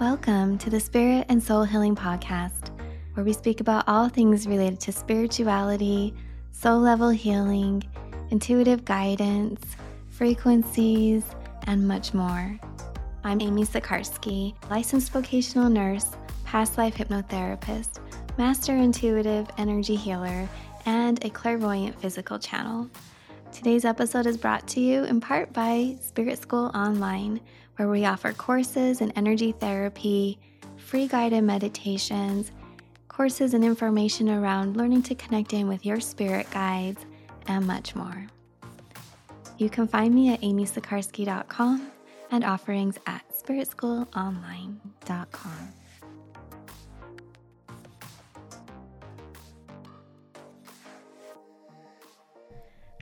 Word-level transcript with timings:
Welcome 0.00 0.58
to 0.58 0.70
the 0.70 0.80
Spirit 0.80 1.26
and 1.28 1.40
Soul 1.40 1.62
Healing 1.62 1.94
Podcast, 1.94 2.76
where 3.14 3.24
we 3.24 3.32
speak 3.32 3.60
about 3.60 3.84
all 3.86 4.08
things 4.08 4.44
related 4.44 4.80
to 4.80 4.92
spirituality, 4.92 6.12
soul 6.50 6.80
level 6.80 7.10
healing, 7.10 7.80
intuitive 8.30 8.84
guidance, 8.84 9.64
frequencies, 10.10 11.24
and 11.68 11.86
much 11.86 12.12
more. 12.12 12.58
I'm 13.22 13.40
Amy 13.40 13.62
Sikarskie, 13.62 14.56
licensed 14.68 15.12
vocational 15.12 15.70
nurse, 15.70 16.10
past 16.44 16.76
life 16.76 16.96
hypnotherapist, 16.96 18.00
master 18.36 18.74
intuitive 18.74 19.46
energy 19.58 19.94
healer, 19.94 20.48
and 20.86 21.24
a 21.24 21.30
clairvoyant 21.30 22.00
physical 22.00 22.40
channel. 22.40 22.90
Today's 23.52 23.84
episode 23.84 24.26
is 24.26 24.36
brought 24.36 24.66
to 24.68 24.80
you 24.80 25.04
in 25.04 25.20
part 25.20 25.52
by 25.52 25.96
Spirit 26.00 26.40
School 26.40 26.72
Online, 26.74 27.40
where 27.76 27.88
we 27.88 28.04
offer 28.04 28.32
courses 28.32 29.00
in 29.00 29.12
energy 29.12 29.52
therapy, 29.52 30.38
free 30.76 31.06
guided 31.06 31.44
meditations, 31.44 32.50
courses 33.08 33.54
and 33.54 33.64
information 33.64 34.28
around 34.28 34.76
learning 34.76 35.02
to 35.04 35.14
connect 35.14 35.52
in 35.52 35.68
with 35.68 35.86
your 35.86 36.00
spirit 36.00 36.50
guides, 36.50 37.06
and 37.46 37.64
much 37.66 37.94
more. 37.94 38.26
You 39.58 39.68
can 39.70 39.86
find 39.86 40.12
me 40.14 40.32
at 40.32 40.40
amysikarskie.com 40.40 41.90
and 42.30 42.44
offerings 42.44 42.98
at 43.06 43.22
spiritschoolonline.com. 43.32 45.68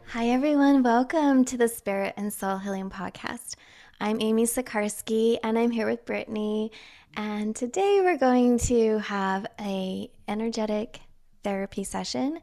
Hi, 0.08 0.28
everyone. 0.28 0.82
Welcome 0.82 1.46
to 1.46 1.56
the 1.56 1.68
Spirit 1.68 2.12
and 2.18 2.30
Soul 2.30 2.58
Healing 2.58 2.90
Podcast. 2.90 3.54
I'm 4.02 4.20
Amy 4.20 4.46
Sikarskie, 4.46 5.38
and 5.44 5.56
I'm 5.56 5.70
here 5.70 5.86
with 5.86 6.04
Brittini. 6.04 6.70
And 7.16 7.54
today 7.54 8.00
we're 8.02 8.18
going 8.18 8.58
to 8.58 8.98
have 8.98 9.46
a 9.60 10.10
energetic 10.26 10.98
therapy 11.44 11.84
session 11.84 12.40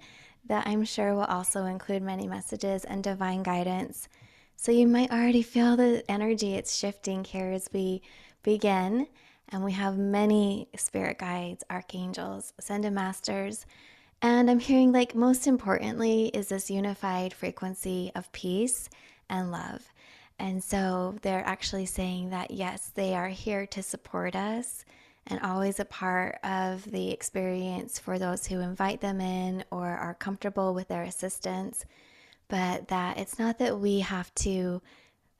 that 0.47 0.65
I'm 0.65 0.85
sure 0.85 1.13
will 1.13 1.25
also 1.25 1.65
include 1.65 2.01
many 2.01 2.29
messages 2.29 2.85
and 2.85 3.03
divine 3.03 3.43
guidance. 3.43 4.07
So 4.55 4.71
you 4.71 4.87
might 4.87 5.11
already 5.11 5.41
feel 5.41 5.75
the 5.75 6.01
energy 6.09 6.55
it's 6.55 6.77
shifting 6.77 7.25
here 7.25 7.51
as 7.51 7.67
we 7.73 8.03
begin. 8.41 9.07
And 9.49 9.61
we 9.61 9.73
have 9.73 9.97
many 9.97 10.69
spirit 10.77 11.17
guides, 11.17 11.65
archangels, 11.69 12.53
ascended 12.57 12.93
masters 12.93 13.65
and 14.21 14.51
I'm 14.51 14.59
hearing, 14.59 14.91
like, 14.91 15.15
most 15.15 15.47
importantly, 15.47 16.27
is 16.27 16.49
this 16.49 16.69
unified 16.69 17.33
frequency 17.33 18.11
of 18.15 18.29
peace 18.33 18.89
and 19.29 19.49
love. 19.49 19.87
And 20.39 20.63
so 20.63 21.15
they're 21.21 21.45
actually 21.45 21.85
saying 21.85 22.29
that, 22.29 22.51
yes, 22.51 22.91
they 22.95 23.13
are 23.13 23.27
here 23.27 23.65
to 23.67 23.83
support 23.83 24.35
us 24.35 24.85
and 25.27 25.39
always 25.41 25.79
a 25.79 25.85
part 25.85 26.39
of 26.43 26.89
the 26.89 27.11
experience 27.11 27.99
for 27.99 28.17
those 28.17 28.47
who 28.47 28.59
invite 28.61 29.01
them 29.01 29.21
in 29.21 29.63
or 29.69 29.85
are 29.87 30.15
comfortable 30.15 30.73
with 30.73 30.87
their 30.87 31.03
assistance. 31.03 31.85
But 32.47 32.87
that 32.87 33.19
it's 33.19 33.37
not 33.37 33.59
that 33.59 33.79
we 33.79 33.99
have 33.99 34.33
to 34.35 34.81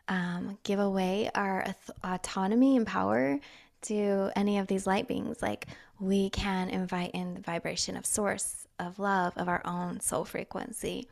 um, 0.09 0.58
give 0.64 0.80
away 0.80 1.31
our 1.33 1.73
autonomy 2.03 2.75
and 2.75 2.86
power 2.86 3.39
to 3.83 4.31
any 4.36 4.58
of 4.58 4.67
these 4.67 4.86
light 4.86 5.08
beings. 5.08 5.42
Like 5.42 5.67
we 6.00 6.30
can 6.30 6.70
invite 6.70 7.11
in 7.11 7.36
the 7.36 7.42
vibration 7.42 7.95
of 7.95 8.05
source, 8.05 8.67
of 8.80 9.00
love, 9.00 9.33
of 9.38 9.47
our 9.47 9.61
own 9.66 10.02
soul 10.02 10.25
frequency. 10.25 11.08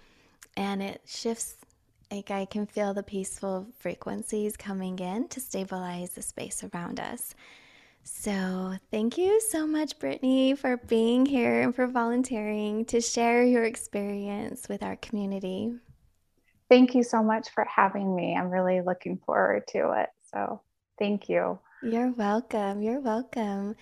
And 0.56 0.84
it 0.84 1.02
shifts, 1.06 1.56
like 2.12 2.32
I 2.32 2.46
can 2.46 2.66
feel 2.66 2.94
the 2.94 3.04
peaceful 3.04 3.68
frequencies 3.80 4.56
coming 4.58 5.00
in 5.00 5.28
to 5.30 5.40
stabilize 5.40 6.12
the 6.12 6.22
space 6.22 6.64
around 6.64 7.00
us. 7.00 7.36
So, 8.04 8.74
thank 8.90 9.18
you 9.18 9.42
so 9.42 9.68
much, 9.68 10.00
Brittini, 10.00 10.58
for 10.58 10.78
being 10.78 11.26
here 11.26 11.62
and 11.62 11.76
for 11.76 11.88
volunteering 11.88 12.86
to 12.86 13.02
share 13.02 13.44
your 13.44 13.66
experience 13.66 14.70
with 14.70 14.82
our 14.82 14.96
community. 14.96 15.74
Thank 16.70 16.96
you 16.96 17.04
so 17.04 17.22
much 17.22 17.50
for 17.50 17.66
having 17.66 18.16
me. 18.16 18.34
I'm 18.34 18.50
really 18.50 18.80
looking 18.80 19.18
forward 19.26 19.68
to 19.70 19.92
it. 19.92 20.10
So, 20.34 20.62
thank 20.98 21.28
you. 21.28 21.60
You're 21.84 22.12
welcome. 22.12 22.82
You're 22.82 23.02
welcome. 23.02 23.76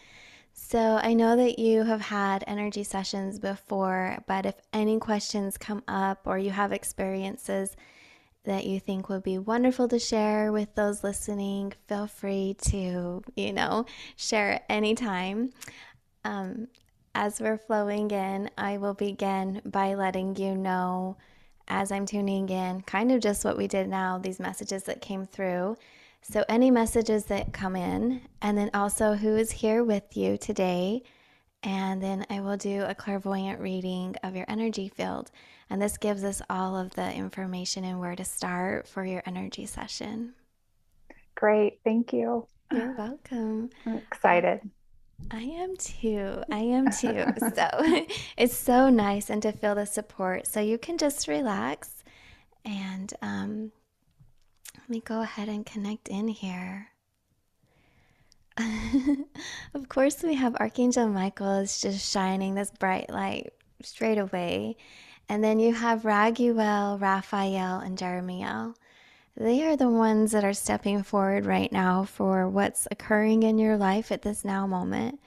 So, 0.53 1.00
I 1.02 1.14
know 1.14 1.35
that 1.35 1.59
you 1.59 1.84
have 1.84 2.02
had 2.02 2.44
energy 2.47 2.84
sessions 2.84 3.38
before, 3.38 4.18
but 4.28 4.47
if 4.47 4.56
any 4.74 4.97
questions 4.97 5.56
come 5.56 5.84
up 5.88 6.22
or 6.25 6.40
you 6.40 6.50
have 6.50 6.72
experiences 6.72 7.75
that 8.46 8.66
you 8.66 8.80
think 8.80 9.10
would 9.10 9.24
be 9.24 9.38
wonderful 9.38 9.88
to 9.90 10.00
share 10.00 10.52
with 10.52 10.74
those 10.76 11.04
listening, 11.04 11.74
feel 11.88 12.08
free 12.08 12.56
to, 12.64 13.24
you 13.36 13.54
know, 13.54 13.86
share 14.16 14.54
at 14.54 14.66
any. 14.70 14.96
Um, 16.24 16.68
as 17.14 17.40
we're 17.40 17.58
flowing 17.58 18.12
in, 18.12 18.50
I 18.58 18.78
will 18.78 18.94
begin 18.94 19.62
by 19.66 19.94
letting 19.94 20.36
you 20.36 20.56
know 20.56 21.18
as 21.68 21.92
I'm 21.92 22.06
tuning 22.06 22.50
in, 22.50 22.82
kind 22.82 23.12
of 23.12 23.22
just 23.22 23.44
what 23.44 23.58
we 23.58 23.68
did 23.68 23.88
now, 23.88 24.18
these 24.18 24.40
messages 24.40 24.84
that 24.84 25.02
came 25.02 25.26
through. 25.26 25.78
So, 26.22 26.44
any 26.50 26.72
messages 26.72 27.26
that 27.26 27.54
come 27.54 27.76
in, 27.76 28.22
and 28.42 28.58
then 28.58 28.70
also 28.74 29.14
who 29.14 29.36
is 29.36 29.52
here 29.52 29.84
with 29.84 30.16
you 30.18 30.38
today. 30.38 31.04
And 31.64 32.02
then 32.02 32.26
I 32.30 32.42
will 32.42 32.58
do 32.58 32.84
a 32.84 32.94
clairvoyant 32.94 33.60
reading 33.60 34.16
of 34.24 34.36
your 34.36 34.46
energy 34.48 34.90
field. 34.90 35.32
And 35.70 35.81
this 35.81 35.98
gives 35.98 36.24
us 36.24 36.42
all 36.50 36.78
of 36.78 36.92
the 36.92 37.12
information 37.14 37.84
and 37.84 38.00
where 38.00 38.16
to 38.16 38.24
start 38.24 38.88
for 38.88 39.03
your 39.03 39.24
energy 39.26 39.66
session. 39.66 40.34
Great. 41.36 41.80
Thank 41.84 42.14
you. 42.14 42.48
You're 42.72 42.96
welcome. 42.98 43.70
I'm 43.86 43.98
excited. 43.98 44.62
I 45.31 45.42
am 45.42 45.76
too. 45.78 46.44
I 46.52 46.59
am 46.59 46.92
too. 46.92 47.26
so 47.56 47.68
it's 48.38 48.56
so 48.56 48.90
nice 48.90 49.30
and 49.30 49.42
to 49.42 49.52
feel 49.52 49.76
the 49.76 49.86
support. 49.86 50.48
So 50.48 50.59
you 50.59 50.78
can 50.78 50.98
just 50.98 51.28
relax 51.28 52.03
and 52.64 53.14
um, 53.22 53.72
let 54.78 54.90
me 54.90 55.02
go 55.02 55.22
ahead 55.22 55.50
and 55.50 55.66
connect 55.66 56.09
in 56.09 56.28
here. 56.28 56.90
of 59.74 59.90
course, 59.90 60.24
we 60.24 60.36
have 60.36 60.56
Archangel 60.56 61.08
Michael 61.08 61.59
is 61.59 61.82
just 61.82 62.12
shining 62.12 62.56
this 62.56 62.72
bright 62.72 63.09
light 63.09 63.52
straight 63.82 64.18
away. 64.18 64.78
And 65.28 65.44
then 65.44 65.59
you 65.59 65.74
have 65.74 66.03
Raguel, 66.03 67.00
Raphael, 67.00 67.80
and 67.80 67.97
Jeremiel. 67.97 68.75
They 69.36 69.63
are 69.63 69.75
the 69.75 69.90
ones 69.90 70.31
that 70.31 70.44
are 70.44 70.53
stepping 70.53 71.03
forward 71.03 71.46
right 71.46 71.72
now 71.72 72.06
for 72.06 72.47
what's 72.47 72.88
occurring 72.90 73.44
in 73.44 73.58
your 73.58 73.78
life 73.78 74.12
at 74.12 74.22
this 74.22 74.46
now 74.46 74.66
moment. 74.66 75.19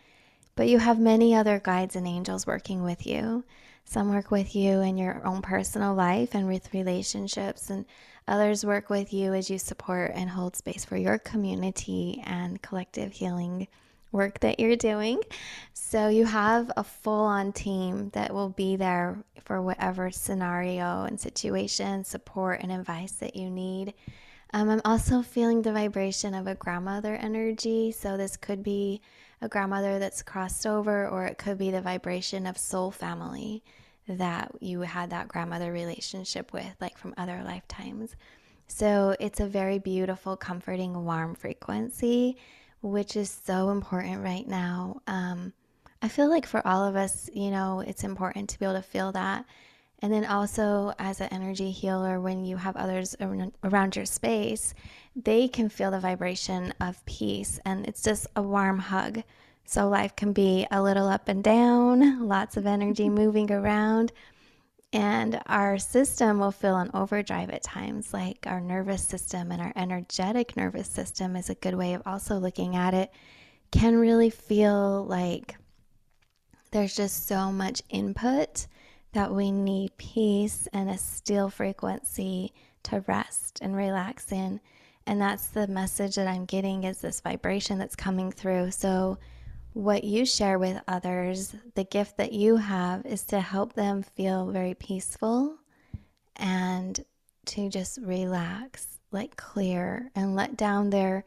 But 0.57 0.69
you 0.69 0.79
have 0.79 0.99
many 0.99 1.35
other 1.35 1.59
guides 1.59 1.95
and 1.95 2.07
angels 2.07 2.47
working 2.47 2.83
with 2.83 3.07
you. 3.07 3.45
Some 3.85 4.13
work 4.13 4.31
with 4.31 4.55
you 4.55 4.81
in 4.81 4.99
your 4.99 5.27
own 5.27 5.43
personal 5.43 5.95
life 5.95 6.35
and 6.35 6.47
with 6.47 6.75
relationships, 6.75 7.71
and 7.71 7.85
Others 8.29 8.63
work 8.63 8.91
with 8.91 9.15
you 9.15 9.33
as 9.33 9.49
you 9.49 9.59
support 9.59 10.13
and 10.15 10.29
hold 10.29 10.55
space 10.55 10.85
for 10.85 10.99
your 10.99 11.17
community 11.17 12.23
and 12.27 12.61
collective 12.61 13.13
healing 13.13 13.69
work 14.13 14.41
that 14.41 14.59
you're 14.59 14.77
doing. 14.77 15.21
So 15.73 16.09
you 16.09 16.25
have 16.25 16.71
a 16.77 16.85
full 16.85 17.25
on 17.25 17.53
team 17.53 18.11
that 18.11 18.33
will 18.33 18.51
be 18.51 18.77
there 18.77 19.19
for 19.45 19.63
whatever 19.63 20.11
scenario 20.11 21.05
and 21.05 21.19
situation, 21.19 22.05
support, 22.05 22.61
and 22.63 22.73
advice 22.73 23.13
that 23.13 23.37
you 23.37 23.51
need. 23.51 23.95
Um, 24.53 24.71
I'm 24.71 24.81
also 24.85 25.23
feeling 25.23 25.63
the 25.63 25.73
vibration 25.73 26.35
of 26.35 26.47
a 26.47 26.55
grandmother 26.55 27.15
energy. 27.15 27.93
So 27.93 28.17
this 28.17 28.37
could 28.37 28.63
be 28.63 29.01
a 29.41 29.49
grandmother 29.49 29.99
that's 29.99 30.23
crossed 30.23 30.67
over, 30.67 31.07
or 31.07 31.27
it 31.27 31.39
could 31.39 31.59
be 31.59 31.71
the 31.71 31.81
vibration 31.81 32.47
of 32.47 32.59
soul 32.59 32.91
family 32.91 33.63
that 34.09 34.51
you 34.61 34.81
had 34.81 35.11
that 35.11 35.29
grandmother 35.29 35.71
relationship 35.71 36.53
with, 36.53 36.75
like 36.81 36.97
from 36.97 37.15
other 37.17 37.43
lifetimes. 37.45 38.17
So 38.67 39.17
it's 39.21 39.41
a 39.41 39.47
very 39.47 39.79
beautiful, 39.79 40.37
comforting, 40.37 41.05
warm 41.05 41.35
frequency, 41.35 42.37
which 42.81 43.17
is 43.17 43.31
so 43.45 43.71
important 43.71 44.23
right 44.23 44.47
now. 44.47 45.01
Um, 45.07 45.53
I 46.01 46.09
feel 46.09 46.29
like 46.29 46.47
for 46.47 46.67
all 46.67 46.85
of 46.85 46.97
us, 46.97 47.29
you 47.33 47.51
know, 47.51 47.81
it's 47.81 48.05
important 48.05 48.51
to 48.51 48.59
be 48.59 48.65
able 48.65 48.75
to 48.77 48.83
feel 48.83 49.13
that. 49.13 49.45
And 50.01 50.13
then 50.13 50.25
also, 50.25 50.95
as 51.01 51.21
an 51.21 51.29
energy 51.33 51.73
healer, 51.73 52.21
when 52.21 52.45
you 52.45 52.57
have 52.57 52.77
others 52.77 53.17
around 53.65 53.97
your 53.97 54.05
space, 54.05 54.75
they 55.17 55.49
can 55.49 55.69
feel 55.69 55.91
the 55.91 55.99
vibration 55.99 56.73
of 56.81 57.05
peace. 57.05 57.59
And 57.65 57.85
it's 57.85 58.03
just 58.03 58.29
a 58.37 58.43
warm 58.43 58.79
hug 58.79 59.25
so 59.65 59.89
life 59.89 60.15
can 60.15 60.33
be 60.33 60.67
a 60.71 60.83
little 60.83 61.09
up 61.09 61.29
and 61.29 61.43
down, 61.45 62.27
lots 62.27 62.57
of 62.57 62.65
energy 62.65 63.09
moving 63.11 63.51
around. 63.51 64.13
And 64.93 65.41
our 65.47 65.79
system 65.79 66.39
will 66.39 66.53
feel 66.53 66.77
an 66.77 66.91
overdrive 66.95 67.51
at 67.51 67.63
times, 67.63 68.15
like 68.15 68.47
our 68.47 68.61
nervous 68.61 69.03
system 69.03 69.53
and 69.53 69.61
our 69.61 69.73
energetic 69.77 70.57
nervous 70.57 70.89
system 70.89 71.37
is 71.37 71.51
a 71.51 71.55
good 71.55 71.75
way 71.75 71.93
of 71.93 72.03
also 72.07 72.37
looking 72.39 72.75
at 72.75 72.95
it, 72.95 73.11
can 73.71 73.97
really 73.97 74.31
feel 74.31 75.05
like 75.05 75.57
there's 76.71 76.97
just 76.97 77.27
so 77.27 77.53
much 77.53 77.83
input 77.91 78.67
that 79.13 79.35
we 79.35 79.51
need 79.51 79.97
peace 79.99 80.69
and 80.73 80.89
a 80.89 80.97
still 80.97 81.51
frequency 81.51 82.53
to 82.85 83.05
rest 83.07 83.59
and 83.63 83.77
relax 83.77 84.33
in 84.33 84.61
And 85.07 85.21
that's 85.21 85.49
the 85.49 85.67
message 85.67 86.17
that 86.17 86.29
I'm 86.29 86.45
getting 86.45 86.85
is 86.85 87.01
this 87.01 87.21
vibration 87.21 87.79
that's 87.79 87.97
coming 87.97 88.31
through. 88.31 88.71
So, 88.73 89.19
what 89.79 90.03
you 90.03 90.27
share 90.27 90.59
with 90.59 90.83
others, 90.89 91.55
the 91.77 91.85
gift 91.85 92.17
that 92.17 92.33
you 92.33 92.57
have 92.57 93.07
is 93.07 93.23
to 93.23 93.39
help 93.39 93.75
them 93.75 94.03
feel 94.03 94.51
very 94.51 94.75
peaceful 94.75 95.57
and 96.35 97.05
to 97.47 97.69
just 97.69 97.97
relax, 98.03 98.99
like 99.13 99.37
clear 99.37 100.11
and 100.17 100.35
let 100.35 100.57
down 100.57 100.91
their, 100.91 101.25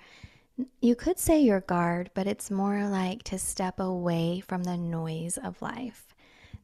you 0.81 0.95
could 0.95 1.17
say 1.17 1.39
your 1.39 1.61
guard, 1.61 2.09
but 2.13 2.27
it's 2.27 2.51
more 2.51 2.89
like 2.89 3.23
to 3.23 3.39
step 3.39 3.79
away 3.79 4.41
from 4.41 4.65
the 4.65 4.75
noise 4.75 5.37
of 5.37 5.61
life. 5.61 6.13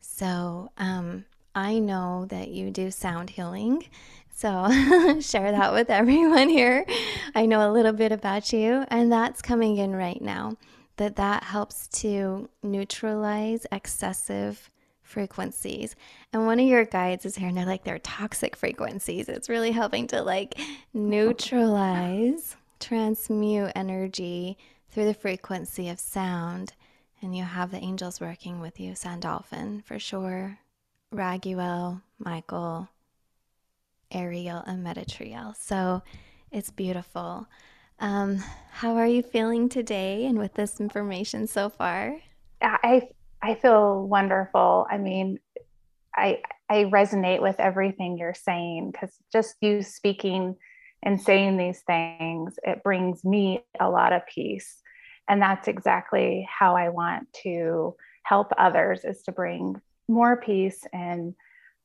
So, 0.01 0.69
um, 0.77 1.23
I 1.55 1.79
know 1.79 2.25
that 2.25 2.49
you 2.49 2.69
do 2.69 2.91
sound 2.91 3.29
healing. 3.29 3.87
So, 4.35 4.67
share 5.21 5.53
that 5.53 5.71
with 5.71 5.89
everyone 5.89 6.49
here. 6.49 6.85
I 7.33 7.45
know 7.45 7.71
a 7.71 7.71
little 7.71 7.93
bit 7.93 8.11
about 8.11 8.51
you, 8.51 8.83
and 8.89 9.09
that's 9.09 9.41
coming 9.41 9.77
in 9.77 9.95
right 9.95 10.21
now 10.21 10.57
that 10.97 11.15
that 11.15 11.43
helps 11.43 11.87
to 11.87 12.49
neutralize 12.61 13.65
excessive 13.71 14.69
frequencies. 15.01 15.95
And 16.33 16.45
one 16.45 16.59
of 16.59 16.67
your 16.67 16.85
guides 16.85 17.25
is 17.25 17.35
here 17.35 17.47
and 17.47 17.57
they're 17.57 17.65
like 17.65 17.83
they're 17.83 17.99
toxic 17.99 18.55
frequencies. 18.55 19.29
It's 19.29 19.49
really 19.49 19.71
helping 19.71 20.07
to 20.07 20.21
like 20.21 20.59
neutralize, 20.93 22.55
transmute 22.79 23.71
energy 23.75 24.57
through 24.89 25.05
the 25.05 25.13
frequency 25.13 25.89
of 25.89 25.99
sound. 25.99 26.73
And 27.21 27.35
you 27.35 27.43
have 27.43 27.71
the 27.71 27.79
angels 27.79 28.21
working 28.21 28.59
with 28.59 28.79
you, 28.79 28.93
Sandalphon 28.93 29.81
for 29.81 29.97
sure, 29.97 30.59
Raguel, 31.11 32.01
Michael, 32.19 32.89
Ariel, 34.11 34.63
and 34.67 34.85
Metatriel. 34.85 35.55
So 35.55 36.03
it's 36.51 36.69
beautiful. 36.69 37.47
Um, 37.99 38.43
how 38.71 38.95
are 38.97 39.07
you 39.07 39.23
feeling 39.23 39.69
today 39.69 40.25
and 40.25 40.37
with 40.37 40.53
this 40.53 40.79
information 40.79 41.47
so 41.47 41.69
far? 41.69 42.17
I 42.61 43.09
I 43.41 43.55
feel 43.55 44.07
wonderful. 44.07 44.85
I 44.89 44.97
mean, 44.97 45.39
I 46.15 46.41
I 46.69 46.85
resonate 46.85 47.41
with 47.41 47.59
everything 47.59 48.17
you're 48.17 48.33
saying 48.33 48.91
because 48.91 49.15
just 49.31 49.55
you 49.61 49.81
speaking 49.81 50.55
and 51.03 51.21
saying 51.21 51.57
these 51.57 51.81
things, 51.81 52.59
it 52.63 52.83
brings 52.83 53.23
me 53.23 53.63
a 53.79 53.89
lot 53.89 54.13
of 54.13 54.25
peace. 54.27 54.81
And 55.29 55.41
that's 55.41 55.67
exactly 55.67 56.47
how 56.49 56.75
I 56.75 56.89
want 56.89 57.31
to 57.43 57.95
help 58.23 58.51
others 58.57 59.05
is 59.05 59.23
to 59.23 59.31
bring 59.31 59.75
more 60.07 60.37
peace 60.37 60.83
and 60.93 61.33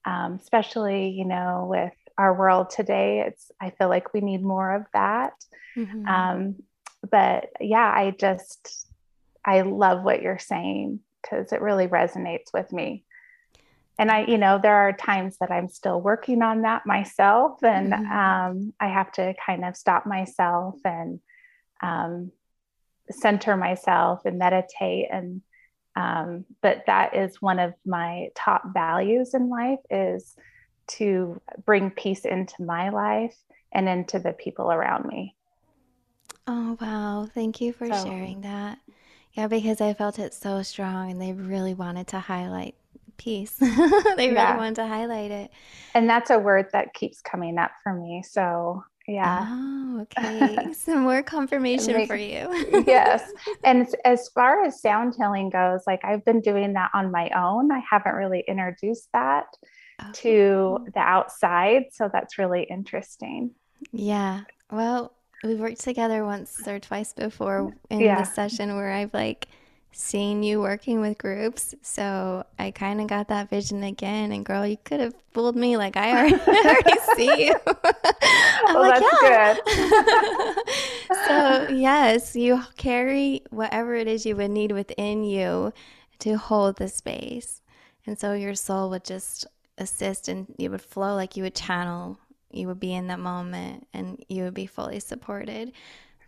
um, 0.04 0.38
especially, 0.40 1.10
you 1.10 1.24
know, 1.24 1.66
with 1.68 1.92
our 2.22 2.32
world 2.32 2.70
today, 2.70 3.24
it's 3.26 3.50
I 3.60 3.70
feel 3.70 3.88
like 3.88 4.14
we 4.14 4.20
need 4.20 4.42
more 4.42 4.74
of 4.74 4.84
that. 4.92 5.32
Mm-hmm. 5.76 6.06
Um, 6.06 6.62
but 7.10 7.50
yeah, 7.60 7.90
I 8.02 8.14
just, 8.16 8.86
I 9.44 9.62
love 9.62 10.04
what 10.04 10.22
you're 10.22 10.38
saying 10.38 11.00
because 11.20 11.52
it 11.52 11.60
really 11.60 11.88
resonates 11.88 12.52
with 12.54 12.72
me. 12.72 13.04
And 13.98 14.10
I, 14.10 14.24
you 14.24 14.38
know, 14.38 14.58
there 14.62 14.76
are 14.76 14.92
times 14.92 15.36
that 15.38 15.50
I'm 15.50 15.68
still 15.68 16.00
working 16.00 16.42
on 16.42 16.62
that 16.62 16.86
myself, 16.86 17.62
and 17.62 17.92
mm-hmm. 17.92 18.12
um, 18.12 18.72
I 18.80 18.88
have 18.88 19.10
to 19.12 19.34
kind 19.44 19.64
of 19.64 19.76
stop 19.76 20.06
myself 20.06 20.76
and 20.84 21.20
um, 21.82 22.32
center 23.10 23.56
myself 23.56 24.24
and 24.24 24.38
meditate. 24.38 25.08
And 25.12 25.42
um, 25.94 26.46
but 26.62 26.84
that 26.86 27.14
is 27.14 27.42
one 27.42 27.58
of 27.58 27.74
my 27.84 28.28
top 28.34 28.62
values 28.72 29.34
in 29.34 29.50
life 29.50 29.80
is 29.90 30.34
to 30.88 31.40
bring 31.64 31.90
peace 31.90 32.24
into 32.24 32.62
my 32.62 32.90
life 32.90 33.36
and 33.72 33.88
into 33.88 34.18
the 34.18 34.32
people 34.32 34.70
around 34.70 35.06
me. 35.06 35.34
Oh, 36.46 36.76
wow. 36.80 37.28
Thank 37.32 37.60
you 37.60 37.72
for 37.72 37.86
so, 37.86 38.04
sharing 38.04 38.42
that. 38.42 38.78
Yeah, 39.32 39.46
because 39.46 39.80
I 39.80 39.94
felt 39.94 40.18
it 40.18 40.34
so 40.34 40.62
strong 40.62 41.10
and 41.10 41.20
they 41.20 41.32
really 41.32 41.74
wanted 41.74 42.08
to 42.08 42.18
highlight 42.18 42.74
peace. 43.16 43.52
they 43.60 43.68
really 43.68 44.32
yeah. 44.32 44.56
wanted 44.56 44.76
to 44.76 44.86
highlight 44.86 45.30
it. 45.30 45.50
And 45.94 46.08
that's 46.08 46.30
a 46.30 46.38
word 46.38 46.66
that 46.72 46.92
keeps 46.94 47.20
coming 47.20 47.58
up 47.58 47.70
for 47.82 47.94
me. 47.94 48.22
So, 48.28 48.84
yeah. 49.06 49.46
Oh, 49.48 50.06
okay. 50.18 50.72
Some 50.72 51.00
more 51.00 51.22
confirmation 51.22 51.94
makes, 51.94 52.08
for 52.08 52.16
you. 52.16 52.84
yes. 52.86 53.32
And 53.64 53.86
as 54.04 54.28
far 54.28 54.64
as 54.64 54.80
sound 54.80 55.14
healing 55.16 55.50
goes, 55.50 55.82
like 55.86 56.04
I've 56.04 56.24
been 56.24 56.40
doing 56.40 56.72
that 56.74 56.90
on 56.92 57.10
my 57.10 57.30
own. 57.30 57.70
I 57.72 57.82
haven't 57.88 58.14
really 58.14 58.44
introduced 58.46 59.08
that 59.12 59.46
okay. 60.10 60.12
to 60.22 60.78
oh. 60.80 60.86
the 60.94 61.00
outside. 61.00 61.84
So 61.92 62.08
that's 62.12 62.38
really 62.38 62.62
interesting. 62.64 63.50
Yeah. 63.92 64.42
Well, 64.70 65.12
we've 65.44 65.58
worked 65.58 65.80
together 65.80 66.24
once 66.24 66.66
or 66.66 66.78
twice 66.78 67.12
before 67.12 67.72
in 67.90 68.00
yeah. 68.00 68.20
the 68.20 68.24
session 68.24 68.74
where 68.76 68.92
I've 68.92 69.12
like 69.12 69.48
seen 69.92 70.42
you 70.42 70.60
working 70.60 71.00
with 71.00 71.18
groups. 71.18 71.74
So 71.82 72.44
I 72.58 72.70
kind 72.70 73.00
of 73.00 73.06
got 73.06 73.28
that 73.28 73.50
vision 73.50 73.82
again. 73.82 74.32
And 74.32 74.44
girl, 74.44 74.66
you 74.66 74.78
could 74.84 75.00
have 75.00 75.14
fooled 75.32 75.56
me. 75.56 75.76
Like 75.76 75.96
I 75.96 76.10
already, 76.10 76.34
already 76.46 76.98
see 77.14 77.46
you. 77.46 77.54
I'm 78.64 78.74
well, 78.74 78.88
like, 78.88 79.02
that's 79.02 79.22
yeah. 79.22 80.54
good. 80.56 81.16
so 81.26 81.74
yes, 81.74 82.34
you 82.34 82.62
carry 82.76 83.42
whatever 83.50 83.94
it 83.94 84.08
is 84.08 84.24
you 84.24 84.36
would 84.36 84.50
need 84.50 84.72
within 84.72 85.24
you 85.24 85.72
to 86.20 86.36
hold 86.36 86.76
the 86.76 86.88
space. 86.88 87.60
And 88.06 88.18
so 88.18 88.32
your 88.32 88.54
soul 88.54 88.90
would 88.90 89.04
just 89.04 89.46
assist 89.78 90.28
and 90.28 90.46
you 90.58 90.70
would 90.70 90.82
flow 90.82 91.14
like 91.14 91.36
you 91.36 91.42
would 91.42 91.54
channel 91.54 92.18
you 92.52 92.66
would 92.66 92.80
be 92.80 92.94
in 92.94 93.06
that 93.08 93.18
moment 93.18 93.86
and 93.92 94.22
you 94.28 94.44
would 94.44 94.54
be 94.54 94.66
fully 94.66 95.00
supported. 95.00 95.72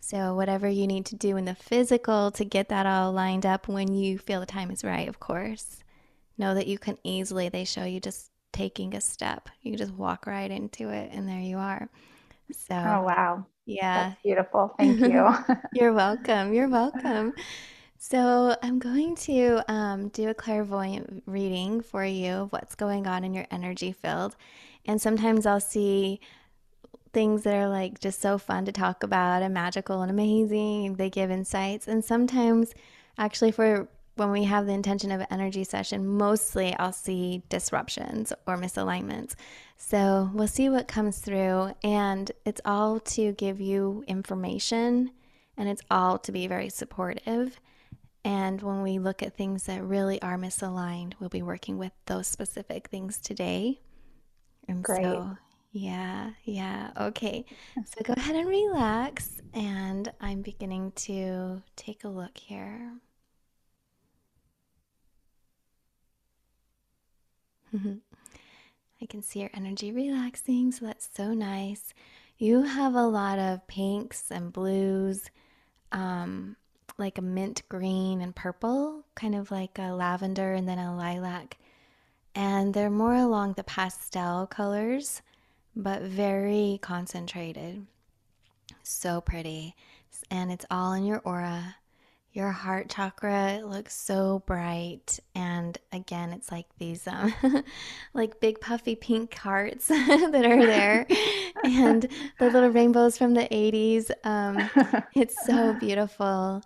So, 0.01 0.35
whatever 0.35 0.67
you 0.67 0.85
need 0.85 1.05
to 1.07 1.15
do 1.15 1.37
in 1.37 1.45
the 1.45 1.55
physical 1.55 2.29
to 2.31 2.45
get 2.45 2.69
that 2.69 2.85
all 2.85 3.11
lined 3.11 3.45
up 3.45 3.67
when 3.67 3.93
you 3.93 4.19
feel 4.19 4.39
the 4.39 4.45
time 4.45 4.69
is 4.69 4.83
right, 4.83 5.07
of 5.07 5.19
course, 5.19 5.83
know 6.37 6.53
that 6.53 6.67
you 6.67 6.77
can 6.77 6.97
easily, 7.03 7.49
they 7.49 7.63
show 7.63 7.85
you 7.85 7.99
just 7.99 8.29
taking 8.53 8.93
a 8.93 9.01
step. 9.01 9.49
You 9.63 9.75
just 9.75 9.93
walk 9.93 10.27
right 10.27 10.51
into 10.51 10.89
it, 10.89 11.09
and 11.11 11.27
there 11.27 11.39
you 11.39 11.57
are. 11.57 11.89
So, 12.51 12.75
oh, 12.75 13.01
wow. 13.01 13.45
Yeah. 13.65 14.09
That's 14.09 14.21
beautiful. 14.21 14.75
Thank 14.77 14.99
you. 14.99 15.27
You're 15.73 15.93
welcome. 15.93 16.53
You're 16.53 16.69
welcome. 16.69 17.33
So, 18.07 18.55
I'm 18.61 18.77
going 18.77 19.15
to 19.15 19.63
um, 19.67 20.09
do 20.09 20.29
a 20.29 20.35
clairvoyant 20.35 21.23
reading 21.25 21.81
for 21.81 22.05
you 22.05 22.33
of 22.33 22.51
what's 22.51 22.75
going 22.75 23.07
on 23.07 23.23
in 23.23 23.33
your 23.33 23.47
energy 23.49 23.93
field. 23.93 24.35
And 24.85 25.01
sometimes 25.01 25.47
I'll 25.47 25.59
see 25.59 26.19
things 27.13 27.41
that 27.45 27.55
are 27.55 27.67
like 27.67 27.99
just 27.99 28.21
so 28.21 28.37
fun 28.37 28.65
to 28.65 28.71
talk 28.71 29.01
about 29.01 29.41
and 29.41 29.55
magical 29.55 30.03
and 30.03 30.11
amazing. 30.11 30.97
They 30.97 31.09
give 31.09 31.31
insights. 31.31 31.87
And 31.87 32.05
sometimes, 32.05 32.75
actually, 33.17 33.49
for 33.49 33.87
when 34.17 34.29
we 34.29 34.43
have 34.43 34.67
the 34.67 34.73
intention 34.73 35.11
of 35.11 35.21
an 35.21 35.27
energy 35.31 35.63
session, 35.63 36.05
mostly 36.05 36.75
I'll 36.77 36.93
see 36.93 37.41
disruptions 37.49 38.31
or 38.45 38.55
misalignments. 38.55 39.33
So 39.77 40.29
we'll 40.31 40.47
see 40.47 40.69
what 40.69 40.87
comes 40.87 41.17
through. 41.17 41.71
And 41.83 42.31
it's 42.45 42.61
all 42.65 42.99
to 42.99 43.31
give 43.31 43.59
you 43.59 44.03
information 44.07 45.09
and 45.57 45.67
it's 45.67 45.81
all 45.89 46.19
to 46.19 46.31
be 46.31 46.45
very 46.45 46.69
supportive. 46.69 47.59
And 48.25 48.59
when 48.63 48.81
we 48.81 48.97
look 48.97 49.21
at 49.21 49.37
things 49.37 49.65
that 49.65 49.83
really 49.83 50.19
are 50.23 50.35
misaligned, 50.35 51.13
we'll 51.19 51.29
be 51.29 51.43
working 51.43 51.77
with 51.77 51.91
those 52.07 52.27
specific 52.27 52.87
things 52.89 53.19
today. 53.19 53.79
And 54.67 54.83
Great. 54.83 55.03
so, 55.03 55.37
yeah, 55.71 56.31
yeah. 56.43 56.89
Okay. 56.99 57.45
So 57.75 58.01
go 58.03 58.13
ahead 58.17 58.35
and 58.35 58.49
relax. 58.49 59.41
And 59.53 60.11
I'm 60.19 60.41
beginning 60.41 60.91
to 60.95 61.61
take 61.75 62.03
a 62.03 62.07
look 62.09 62.35
here. 62.35 62.93
I 67.75 69.05
can 69.07 69.21
see 69.21 69.41
your 69.41 69.51
energy 69.53 69.91
relaxing, 69.91 70.71
so 70.71 70.87
that's 70.87 71.07
so 71.13 71.35
nice. 71.35 71.93
You 72.39 72.63
have 72.63 72.95
a 72.95 73.05
lot 73.05 73.37
of 73.37 73.67
pinks 73.67 74.31
and 74.31 74.51
blues, 74.51 75.29
um, 75.91 76.55
like 76.97 77.17
a 77.17 77.21
mint 77.21 77.63
green 77.69 78.21
and 78.21 78.35
purple, 78.35 79.03
kind 79.15 79.35
of 79.35 79.51
like 79.51 79.77
a 79.79 79.93
lavender 79.93 80.53
and 80.53 80.67
then 80.67 80.79
a 80.79 80.95
lilac 80.95 81.57
and 82.35 82.73
they're 82.73 82.89
more 82.89 83.15
along 83.15 83.53
the 83.53 83.63
pastel 83.63 84.45
colors, 84.45 85.21
but 85.75 86.01
very 86.01 86.79
concentrated. 86.81 87.85
So 88.83 89.21
pretty. 89.21 89.75
And 90.29 90.51
it's 90.51 90.65
all 90.69 90.93
in 90.93 91.05
your 91.05 91.19
aura. 91.19 91.77
Your 92.33 92.51
heart 92.51 92.89
chakra 92.89 93.61
looks 93.63 93.95
so 93.95 94.43
bright. 94.45 95.21
And 95.33 95.77
again, 95.93 96.33
it's 96.33 96.51
like 96.51 96.65
these 96.77 97.07
um 97.07 97.33
like 98.13 98.41
big 98.41 98.59
puffy 98.59 98.95
pink 98.95 99.33
hearts 99.35 99.87
that 99.87 100.45
are 100.45 100.65
there. 100.65 101.07
and 101.63 102.05
the 102.37 102.49
little 102.49 102.69
rainbows 102.71 103.17
from 103.17 103.33
the 103.33 103.47
80s. 103.49 104.11
Um, 104.25 105.05
it's 105.15 105.45
so 105.45 105.73
beautiful. 105.79 106.61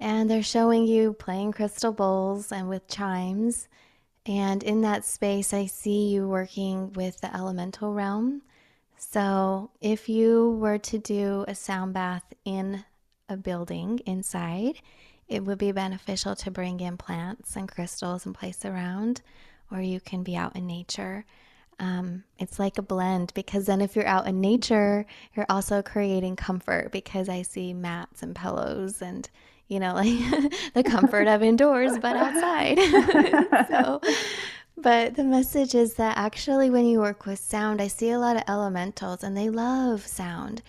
And 0.00 0.28
they're 0.30 0.42
showing 0.42 0.86
you 0.86 1.12
playing 1.12 1.52
crystal 1.52 1.92
bowls 1.92 2.50
and 2.50 2.68
with 2.68 2.88
chimes 2.88 3.68
and 4.26 4.62
in 4.62 4.82
that 4.82 5.04
space, 5.04 5.54
I 5.54 5.66
see 5.66 6.08
you 6.08 6.28
working 6.28 6.92
with 6.92 7.20
the 7.20 7.34
elemental 7.34 7.92
realm. 7.92 8.42
So, 8.96 9.70
if 9.80 10.08
you 10.08 10.58
were 10.60 10.78
to 10.78 10.98
do 10.98 11.44
a 11.48 11.54
sound 11.54 11.94
bath 11.94 12.34
in 12.44 12.84
a 13.28 13.36
building 13.36 14.00
inside, 14.04 14.82
it 15.26 15.44
would 15.44 15.58
be 15.58 15.72
beneficial 15.72 16.36
to 16.36 16.50
bring 16.50 16.80
in 16.80 16.98
plants 16.98 17.56
and 17.56 17.68
crystals 17.68 18.26
and 18.26 18.34
place 18.34 18.64
around, 18.64 19.22
or 19.70 19.80
you 19.80 20.00
can 20.00 20.22
be 20.22 20.36
out 20.36 20.54
in 20.54 20.66
nature. 20.66 21.24
Um, 21.78 22.24
it's 22.38 22.58
like 22.58 22.76
a 22.76 22.82
blend 22.82 23.32
because 23.32 23.64
then 23.64 23.80
if 23.80 23.96
you're 23.96 24.06
out 24.06 24.26
in 24.26 24.42
nature, 24.42 25.06
you're 25.34 25.46
also 25.48 25.80
creating 25.80 26.36
comfort 26.36 26.92
because 26.92 27.30
I 27.30 27.40
see 27.40 27.72
mats 27.72 28.22
and 28.22 28.36
pillows 28.36 29.00
and 29.00 29.30
you 29.70 29.80
know 29.80 29.94
like 29.94 30.18
the 30.74 30.82
comfort 30.82 31.28
of 31.28 31.42
indoors 31.42 31.96
but 31.98 32.16
outside. 32.16 32.78
so 33.68 34.00
but 34.76 35.14
the 35.14 35.24
message 35.24 35.74
is 35.74 35.94
that 35.94 36.16
actually 36.16 36.70
when 36.70 36.86
you 36.86 37.00
work 37.00 37.26
with 37.26 37.38
sound, 37.38 37.82
I 37.82 37.88
see 37.88 38.10
a 38.10 38.18
lot 38.18 38.36
of 38.36 38.44
elementals 38.48 39.22
and 39.22 39.36
they 39.36 39.50
love 39.50 40.06
sound. 40.06 40.62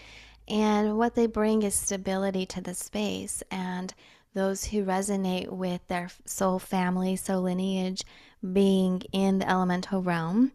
And 0.50 0.98
what 0.98 1.16
they 1.16 1.28
bring 1.28 1.64
is 1.64 1.76
stability 1.76 2.46
to 2.48 2.62
the 2.62 2.74
space 2.74 3.42
and 3.50 3.94
those 4.34 4.66
who 4.66 4.84
resonate 4.84 5.50
with 5.50 5.88
their 5.88 6.10
soul 6.26 6.60
family, 6.60 7.16
soul 7.16 7.44
lineage 7.44 8.04
being 8.52 9.02
in 9.14 9.40
the 9.40 9.50
elemental 9.50 10.02
realm 10.02 10.52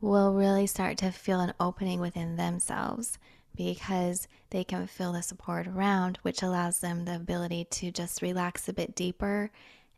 will 0.00 0.32
really 0.32 0.66
start 0.66 0.96
to 0.98 1.10
feel 1.10 1.40
an 1.40 1.52
opening 1.60 2.00
within 2.00 2.36
themselves 2.36 3.18
because 3.54 4.28
they 4.54 4.62
can 4.62 4.86
feel 4.86 5.12
the 5.12 5.20
support 5.20 5.66
around, 5.66 6.16
which 6.22 6.40
allows 6.40 6.78
them 6.78 7.04
the 7.04 7.16
ability 7.16 7.64
to 7.64 7.90
just 7.90 8.22
relax 8.22 8.68
a 8.68 8.72
bit 8.72 8.94
deeper 8.94 9.50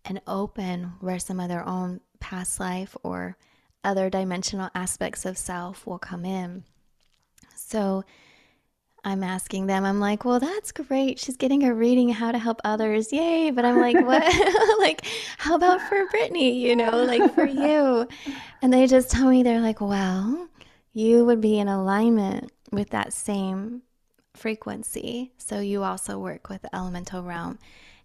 and 0.03 0.19
open 0.27 0.95
where 1.01 1.19
some 1.19 1.39
of 1.39 1.51
their 1.51 1.69
own 1.69 2.01
past 2.21 2.59
life 2.59 2.97
or 3.03 3.37
other 3.85 4.09
dimensional 4.09 4.71
aspects 4.75 5.27
of 5.27 5.37
self 5.37 5.87
will 5.87 5.99
come 5.99 6.25
in. 6.25 6.65
So, 7.55 8.03
I'm 9.05 9.23
asking 9.23 9.67
them, 9.67 9.85
I'm 9.85 10.01
like, 10.01 10.25
well, 10.25 10.41
that's 10.41 10.73
great. 10.73 11.19
She's 11.19 11.37
getting 11.37 11.65
a 11.65 11.75
reading 11.75 12.09
how 12.09 12.33
to 12.33 12.39
help 12.39 12.63
others. 12.65 13.13
Yay. 13.13 13.51
But 13.51 13.67
I'm 13.67 13.79
like, 13.79 13.95
what? 14.07 14.79
like, 14.81 15.05
how 15.37 15.55
about 15.55 15.83
for 15.83 16.07
Brittini, 16.07 16.59
you 16.59 16.75
know, 16.75 17.05
like 17.05 17.35
for 17.35 17.47
you? 17.47 18.09
And 18.63 18.73
they 18.73 18.87
just 18.87 19.11
tell 19.11 19.29
me, 19.29 19.43
they're 19.43 19.61
like, 19.61 19.83
well, 19.83 20.49
you 20.95 21.27
would 21.27 21.43
be 21.43 21.59
in 21.59 21.69
alignment 21.69 22.51
with 22.73 22.89
that 22.91 23.13
same 23.13 23.83
frequency. 24.37 25.33
So 25.39 25.61
you 25.61 25.83
also 25.83 26.19
work 26.19 26.49
with 26.49 26.63
the 26.63 26.75
elemental 26.75 27.23
realm. 27.23 27.59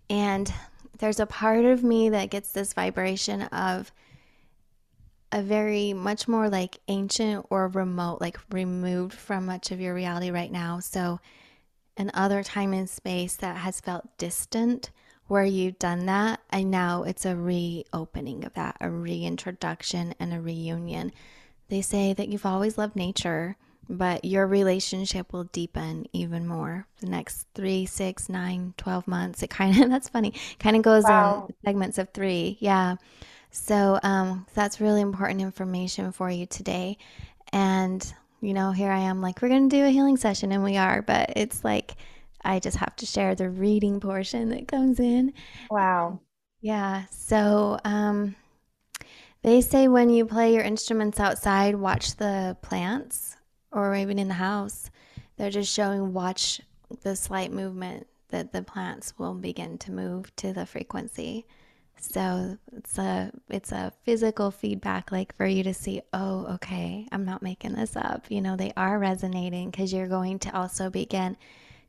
And 0.09 0.51
there's 1.00 1.19
a 1.19 1.25
part 1.25 1.65
of 1.65 1.83
me 1.83 2.09
that 2.09 2.29
gets 2.29 2.51
this 2.51 2.73
vibration 2.73 3.43
of 3.43 3.91
a 5.31 5.41
very 5.41 5.93
much 5.93 6.27
more 6.27 6.50
like 6.50 6.79
ancient 6.88 7.45
or 7.50 7.67
remote, 7.69 8.19
like 8.19 8.38
removed 8.51 9.13
from 9.13 9.45
much 9.45 9.71
of 9.71 9.79
your 9.79 9.93
reality 9.93 10.29
right 10.31 10.51
now. 10.51 10.79
So, 10.79 11.19
an 11.97 12.11
other 12.13 12.43
time 12.43 12.73
and 12.73 12.89
space 12.89 13.35
that 13.38 13.57
has 13.57 13.81
felt 13.81 14.17
distant 14.17 14.91
where 15.27 15.45
you've 15.45 15.79
done 15.79 16.05
that, 16.07 16.41
and 16.50 16.69
now 16.69 17.03
it's 17.03 17.25
a 17.25 17.35
reopening 17.35 18.43
of 18.43 18.53
that, 18.53 18.75
a 18.81 18.89
reintroduction 18.89 20.13
and 20.19 20.33
a 20.33 20.41
reunion. 20.41 21.11
They 21.69 21.81
say 21.81 22.11
that 22.11 22.27
you've 22.27 22.45
always 22.45 22.77
loved 22.77 22.97
nature, 22.97 23.55
but 23.91 24.24
your 24.24 24.48
relationship 24.48 25.33
will 25.33 25.43
deepen 25.43 26.05
even 26.13 26.48
more 26.48 26.88
the 27.01 27.07
next 27.07 27.45
three, 27.53 27.86
six, 27.86 28.29
nine, 28.29 28.74
12 28.77 29.05
months. 29.05 29.43
It 29.43 29.50
kind 29.50 29.77
of, 29.83 29.89
that's 29.91 30.07
funny, 30.07 30.33
kind 30.60 30.77
of 30.77 30.81
goes 30.81 31.03
wow. 31.03 31.48
in 31.50 31.55
segments 31.65 31.98
of 31.98 32.10
three. 32.13 32.57
Yeah. 32.62 32.95
So 33.51 34.00
um, 34.01 34.48
that's 34.53 34.79
really 34.79 35.01
important 35.01 35.41
information 35.41 36.13
for 36.13 36.29
you 36.29 36.45
today. 36.45 36.98
And, 37.51 38.01
you 38.39 38.53
know, 38.53 38.71
here 38.71 38.91
I 38.91 39.00
am 39.00 39.21
like, 39.21 39.41
we're 39.41 39.50
going 39.50 39.69
to 39.69 39.75
do 39.75 39.86
a 39.86 39.89
healing 39.89 40.15
session, 40.15 40.53
and 40.53 40.63
we 40.63 40.77
are, 40.77 41.01
but 41.01 41.33
it's 41.36 41.65
like, 41.65 41.95
I 42.43 42.60
just 42.60 42.77
have 42.77 42.95
to 42.98 43.05
share 43.05 43.36
the 43.36 43.50
reading 43.50 44.00
portion 44.00 44.50
that 44.50 44.69
comes 44.69 45.01
in. 45.01 45.33
Wow. 45.69 46.21
Yeah. 46.62 47.03
So 47.12 47.77
um, 47.83 48.36
they 49.43 49.60
say 49.60 49.89
when 49.89 50.10
you 50.10 50.25
play 50.25 50.53
your 50.53 50.63
instruments 50.63 51.19
outside, 51.19 51.75
watch 51.75 52.15
the 52.15 52.55
plants 52.62 53.36
or 53.71 53.95
even 53.95 54.19
in 54.19 54.27
the 54.27 54.35
house. 54.35 54.89
They're 55.37 55.49
just 55.49 55.73
showing, 55.73 56.13
watch 56.13 56.61
the 57.01 57.15
slight 57.15 57.51
movement 57.51 58.07
that 58.29 58.51
the 58.51 58.61
plants 58.61 59.13
will 59.17 59.33
begin 59.33 59.77
to 59.79 59.91
move 59.91 60.35
to 60.37 60.53
the 60.53 60.65
frequency. 60.65 61.45
So 61.97 62.57
it's 62.75 62.97
a 62.97 63.31
it's 63.47 63.71
a 63.71 63.93
physical 64.03 64.49
feedback 64.49 65.11
like 65.11 65.35
for 65.35 65.45
you 65.45 65.63
to 65.63 65.73
see, 65.73 66.01
oh, 66.13 66.47
okay, 66.55 67.07
I'm 67.11 67.25
not 67.25 67.43
making 67.43 67.73
this 67.73 67.95
up. 67.95 68.25
You 68.29 68.41
know, 68.41 68.55
they 68.55 68.73
are 68.75 68.97
resonating 68.97 69.69
because 69.69 69.93
you're 69.93 70.07
going 70.07 70.39
to 70.39 70.57
also 70.57 70.89
begin 70.89 71.37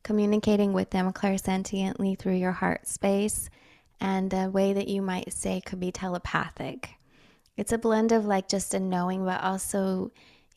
communicating 0.03 0.71
with 0.71 0.91
them 0.91 1.11
clairsentiently 1.13 2.17
through 2.19 2.35
your 2.35 2.51
heart 2.51 2.87
space. 2.87 3.49
And 3.99 4.33
a 4.33 4.49
way 4.49 4.73
that 4.73 4.87
you 4.87 5.01
might 5.01 5.33
say 5.33 5.61
could 5.61 5.79
be 5.79 5.91
telepathic. 5.91 6.91
It's 7.55 7.71
a 7.71 7.77
blend 7.77 8.11
of 8.11 8.25
like 8.25 8.47
just 8.47 8.73
a 8.73 8.79
knowing, 8.79 9.23
but 9.25 9.41
also 9.41 10.11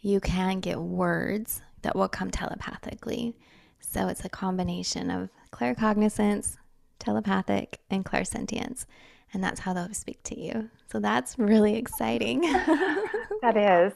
you 0.07 0.21
can 0.21 0.61
get 0.61 0.79
words 0.79 1.63
that 1.83 1.97
will 1.97 2.09
come 2.09 2.31
telepathically. 2.31 3.37
So 3.81 4.09
it's 4.09 4.25
a 4.25 4.29
combination 4.29 5.11
of 5.11 5.31
claircognizance, 5.53 6.57
telepathic, 6.99 7.81
and 7.91 8.05
clairsentience 8.05 8.87
and 9.33 9.43
that's 9.43 9.61
how 9.61 9.73
they'll 9.73 9.93
speak 9.93 10.23
to 10.25 10.41
you. 10.41 10.71
So 10.91 11.01
that's 11.01 11.39
really 11.39 11.77
exciting. 11.77 12.41
that 13.43 13.57
is. 13.57 13.93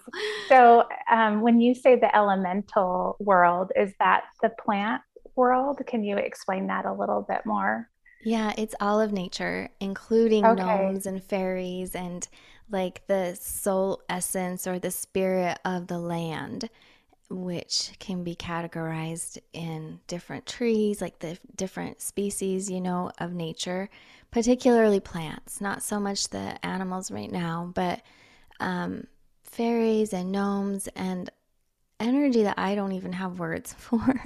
So 0.48 0.84
um, 1.10 1.40
when 1.40 1.60
you 1.60 1.74
say 1.74 1.96
the 1.96 2.14
elemental 2.14 3.16
world, 3.20 3.72
is 3.76 3.92
that 4.00 4.24
the 4.42 4.50
plant 4.62 5.02
world? 5.36 5.80
Can 5.86 6.02
you 6.02 6.16
explain 6.16 6.66
that 6.66 6.84
a 6.84 6.92
little 6.92 7.24
bit 7.26 7.46
more? 7.46 7.88
Yeah, 8.22 8.52
it's 8.58 8.74
all 8.80 9.00
of 9.00 9.12
nature, 9.12 9.70
including 9.80 10.44
okay. 10.44 10.62
gnomes 10.62 11.06
and 11.06 11.22
fairies 11.22 11.94
and 11.94 12.28
like 12.70 13.06
the 13.06 13.36
soul 13.40 14.02
essence 14.08 14.66
or 14.66 14.78
the 14.78 14.90
spirit 14.90 15.58
of 15.64 15.86
the 15.86 15.98
land 15.98 16.68
which 17.30 17.92
can 18.00 18.24
be 18.24 18.34
categorized 18.34 19.38
in 19.52 20.00
different 20.08 20.46
trees, 20.46 21.00
like 21.00 21.20
the 21.20 21.38
different 21.54 22.00
species, 22.00 22.68
you 22.68 22.80
know, 22.80 23.12
of 23.18 23.32
nature, 23.32 23.88
particularly 24.32 24.98
plants, 24.98 25.60
not 25.60 25.80
so 25.80 26.00
much 26.00 26.28
the 26.28 26.66
animals 26.66 27.10
right 27.10 27.30
now, 27.30 27.70
but 27.72 28.02
um, 28.58 29.06
fairies 29.44 30.12
and 30.12 30.32
gnomes 30.32 30.88
and 30.88 31.30
energy 32.00 32.42
that 32.42 32.58
I 32.58 32.74
don't 32.74 32.92
even 32.92 33.12
have 33.12 33.38
words 33.38 33.72
for. 33.78 34.22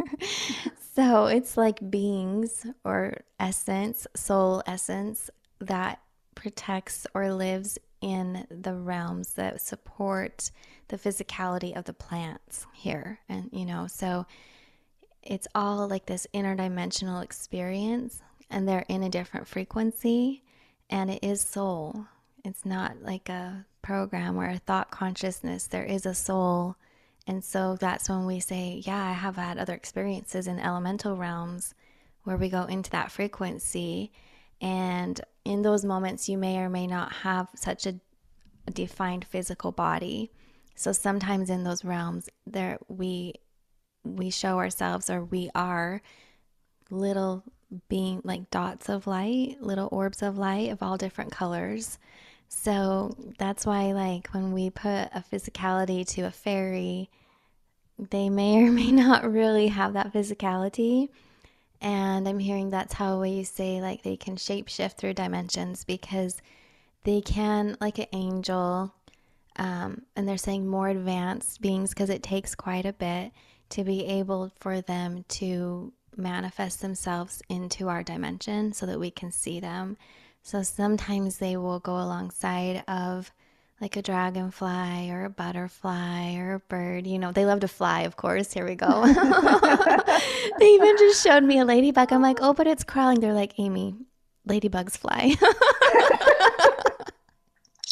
so 0.95 1.27
it's 1.27 1.59
like 1.59 1.91
beings 1.91 2.67
or 2.85 3.19
essence, 3.39 4.07
soul 4.17 4.63
essence 4.67 5.29
that 5.61 6.01
protects 6.35 7.07
or 7.15 7.33
lives 7.33 7.79
in 8.04 8.46
the 8.50 8.75
realms 8.75 9.32
that 9.32 9.62
support 9.62 10.50
the 10.88 10.99
physicality 10.99 11.75
of 11.75 11.87
the 11.87 11.94
plants 11.94 12.66
here. 12.75 13.18
And, 13.30 13.49
you 13.50 13.64
know, 13.64 13.87
so 13.87 14.26
it's 15.23 15.49
all 15.54 15.88
like 15.88 16.04
this 16.04 16.26
interdimensional 16.34 17.25
experience, 17.25 18.20
and 18.50 18.68
they're 18.68 18.84
in 18.90 19.02
a 19.02 19.08
different 19.08 19.49
frequency, 19.49 20.42
and 20.90 21.11
it 21.11 21.25
is 21.25 21.40
soul. 21.40 22.04
It's 22.44 22.66
not 22.66 23.00
like 23.00 23.30
a 23.30 23.64
program 23.80 24.37
or 24.37 24.50
a 24.50 24.58
thought 24.58 24.90
consciousness, 24.90 25.66
there 25.66 25.87
is 25.87 26.04
a 26.04 26.12
soul. 26.14 26.76
And 27.26 27.42
so 27.42 27.78
that's 27.80 28.11
when 28.11 28.26
we 28.26 28.38
say, 28.38 28.82
Yeah, 28.84 29.02
I 29.02 29.12
have 29.12 29.37
had 29.37 29.56
other 29.56 29.73
experiences 29.73 30.46
in 30.46 30.61
elemental 30.61 31.16
realms 31.16 31.73
where 32.25 32.37
we 32.37 32.50
go 32.50 32.64
into 32.64 32.90
that 32.90 33.11
frequency. 33.11 34.12
And 34.61 35.23
in 35.45 35.63
those 35.63 35.85
moments, 35.85 36.29
you 36.29 36.39
may 36.39 36.59
or 36.59 36.69
may 36.69 36.87
not 36.87 37.13
have 37.13 37.49
such 37.55 37.87
a, 37.87 38.01
defined 38.73 39.27
physical 39.27 39.73
body. 39.73 40.31
So 40.75 40.91
sometimes 40.91 41.51
in 41.51 41.65
those 41.65 41.85
realms, 41.85 42.31
there 42.47 42.79
we 42.89 43.35
we 44.05 44.31
show 44.31 44.59
ourselves 44.59 45.11
or 45.11 45.23
we 45.23 45.51
are 45.55 46.01
little 46.91 47.45
being 47.89 48.23
like 48.25 48.51
dots 48.51 48.89
of 48.89 49.07
light, 49.07 49.59
little 49.61 49.89
orbs 49.93 50.23
of 50.23 50.39
light 50.39 50.71
of 50.71 50.83
all 50.83 50.97
different 50.97 51.31
colors. 51.31 51.99
So 52.49 53.17
that's 53.39 53.67
why, 53.67 53.93
like, 53.93 54.29
when 54.29 54.53
we 54.53 54.71
put 54.71 55.09
a 55.13 55.25
physicality 55.31 56.07
to 56.11 56.23
a 56.23 56.31
fairy, 56.31 57.11
they 57.99 58.29
may 58.31 58.63
or 58.63 58.71
may 58.71 58.91
not 58.93 59.31
really 59.31 59.69
have 59.69 59.95
that 59.95 60.13
physicality. 60.13 61.09
And 61.81 62.26
I'm 62.26 62.38
hearing 62.38 62.71
that's 62.71 62.95
how 62.95 63.21
we 63.21 63.45
say, 63.45 63.81
like, 63.81 64.02
they 64.02 64.16
can 64.16 64.37
shapeshift 64.37 64.93
through 64.97 65.14
dimensions 65.14 65.85
because 65.85 66.40
they 67.04 67.21
can, 67.21 67.76
like 67.81 67.99
an 67.99 68.07
angel, 68.12 68.95
um, 69.57 70.02
and 70.16 70.26
they're 70.26 70.38
saying 70.38 70.66
more 70.66 70.88
advanced 70.88 71.61
beings 71.61 71.90
because 71.90 72.11
it 72.11 72.23
takes 72.23 72.54
quite 72.54 72.87
a 72.87 72.93
bit 72.93 73.33
to 73.71 73.85
be 73.85 74.07
able 74.07 74.50
for 74.61 74.81
them 74.81 75.25
to 75.28 75.93
manifest 76.16 76.81
themselves 76.81 77.43
into 77.49 77.88
our 77.88 78.02
dimension 78.02 78.73
so 78.73 78.87
that 78.87 79.00
we 79.00 79.11
can 79.11 79.31
see 79.31 79.61
them. 79.61 79.97
So 80.43 80.62
sometimes 80.62 81.38
they 81.38 81.57
will 81.57 81.81
go 81.81 81.95
alongside 81.95 82.85
of 82.88 83.33
like 83.81 83.97
a 83.97 84.02
dragonfly 84.02 85.11
or 85.11 85.25
a 85.25 85.31
butterfly 85.31 86.37
or 86.37 86.54
a 86.54 86.61
bird. 86.61 87.07
You 87.07 87.19
know, 87.19 87.33
they 87.33 87.45
love 87.45 87.61
to 87.61 87.69
fly, 87.69 88.02
of 88.02 88.16
course. 88.16 88.52
Here 88.52 88.64
we 88.64 88.76
go. 88.76 89.04
they 90.59 90.66
even 90.66 90.97
just 90.97 91.23
showed 91.23 91.43
me 91.43 91.59
a 91.59 91.64
ladybug. 91.64 92.12
I'm 92.12 92.23
like, 92.23 92.38
oh, 92.40 92.54
but 92.54 92.66
it's 92.66 92.85
crawling. 92.85 93.21
They're 93.21 93.33
like, 93.33 93.59
Amy, 93.59 93.97
ladybugs 94.49 94.97
fly. 94.97 95.35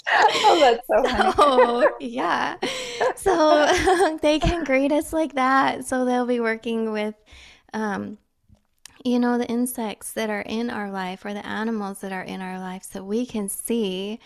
oh, 0.09 0.59
that's 0.61 0.87
so 0.87 1.03
funny. 1.05 1.33
So, 1.37 1.89
yeah. 2.01 2.57
So 3.17 4.19
they 4.23 4.39
can 4.39 4.65
greet 4.65 4.93
us 4.93 5.13
like 5.13 5.35
that. 5.35 5.85
So 5.85 6.05
they'll 6.05 6.27
be 6.27 6.41
working 6.41 6.93
with, 6.93 7.15
um, 7.73 8.19
you 9.05 9.19
know, 9.19 9.37
the 9.37 9.47
insects 9.47 10.13
that 10.13 10.31
are 10.31 10.43
in 10.43 10.71
our 10.71 10.91
life 10.91 11.25
or 11.25 11.35
the 11.35 11.45
animals 11.45 12.01
that 12.01 12.13
are 12.13 12.23
in 12.23 12.41
our 12.41 12.59
life 12.61 12.85
so 12.85 13.03
we 13.03 13.27
can 13.27 13.49
see 13.49 14.21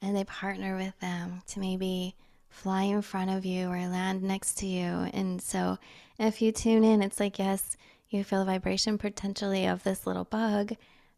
and 0.00 0.16
they 0.16 0.24
partner 0.24 0.76
with 0.76 0.98
them 1.00 1.42
to 1.48 1.60
maybe 1.60 2.14
fly 2.48 2.82
in 2.82 3.02
front 3.02 3.30
of 3.30 3.44
you 3.44 3.68
or 3.68 3.78
land 3.78 4.22
next 4.22 4.58
to 4.58 4.66
you. 4.66 4.84
And 5.12 5.40
so 5.40 5.78
if 6.18 6.42
you 6.42 6.52
tune 6.52 6.84
in, 6.84 7.02
it's 7.02 7.20
like, 7.20 7.38
yes, 7.38 7.76
you 8.10 8.24
feel 8.24 8.40
the 8.40 8.46
vibration 8.46 8.98
potentially 8.98 9.66
of 9.66 9.82
this 9.82 10.06
little 10.06 10.24
bug, 10.24 10.74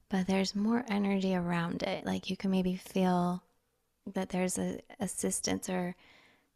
but 0.09 0.27
there's 0.27 0.55
more 0.55 0.85
energy 0.89 1.35
around 1.35 1.83
it. 1.83 2.05
Like 2.05 2.31
you 2.31 2.37
can 2.37 2.51
maybe 2.51 2.77
feel 2.77 3.43
that 4.15 4.31
there's 4.31 4.59
a 4.59 4.81
assistance 4.99 5.69
or 5.69 5.95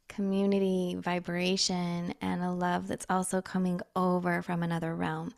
community 0.09 0.97
vibration 0.99 2.15
and 2.21 2.43
a 2.43 2.51
love 2.51 2.89
that's 2.89 3.07
also 3.09 3.41
coming 3.41 3.81
over 3.97 4.43
from 4.43 4.63
another 4.63 4.95
realm. 4.95 5.33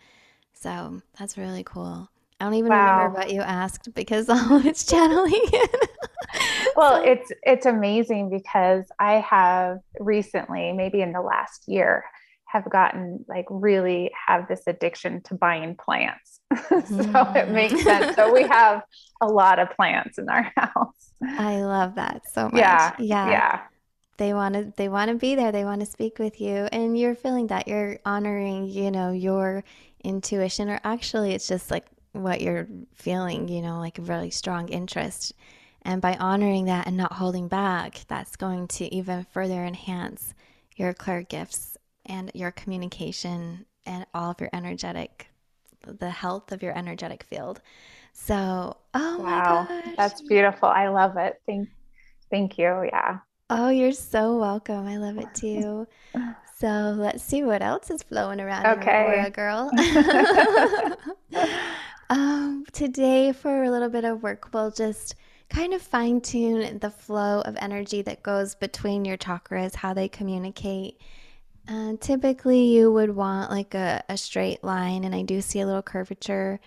So 0.55 1.03
that's 1.19 1.39
really 1.39 1.63
cool. 1.63 2.09
I 2.41 2.45
don't 2.45 2.55
even 2.55 2.71
wow. 2.71 2.97
remember 2.97 3.19
what 3.19 3.31
you 3.31 3.41
asked 3.43 3.95
because 3.95 4.29
all 4.29 4.67
it's 4.67 4.85
channeling. 4.85 5.47
Well, 6.77 7.03
so. 7.03 7.11
it's 7.11 7.33
it's 7.43 7.67
amazing 7.67 8.31
because 8.31 8.85
I 8.99 9.15
have 9.15 9.79
recently, 9.99 10.73
maybe 10.73 11.01
in 11.01 11.13
the 11.13 11.23
last 11.23 11.65
year, 11.67 12.05
have 12.47 12.69
gotten 12.71 13.25
like 13.29 13.47
really 13.51 14.11
have 14.27 14.49
this 14.49 14.63
addiction 14.67 15.21
to 15.23 15.35
buying 15.35 15.77
plants. 15.77 16.41
so 16.69 16.81
mm. 16.81 17.37
it 17.37 17.51
makes 17.51 17.83
sense. 17.85 18.17
So 18.17 18.33
we 18.33 18.43
have 18.43 18.83
a 19.21 19.27
lot 19.27 19.59
of 19.59 19.71
plants 19.71 20.19
in 20.19 20.29
our 20.29 20.51
house. 20.57 21.13
I 21.23 21.63
love 21.63 21.97
that 21.97 22.23
so 22.33 22.45
much. 22.45 22.59
Yeah. 22.59 22.95
Yeah. 22.99 23.31
Yeah. 23.31 23.61
They 24.19 24.33
want 24.33 24.55
to 24.55 24.73
they 24.77 24.89
want 24.89 25.11
to 25.11 25.17
be 25.17 25.35
there. 25.35 25.53
They 25.53 25.65
want 25.65 25.81
to 25.81 25.87
speak 25.87 26.19
with 26.19 26.41
you 26.41 26.69
and 26.73 26.99
you're 26.99 27.15
feeling 27.15 27.49
that 27.49 27.69
you're 27.69 27.99
honoring, 28.05 28.67
you 28.67 28.91
know, 28.91 29.13
your 29.13 29.63
intuition 30.05 30.71
or 30.71 30.81
actually 30.85 31.35
it's 31.35 31.49
just 31.49 31.71
like 31.71 31.87
what 32.13 32.41
you're 32.41 32.67
feeling, 32.95 33.49
you 33.49 33.61
know, 33.61 33.79
like 33.79 33.99
a 33.99 34.03
really 34.03 34.31
strong 34.31 34.69
interest. 34.69 35.35
And 35.87 36.03
by 36.03 36.17
honoring 36.17 36.65
that 36.65 36.89
and 36.89 36.97
not 36.97 37.13
holding 37.13 37.47
back, 37.47 38.01
that's 38.09 38.35
going 38.35 38.67
to 38.69 38.93
even 38.93 39.25
further 39.31 39.65
enhance 39.65 40.35
your 40.75 40.93
clear 40.93 41.23
gifts 41.23 41.77
and 42.05 42.29
your 42.35 42.51
communication 42.51 43.67
and 43.87 44.05
all 44.13 44.33
of 44.33 44.41
your 44.41 44.51
energetic, 44.53 45.29
the 45.87 46.11
health 46.11 46.51
of 46.51 46.61
your 46.61 46.77
energetic 46.77 47.23
field. 47.23 47.61
So, 48.13 48.77
oh 48.95 49.19
wow, 49.19 49.69
my 49.71 49.81
gosh. 49.83 49.95
that's 49.97 50.23
beautiful. 50.23 50.69
I 50.69 50.89
love 50.89 51.17
it. 51.19 51.41
Thank, 51.47 51.69
thank 52.33 52.59
you. 52.59 52.89
Yeah. 52.91 53.19
Oh, 53.49 53.69
you're 53.69 53.93
so 53.93 54.39
welcome. 54.39 54.89
I 54.89 54.97
love 54.97 55.19
it 55.19 55.33
too. 55.35 55.87
So 56.59 56.95
let's 56.97 57.23
see 57.23 57.43
what 57.43 57.61
else 57.61 57.91
is 57.91 58.03
flowing 58.03 58.41
around 58.41 58.79
okay. 58.79 59.05
Aura 59.05 59.31
girl. 59.31 59.71
um, 62.09 62.65
today, 62.73 63.33
for 63.33 63.65
a 63.65 63.71
little 63.71 63.91
bit 63.91 64.07
of 64.07 64.23
work, 64.23 64.49
we'll 64.55 64.71
just 64.71 65.17
kind 65.49 65.75
of 65.75 65.83
fine 65.83 66.21
tune 66.21 66.79
the 66.79 66.91
flow 66.91 67.41
of 67.43 67.57
energy 67.59 68.03
that 68.03 68.23
goes 68.23 68.55
between 68.55 69.05
your 69.05 69.17
chakras, 69.17 69.75
how 69.75 69.95
they 69.95 70.09
communicate. 70.09 71.01
Uh, 71.69 71.95
typically, 72.01 72.67
you 72.67 72.93
would 72.93 73.15
want 73.15 73.51
like 73.51 73.75
a, 73.75 74.03
a 74.09 74.17
straight 74.17 74.63
line, 74.63 75.05
and 75.05 75.15
I 75.15 75.23
do 75.23 75.41
see 75.41 75.61
a 75.61 75.67
little 75.67 75.83
curvature. 75.83 76.61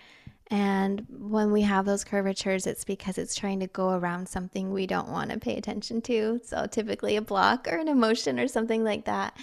And 0.52 1.06
when 1.08 1.52
we 1.52 1.62
have 1.62 1.86
those 1.86 2.02
curvatures, 2.02 2.66
it's 2.66 2.84
because 2.84 3.18
it's 3.18 3.36
trying 3.36 3.60
to 3.60 3.68
go 3.68 3.90
around 3.90 4.28
something 4.28 4.72
we 4.72 4.86
don't 4.86 5.08
want 5.08 5.30
to 5.30 5.38
pay 5.38 5.56
attention 5.56 6.02
to. 6.02 6.40
So, 6.44 6.66
typically, 6.66 7.16
a 7.16 7.22
block 7.22 7.68
or 7.68 7.78
an 7.78 7.88
emotion 7.88 8.40
or 8.40 8.48
something 8.48 8.82
like 8.82 9.04
that. 9.04 9.36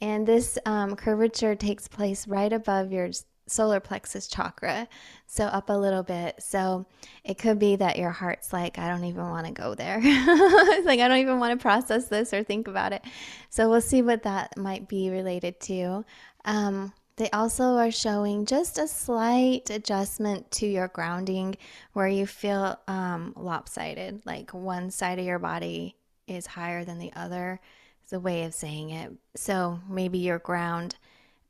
And 0.00 0.26
this 0.26 0.58
um, 0.66 0.96
curvature 0.96 1.54
takes 1.54 1.88
place 1.88 2.26
right 2.26 2.52
above 2.52 2.92
your 2.92 3.10
solar 3.50 3.80
plexus 3.80 4.28
chakra, 4.28 4.88
so 5.26 5.44
up 5.44 5.70
a 5.70 5.72
little 5.72 6.02
bit. 6.02 6.42
So 6.42 6.86
it 7.24 7.38
could 7.38 7.58
be 7.58 7.76
that 7.76 7.98
your 7.98 8.10
heart's 8.10 8.52
like, 8.52 8.78
I 8.78 8.88
don't 8.88 9.04
even 9.04 9.28
want 9.28 9.46
to 9.46 9.52
go 9.52 9.74
there. 9.74 10.00
it's 10.02 10.86
like, 10.86 11.00
I 11.00 11.08
don't 11.08 11.18
even 11.18 11.38
want 11.38 11.58
to 11.58 11.62
process 11.62 12.08
this 12.08 12.32
or 12.32 12.42
think 12.42 12.68
about 12.68 12.92
it. 12.92 13.02
So 13.50 13.68
we'll 13.68 13.80
see 13.80 14.02
what 14.02 14.22
that 14.22 14.56
might 14.56 14.88
be 14.88 15.10
related 15.10 15.60
to. 15.60 16.04
Um, 16.44 16.92
they 17.16 17.30
also 17.30 17.76
are 17.76 17.90
showing 17.90 18.46
just 18.46 18.78
a 18.78 18.86
slight 18.86 19.70
adjustment 19.70 20.50
to 20.52 20.66
your 20.66 20.88
grounding 20.88 21.56
where 21.92 22.06
you 22.06 22.26
feel 22.26 22.78
um, 22.86 23.32
lopsided, 23.36 24.22
like 24.24 24.54
one 24.54 24.90
side 24.90 25.18
of 25.18 25.24
your 25.24 25.40
body 25.40 25.96
is 26.28 26.46
higher 26.46 26.84
than 26.84 26.98
the 26.98 27.12
other 27.14 27.60
it's 28.08 28.14
a 28.14 28.20
way 28.20 28.44
of 28.44 28.54
saying 28.54 28.88
it. 28.88 29.12
So 29.36 29.80
maybe 29.86 30.16
your 30.16 30.38
ground 30.38 30.96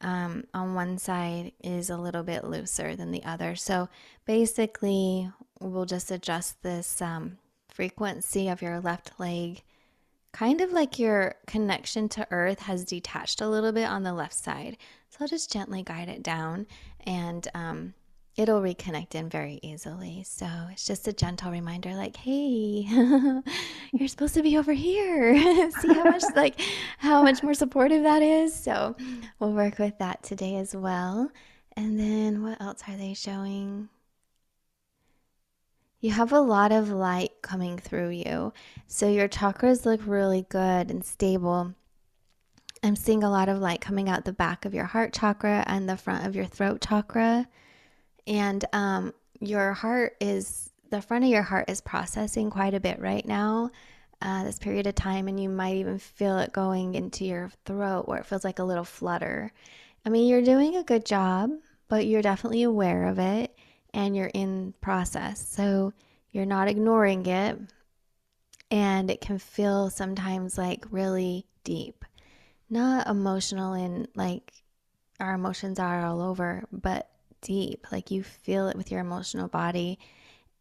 um, 0.01 0.45
on 0.55 0.75
one 0.75 0.99
side 0.99 1.53
is 1.63 1.91
a 1.91 1.97
little 1.97 2.23
bit 2.23 2.45
looser 2.45 2.95
than 2.95 3.11
the 3.11 3.25
other. 3.25 3.57
So 3.57 3.89
basically, 4.27 5.31
we'll 5.61 5.87
just 5.87 6.11
adjust 6.11 6.63
this 6.63 7.03
um, 7.03 7.39
frequency 7.69 8.49
of 8.49 8.63
your 8.63 8.81
left 8.81 9.19
leg, 9.19 9.63
kind 10.33 10.61
of 10.61 10.73
like 10.73 10.99
your 10.99 11.35
connection 11.47 12.09
to 12.11 12.27
earth 12.31 12.61
has 12.61 12.85
detached 12.85 13.41
a 13.41 13.49
little 13.49 13.73
bit 13.73 13.89
on 13.89 14.03
the 14.03 14.13
left 14.13 14.35
side. 14.35 14.77
So 15.11 15.19
I'll 15.21 15.29
just 15.29 15.53
gently 15.53 15.83
guide 15.83 16.09
it 16.09 16.23
down 16.23 16.67
and 17.01 17.49
um, 17.55 17.95
it'll 18.39 18.63
reconnect 18.63 19.17
in 19.17 19.29
very 19.29 19.59
easily. 19.63 20.23
So 20.25 20.47
it's 20.71 20.87
just 20.87 21.09
a 21.09 21.13
gentle 21.13 21.51
reminder 21.51 21.95
like, 21.95 22.17
hey, 22.17 22.87
you're 23.93 24.09
supposed 24.09 24.35
to 24.35 24.43
be 24.43 24.57
over 24.57 24.73
here. 24.73 25.37
See 25.73 25.93
how 25.93 26.05
much 26.05 26.23
like 26.37 26.61
how 26.99 27.23
much 27.25 27.43
more 27.43 27.53
supportive 27.53 28.05
that 28.05 28.23
is. 28.23 28.55
So 28.55 28.97
we'll 29.41 29.53
work 29.53 29.81
with 29.81 29.99
that 29.99 30.23
today 30.23 30.55
as 30.55 30.75
well. 30.75 31.31
And 31.77 31.99
then 31.99 32.45
what 32.45 32.61
else 32.63 32.83
are 32.87 32.97
they 32.97 33.13
showing? 33.13 33.89
You 36.01 36.13
have 36.13 36.33
a 36.33 36.41
lot 36.41 36.71
of 36.71 36.91
light 36.91 37.33
coming 37.43 37.77
through 37.77 38.11
you. 38.11 38.53
So 38.87 39.09
your 39.09 39.29
chakras 39.29 39.85
look 39.85 40.01
really 40.07 40.47
good 40.49 40.93
and 40.93 41.05
stable. 41.05 41.75
I'm 42.85 42.95
seeing 42.95 43.25
a 43.25 43.31
lot 43.31 43.49
of 43.49 43.59
light 43.59 43.81
coming 43.81 44.09
out 44.09 44.25
the 44.25 44.33
back 44.33 44.65
of 44.65 44.75
your 44.75 44.85
heart 44.85 45.13
chakra 45.13 45.65
and 45.67 45.89
the 45.89 45.97
front 45.97 46.25
of 46.25 46.37
your 46.37 46.47
throat 46.47 46.81
chakra 46.81 47.49
and 48.29 48.65
um, 48.73 49.13
your 49.41 49.73
heart 49.73 50.17
is 50.21 50.71
the 50.91 51.03
front 51.03 51.25
of 51.25 51.31
your 51.31 51.43
heart 51.43 51.69
is 51.69 51.81
processing 51.81 52.51
quite 52.51 52.75
a 52.75 52.81
bit 52.81 53.01
right 53.01 53.27
now 53.27 53.71
uh, 54.21 54.45
this 54.45 54.59
period 54.59 54.87
of 54.87 54.95
time 54.95 55.29
and 55.29 55.41
you 55.41 55.49
might 55.49 55.77
even 55.77 55.99
feel 55.99 56.39
it 56.39 56.53
going 56.53 56.95
into 56.95 57.25
your 57.25 57.51
throat 57.65 58.09
where 58.09 58.19
it 58.19 58.27
feels 58.27 58.45
like 58.45 58.59
a 58.59 58.65
little 58.65 58.85
flutter. 58.85 59.53
I 60.05 60.09
mean 60.09 60.29
you're 60.29 60.43
doing 60.43 60.77
a 60.77 60.83
good 60.83 61.05
job 61.05 61.51
but 61.89 62.07
you're 62.07 62.23
definitely 62.23 62.65
aware 62.65 63.07
of 63.07 63.19
it 63.19 63.57
and 63.95 64.17
you're 64.17 64.31
in 64.35 64.75
process. 64.81 65.47
So 65.49 65.93
you're 66.33 66.47
not 66.47 66.69
ignoring 66.69 67.27
it 67.27 67.59
and 68.71 69.11
it 69.11 69.21
can 69.21 69.39
feel 69.39 69.89
sometimes 69.89 70.59
like 70.59 70.85
really 70.91 71.47
deep. 71.65 72.05
Not 72.69 73.07
emotional 73.07 73.73
and 73.73 74.09
like 74.15 74.53
our 75.21 75.35
emotions 75.35 75.79
are 75.79 76.05
all 76.05 76.21
over 76.21 76.65
but 76.73 77.09
deep, 77.41 77.87
like 77.93 78.11
you 78.11 78.23
feel 78.23 78.69
it 78.69 78.77
with 78.77 78.91
your 78.91 79.01
emotional 79.01 79.49
body, 79.49 79.99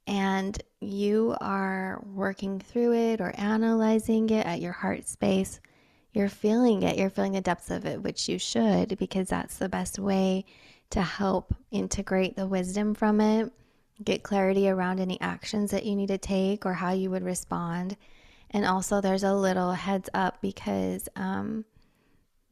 and 0.06 0.62
you 0.80 1.36
are 1.42 2.02
working 2.14 2.60
through 2.60 2.94
it 2.94 3.22
or 3.22 3.34
analyzing 3.38 4.30
it 4.30 4.46
at 4.46 4.62
your 4.62 4.72
heart 4.72 5.08
space. 5.08 5.60
You're 6.14 6.30
feeling 6.30 6.84
it, 6.84 6.98
you're 6.98 7.10
feeling 7.10 7.34
the 7.34 7.42
depths 7.42 7.70
of 7.70 7.86
it, 7.86 8.02
which 8.02 8.30
you 8.30 8.40
should, 8.40 8.98
because 8.98 9.28
that's 9.28 9.58
the 9.58 9.70
best 9.70 10.00
way 10.00 10.46
to 10.90 11.02
help 11.02 11.54
integrate 11.72 12.36
the 12.36 12.48
wisdom 12.48 12.94
from 12.94 13.20
it, 13.20 13.52
get 14.04 14.24
clarity 14.24 14.70
around 14.70 15.00
any 15.00 15.20
actions 15.20 15.72
that 15.72 15.86
you 15.86 15.96
need 15.96 16.08
to 16.08 16.18
take 16.18 16.66
or 16.66 16.74
how 16.74 16.92
you 16.92 17.10
would 17.10 17.24
respond. 17.24 17.98
And 18.52 18.66
also, 18.66 19.02
there's 19.02 19.24
a 19.24 19.34
little 19.34 19.74
heads 19.74 20.10
up 20.14 20.42
because 20.42 21.10
um, 21.18 21.66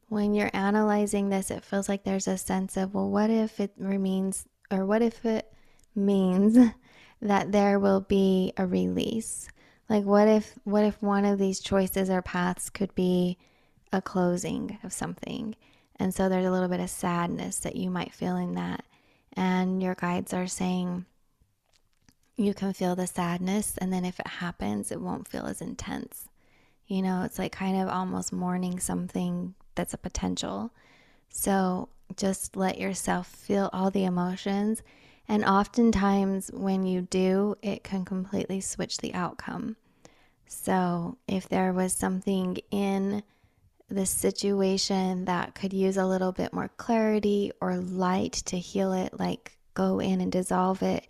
when 0.08 0.34
you're 0.34 0.50
analyzing 0.52 1.28
this, 1.28 1.50
it 1.50 1.64
feels 1.64 1.88
like 1.88 2.04
there's 2.04 2.28
a 2.28 2.38
sense 2.38 2.76
of, 2.76 2.94
well, 2.94 3.10
what 3.10 3.30
if 3.30 3.60
it 3.60 3.72
remains, 3.78 4.46
or 4.70 4.86
what 4.86 5.02
if 5.02 5.24
it 5.24 5.52
means 5.94 6.72
that 7.20 7.52
there 7.52 7.78
will 7.78 8.00
be 8.00 8.52
a 8.56 8.66
release? 8.66 9.48
Like, 9.88 10.04
what 10.04 10.28
if, 10.28 10.58
what 10.64 10.84
if 10.84 11.00
one 11.02 11.24
of 11.24 11.38
these 11.38 11.60
choices 11.60 12.10
or 12.10 12.22
paths 12.22 12.70
could 12.70 12.94
be 12.94 13.38
a 13.92 14.02
closing 14.02 14.78
of 14.82 14.92
something? 14.92 15.54
And 15.96 16.14
so 16.14 16.28
there's 16.28 16.46
a 16.46 16.50
little 16.50 16.68
bit 16.68 16.80
of 16.80 16.90
sadness 16.90 17.58
that 17.60 17.76
you 17.76 17.90
might 17.90 18.12
feel 18.12 18.36
in 18.36 18.54
that. 18.54 18.84
And 19.32 19.82
your 19.82 19.94
guides 19.94 20.32
are 20.32 20.46
saying, 20.46 21.06
you 22.36 22.52
can 22.52 22.72
feel 22.72 22.94
the 22.94 23.06
sadness, 23.06 23.78
and 23.78 23.92
then 23.92 24.04
if 24.04 24.20
it 24.20 24.26
happens, 24.26 24.92
it 24.92 25.00
won't 25.00 25.28
feel 25.28 25.46
as 25.46 25.60
intense 25.62 26.28
You 26.86 27.02
know, 27.02 27.22
it's 27.22 27.38
like 27.38 27.52
kind 27.52 27.80
of 27.80 27.88
almost 27.88 28.32
mourning 28.32 28.78
something 28.78 29.54
that's 29.76 29.94
a 29.94 29.98
potential. 29.98 30.72
So 31.28 31.88
just 32.16 32.56
let 32.56 32.78
yourself 32.78 33.26
feel 33.28 33.70
all 33.72 33.90
the 33.90 34.04
emotions. 34.04 34.82
And 35.28 35.44
oftentimes, 35.44 36.50
when 36.52 36.84
you 36.84 37.02
do, 37.02 37.56
it 37.62 37.82
can 37.82 38.04
completely 38.04 38.60
switch 38.60 38.98
the 38.98 39.12
outcome. 39.12 39.76
So, 40.46 41.18
if 41.26 41.48
there 41.48 41.72
was 41.72 41.92
something 41.92 42.58
in 42.70 43.24
the 43.88 44.06
situation 44.06 45.24
that 45.24 45.54
could 45.54 45.72
use 45.72 45.96
a 45.96 46.06
little 46.06 46.32
bit 46.32 46.52
more 46.52 46.70
clarity 46.76 47.52
or 47.60 47.76
light 47.76 48.32
to 48.46 48.58
heal 48.58 48.92
it, 48.92 49.18
like 49.18 49.58
go 49.74 49.98
in 49.98 50.20
and 50.20 50.30
dissolve 50.30 50.82
it, 50.82 51.06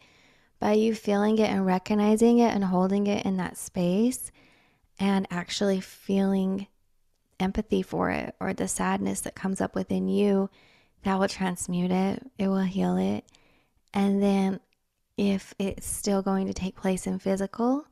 by 0.59 0.73
you 0.73 0.95
feeling 0.95 1.39
it 1.39 1.51
and 1.51 1.67
recognizing 1.67 2.39
it 2.39 2.55
and 2.55 2.65
holding 2.65 3.07
it 3.07 3.27
in 3.27 3.37
that 3.37 3.59
space 3.59 4.33
and 4.99 5.27
actually 5.31 5.81
feeling 5.81 6.67
empathy 7.39 7.83
for 7.83 8.11
it 8.11 8.35
or 8.41 8.53
the 8.53 8.69
sadness 8.69 9.21
that 9.23 9.35
comes 9.35 9.61
up 9.61 9.75
within 9.75 10.09
you, 10.09 10.51
that 11.05 11.19
will 11.19 11.29
transmute 11.29 11.91
it, 11.91 12.23
it 12.39 12.49
will 12.49 12.61
heal 12.61 12.97
it. 12.97 13.25
And 13.95 14.23
then 14.23 14.61
if 15.17 15.55
it's 15.59 15.87
still 15.87 16.23
going 16.23 16.47
to 16.47 16.55
take 16.55 16.77
place 16.77 17.07
in 17.07 17.19
physical, 17.19 17.87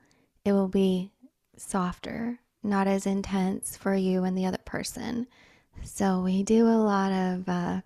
it 0.44 0.52
will 0.52 0.68
be 0.68 1.10
softer, 1.56 2.38
not 2.62 2.86
as 2.86 3.06
intense 3.06 3.76
for 3.76 3.94
you 3.94 4.24
and 4.24 4.36
the 4.36 4.46
other 4.46 4.58
person. 4.64 5.26
So 5.82 6.20
we 6.20 6.42
do 6.42 6.66
a 6.66 6.76
lot 6.76 7.12
of 7.12 7.48
uh, 7.48 7.80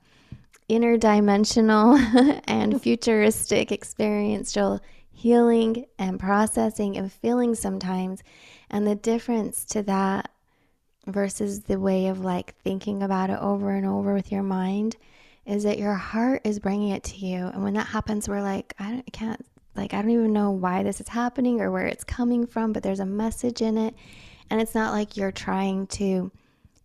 interdimensional 0.68 2.40
and 2.47 2.81
futuristic 2.83 3.73
experiential 3.73 4.81
healing 5.11 5.87
and 5.99 6.21
processing 6.21 6.97
and 6.97 7.12
feeling 7.12 7.55
sometimes. 7.55 8.23
And 8.71 8.87
the 8.87 8.94
difference 8.94 9.64
to 9.66 9.83
that 9.85 10.31
versus 11.09 11.61
the 11.61 11.79
way 11.79 12.09
of 12.09 12.21
like 12.21 12.55
thinking 12.62 13.03
about 13.03 13.31
it 13.31 13.38
over 13.40 13.71
and 13.71 13.87
over 13.87 14.14
with 14.14 14.31
your 14.31 14.42
mind 14.42 14.97
is 15.47 15.64
that 15.64 15.79
your 15.79 15.94
heart 15.94 16.42
is 16.44 16.59
bringing 16.59 16.90
it 16.90 17.03
to 17.03 17.16
you. 17.16 17.47
And 17.47 17.64
when 17.64 17.75
that 17.75 17.87
happens, 17.87 18.29
we're 18.29 18.42
like, 18.42 18.75
I, 18.79 19.03
can't, 19.12 19.44
like, 19.75 19.94
I 19.94 20.03
don't 20.03 20.11
even 20.11 20.35
know 20.35 20.51
why 20.51 20.83
this 20.83 21.01
is 21.01 21.09
happening 21.09 21.61
or 21.61 21.71
where 21.71 21.87
it's 21.87 22.05
coming 22.05 22.47
from, 22.47 22.75
but 22.75 22.83
there's 22.83 23.01
a 23.01 23.07
message 23.07 23.62
in 23.62 23.79
it. 23.79 23.94
And 24.51 24.61
it's 24.61 24.75
not 24.75 24.92
like 24.92 25.16
you're 25.16 25.33
trying 25.33 25.87
to 25.88 26.31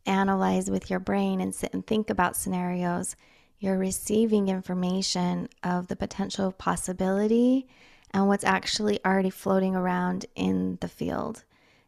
analyze 0.06 0.70
with 0.72 0.90
your 0.90 1.00
brain 1.00 1.42
and 1.42 1.54
sit 1.54 1.74
and 1.74 1.86
think 1.86 2.10
about 2.10 2.38
scenarios. 2.38 3.18
You're 3.60 3.78
receiving 3.78 4.48
information 4.48 5.50
of 5.64 5.88
the 5.88 5.96
potential 5.96 6.52
possibility 6.54 7.68
and 8.12 8.28
what's 8.28 8.44
actually 8.46 9.04
already 9.06 9.30
floating 9.30 9.76
around 9.76 10.26
in 10.36 10.78
the 10.80 10.88
field. 10.88 11.44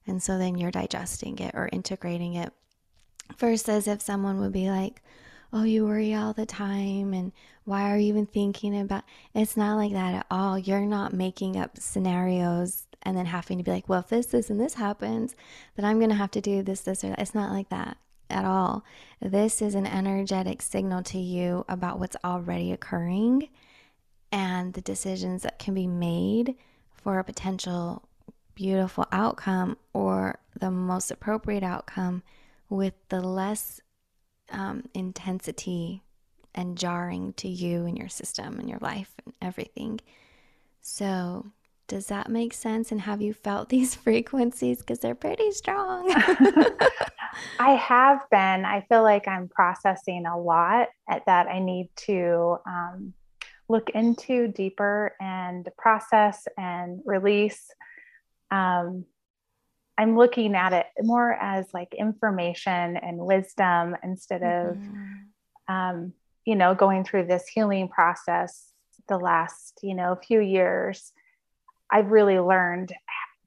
And 0.07 0.21
so 0.21 0.37
then 0.37 0.57
you're 0.57 0.71
digesting 0.71 1.39
it 1.39 1.55
or 1.55 1.69
integrating 1.71 2.35
it. 2.35 2.53
Versus 3.37 3.87
if 3.87 4.01
someone 4.01 4.39
would 4.39 4.51
be 4.51 4.69
like, 4.69 5.01
oh, 5.51 5.63
you 5.63 5.85
worry 5.85 6.13
all 6.13 6.33
the 6.33 6.45
time 6.45 7.13
and 7.13 7.31
why 7.63 7.89
are 7.89 7.97
you 7.97 8.09
even 8.09 8.25
thinking 8.25 8.79
about 8.79 9.03
it's 9.33 9.57
not 9.57 9.77
like 9.77 9.93
that 9.93 10.13
at 10.13 10.25
all. 10.29 10.59
You're 10.59 10.81
not 10.81 11.13
making 11.13 11.57
up 11.57 11.77
scenarios 11.79 12.85
and 13.01 13.17
then 13.17 13.25
having 13.25 13.57
to 13.57 13.63
be 13.63 13.71
like, 13.71 13.89
well, 13.89 14.01
if 14.01 14.09
this, 14.09 14.27
this, 14.27 14.49
and 14.49 14.59
this 14.59 14.75
happens, 14.75 15.35
then 15.75 15.85
I'm 15.85 15.97
going 15.99 16.09
to 16.09 16.15
have 16.15 16.31
to 16.31 16.41
do 16.41 16.61
this, 16.61 16.81
this, 16.81 17.03
or 17.03 17.09
that. 17.09 17.19
It's 17.19 17.35
not 17.35 17.51
like 17.51 17.69
that 17.69 17.97
at 18.29 18.45
all. 18.45 18.83
This 19.21 19.61
is 19.61 19.75
an 19.75 19.85
energetic 19.85 20.61
signal 20.61 21.03
to 21.03 21.19
you 21.19 21.65
about 21.69 21.99
what's 21.99 22.17
already 22.23 22.71
occurring 22.71 23.49
and 24.31 24.73
the 24.73 24.81
decisions 24.81 25.43
that 25.43 25.59
can 25.59 25.73
be 25.73 25.87
made 25.87 26.55
for 26.91 27.19
a 27.19 27.23
potential 27.23 28.07
beautiful 28.55 29.05
outcome 29.11 29.77
or 29.93 30.39
the 30.59 30.71
most 30.71 31.11
appropriate 31.11 31.63
outcome 31.63 32.23
with 32.69 32.93
the 33.09 33.21
less 33.21 33.81
um, 34.51 34.83
intensity 34.93 36.01
and 36.53 36.77
jarring 36.77 37.33
to 37.33 37.47
you 37.47 37.85
and 37.85 37.97
your 37.97 38.09
system 38.09 38.57
and 38.59 38.69
your 38.69 38.79
life 38.79 39.13
and 39.25 39.33
everything. 39.41 39.99
So, 40.81 41.47
does 41.87 42.07
that 42.07 42.29
make 42.29 42.53
sense? 42.53 42.91
And 42.91 43.01
have 43.01 43.21
you 43.21 43.33
felt 43.33 43.69
these 43.69 43.93
frequencies? 43.95 44.79
Because 44.79 44.99
they're 44.99 45.15
pretty 45.15 45.51
strong. 45.51 46.11
I 47.59 47.71
have 47.71 48.21
been. 48.31 48.65
I 48.65 48.85
feel 48.87 49.03
like 49.03 49.27
I'm 49.27 49.49
processing 49.49 50.25
a 50.25 50.39
lot 50.39 50.87
at 51.09 51.25
that 51.25 51.47
I 51.47 51.59
need 51.59 51.89
to 52.07 52.57
um, 52.65 53.13
look 53.67 53.89
into 53.89 54.47
deeper 54.47 55.13
and 55.19 55.67
process 55.77 56.47
and 56.57 57.01
release 57.05 57.69
um, 58.55 59.05
I'm 59.97 60.17
looking 60.17 60.55
at 60.55 60.73
it 60.73 60.87
more 61.01 61.33
as 61.33 61.65
like 61.73 61.93
information 61.93 62.97
and 62.97 63.17
wisdom 63.17 63.95
instead 64.03 64.43
of, 64.43 64.75
mm-hmm. 64.75 65.73
um, 65.73 66.13
you 66.45 66.55
know, 66.55 66.75
going 66.75 67.03
through 67.03 67.27
this 67.27 67.47
healing 67.47 67.87
process 67.87 68.71
the 69.07 69.17
last, 69.17 69.79
you 69.81 69.95
know, 69.95 70.17
few 70.27 70.41
years. 70.41 71.11
I've 71.89 72.11
really 72.11 72.39
learned 72.39 72.93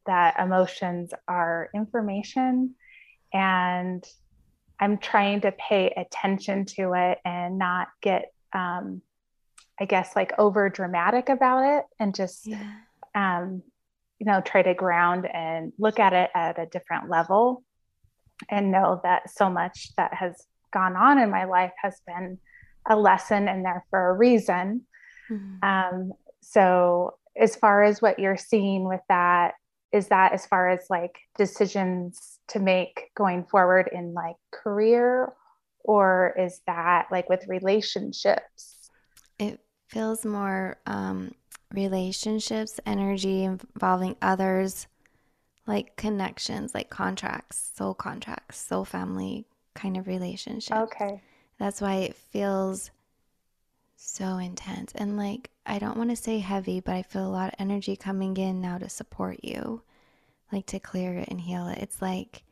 that 0.07 0.39
emotions 0.39 1.13
are 1.27 1.69
information 1.75 2.75
and 3.33 4.05
I'm 4.81 4.99
trying 4.99 5.43
to 5.43 5.53
pay 5.53 5.91
attention 5.91 6.65
to 6.77 6.95
it 6.95 7.19
and 7.25 7.59
not 7.59 7.89
get, 8.01 8.33
um, 8.53 9.03
I 9.79 9.85
guess, 9.85 10.17
like 10.17 10.33
over 10.39 10.71
dramatic 10.71 11.29
about 11.29 11.79
it 11.79 11.85
and 12.01 12.15
just 12.15 12.47
yeah. 12.47 12.73
um, 13.15 13.63
you 14.19 14.27
know 14.27 14.41
try 14.41 14.63
to 14.63 14.75
ground 14.75 15.27
and 15.33 15.73
look 15.79 15.99
at 15.99 16.13
it 16.13 16.31
at 16.35 16.59
a 16.59 16.67
different 16.67 17.09
level 17.09 17.63
and 18.51 18.71
know 18.71 19.01
that 19.03 19.31
so 19.31 19.51
much 19.51 19.91
that 19.97 20.15
has 20.15 20.47
gone 20.73 20.97
on 20.97 21.19
in 21.19 21.31
my 21.31 21.45
life 21.45 21.73
has 21.83 22.01
been 22.07 22.39
a 22.89 22.97
lesson 22.97 23.49
and 23.49 23.65
there 23.65 23.85
for 23.91 24.11
a 24.11 24.13
reason 24.15 24.83
mm-hmm. 25.31 25.65
um, 25.65 26.13
so 26.41 27.15
as 27.37 27.57
far 27.57 27.85
as 27.85 28.03
what 28.03 28.19
you're 28.19 28.37
seeing 28.37 28.85
with 28.85 29.01
that 29.09 29.55
is 29.93 30.09
that 30.09 30.33
as 30.33 30.47
far 30.47 30.69
as 30.69 30.81
like 30.91 31.19
decisions 31.37 32.39
to 32.49 32.59
make 32.59 33.11
going 33.15 33.45
forward 33.45 33.89
in 33.93 34.13
like 34.13 34.37
career 34.53 35.33
or 35.85 36.35
is 36.39 36.61
that 36.67 37.07
like 37.11 37.29
with 37.29 37.47
relationships 37.49 38.91
it 39.39 39.61
feels 39.89 40.25
more 40.25 40.77
um, 40.87 41.33
relationships, 41.73 42.81
energy 42.87 43.45
involving 43.45 44.17
others, 44.23 44.87
like 45.67 45.97
connections, 45.97 46.75
like 46.75 46.91
contracts, 46.91 47.73
soul 47.77 47.95
contracts, 47.95 48.59
soul 48.59 48.85
family 48.85 49.47
kind 49.75 49.97
of 49.97 50.07
relationships. 50.07 50.79
Okay. 50.79 51.23
That's 51.59 51.81
why 51.81 51.97
it 51.97 52.15
feels 52.15 52.91
so 53.97 54.39
intense. 54.39 54.93
And 54.95 55.17
like, 55.17 55.51
I 55.67 55.79
don't 55.79 55.97
want 55.97 56.11
to 56.11 56.17
say 56.17 56.39
heavy, 56.39 56.81
but 56.81 56.95
I 56.95 57.03
feel 57.03 57.27
a 57.27 57.29
lot 57.29 57.49
of 57.49 57.55
energy 57.59 57.97
coming 57.97 58.37
in 58.37 58.61
now 58.61 58.79
to 58.79 58.89
support 58.89 59.45
you, 59.45 59.83
like 60.53 60.67
to 60.67 60.81
clear 60.81 61.15
it 61.15 61.29
and 61.29 61.41
heal 61.41 61.69
it. 61.69 61.79
It's 61.79 62.01
like, 62.01 62.45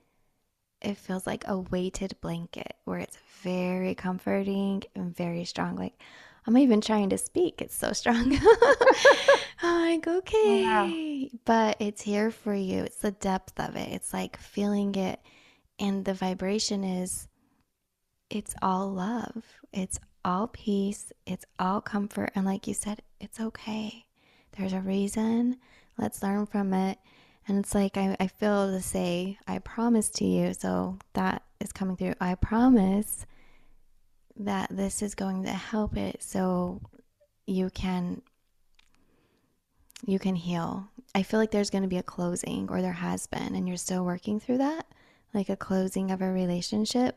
it 0.82 0.96
feels 0.98 1.26
like 1.26 1.44
a 1.46 1.58
weighted 1.58 2.20
blanket 2.20 2.74
where 2.84 2.98
it's 2.98 3.16
very 3.42 3.94
comforting 3.94 4.82
and 4.94 5.16
very 5.16 5.44
strong. 5.44 5.76
Like, 5.76 5.98
I'm 6.46 6.56
even 6.58 6.80
trying 6.80 7.10
to 7.10 7.18
speak. 7.18 7.60
It's 7.60 7.74
so 7.74 7.92
strong. 7.92 8.38
I'm 9.62 9.90
like, 9.90 10.06
oh, 10.06 10.18
okay. 10.18 10.62
Wow. 10.62 11.28
But 11.44 11.76
it's 11.80 12.02
here 12.02 12.30
for 12.30 12.54
you. 12.54 12.84
It's 12.84 12.98
the 12.98 13.10
depth 13.10 13.58
of 13.58 13.74
it. 13.74 13.88
It's 13.90 14.12
like 14.12 14.36
feeling 14.38 14.94
it. 14.94 15.20
And 15.78 16.04
the 16.04 16.14
vibration 16.14 16.84
is, 16.84 17.28
it's 18.30 18.54
all 18.62 18.92
love. 18.92 19.44
It's 19.72 19.98
all 20.24 20.48
peace. 20.48 21.12
It's 21.26 21.44
all 21.58 21.80
comfort. 21.80 22.30
And 22.34 22.46
like 22.46 22.66
you 22.66 22.74
said, 22.74 23.02
it's 23.20 23.40
okay. 23.40 24.06
There's 24.56 24.72
a 24.72 24.80
reason. 24.80 25.56
Let's 25.98 26.22
learn 26.22 26.46
from 26.46 26.72
it. 26.72 26.98
And 27.48 27.58
it's 27.58 27.74
like, 27.74 27.96
I, 27.96 28.16
I 28.20 28.26
feel 28.28 28.70
to 28.70 28.80
say, 28.80 29.38
I 29.46 29.58
promise 29.58 30.10
to 30.10 30.24
you. 30.24 30.54
So 30.54 30.98
that 31.14 31.42
is 31.60 31.72
coming 31.72 31.96
through. 31.96 32.14
I 32.20 32.34
promise 32.36 33.26
that 34.38 34.68
this 34.70 35.02
is 35.02 35.14
going 35.14 35.44
to 35.44 35.50
help 35.50 35.96
it 35.96 36.22
so 36.22 36.80
you 37.46 37.70
can 37.70 38.22
you 40.04 40.18
can 40.18 40.34
heal. 40.34 40.88
I 41.14 41.22
feel 41.22 41.40
like 41.40 41.50
there's 41.50 41.70
going 41.70 41.82
to 41.82 41.88
be 41.88 41.96
a 41.96 42.02
closing 42.02 42.68
or 42.70 42.82
there 42.82 42.92
has 42.92 43.26
been 43.26 43.54
and 43.54 43.66
you're 43.66 43.78
still 43.78 44.04
working 44.04 44.38
through 44.38 44.58
that, 44.58 44.86
like 45.32 45.48
a 45.48 45.56
closing 45.56 46.10
of 46.10 46.20
a 46.20 46.30
relationship. 46.30 47.16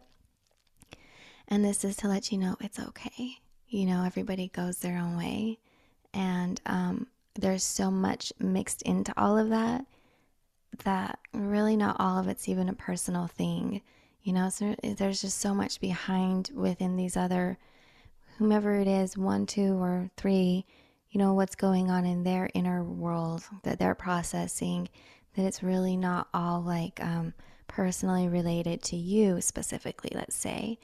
And 1.47 1.65
this 1.65 1.83
is 1.83 1.97
to 1.97 2.07
let 2.07 2.31
you 2.31 2.37
know 2.37 2.55
it's 2.61 2.79
okay. 2.79 3.39
You 3.67 3.85
know, 3.85 4.03
everybody 4.05 4.47
goes 4.47 4.77
their 4.77 4.97
own 4.97 5.17
way. 5.17 5.59
And 6.13 6.61
um, 6.65 7.07
there's 7.35 7.63
so 7.63 7.91
much 7.91 8.31
mixed 8.39 8.81
into 8.83 9.13
all 9.17 9.37
of 9.37 9.49
that 9.49 9.85
that 10.83 11.19
really 11.33 11.75
not 11.75 11.97
all 11.99 12.19
of 12.19 12.27
it's 12.27 12.47
even 12.47 12.69
a 12.69 12.73
personal 12.73 13.27
thing. 13.27 13.81
You 14.21 14.33
know, 14.33 14.49
so 14.49 14.75
there's 14.83 15.21
just 15.21 15.39
so 15.39 15.53
much 15.53 15.79
behind 15.79 16.51
within 16.53 16.97
these 16.97 17.15
other, 17.15 17.57
whomever 18.37 18.75
it 18.75 18.87
is, 18.87 19.17
one, 19.17 19.45
two, 19.45 19.81
or 19.81 20.11
three, 20.17 20.65
you 21.09 21.19
know, 21.19 21.33
what's 21.33 21.55
going 21.55 21.89
on 21.89 22.05
in 22.05 22.23
their 22.23 22.49
inner 22.53 22.83
world 22.83 23.43
that 23.63 23.79
they're 23.79 23.95
processing, 23.95 24.89
that 25.35 25.45
it's 25.45 25.63
really 25.63 25.95
not 25.95 26.27
all 26.33 26.61
like 26.61 27.03
um, 27.03 27.33
personally 27.67 28.27
related 28.27 28.83
to 28.83 28.97
you 28.97 29.39
specifically, 29.41 30.11
let's 30.13 30.35
say. 30.35 30.77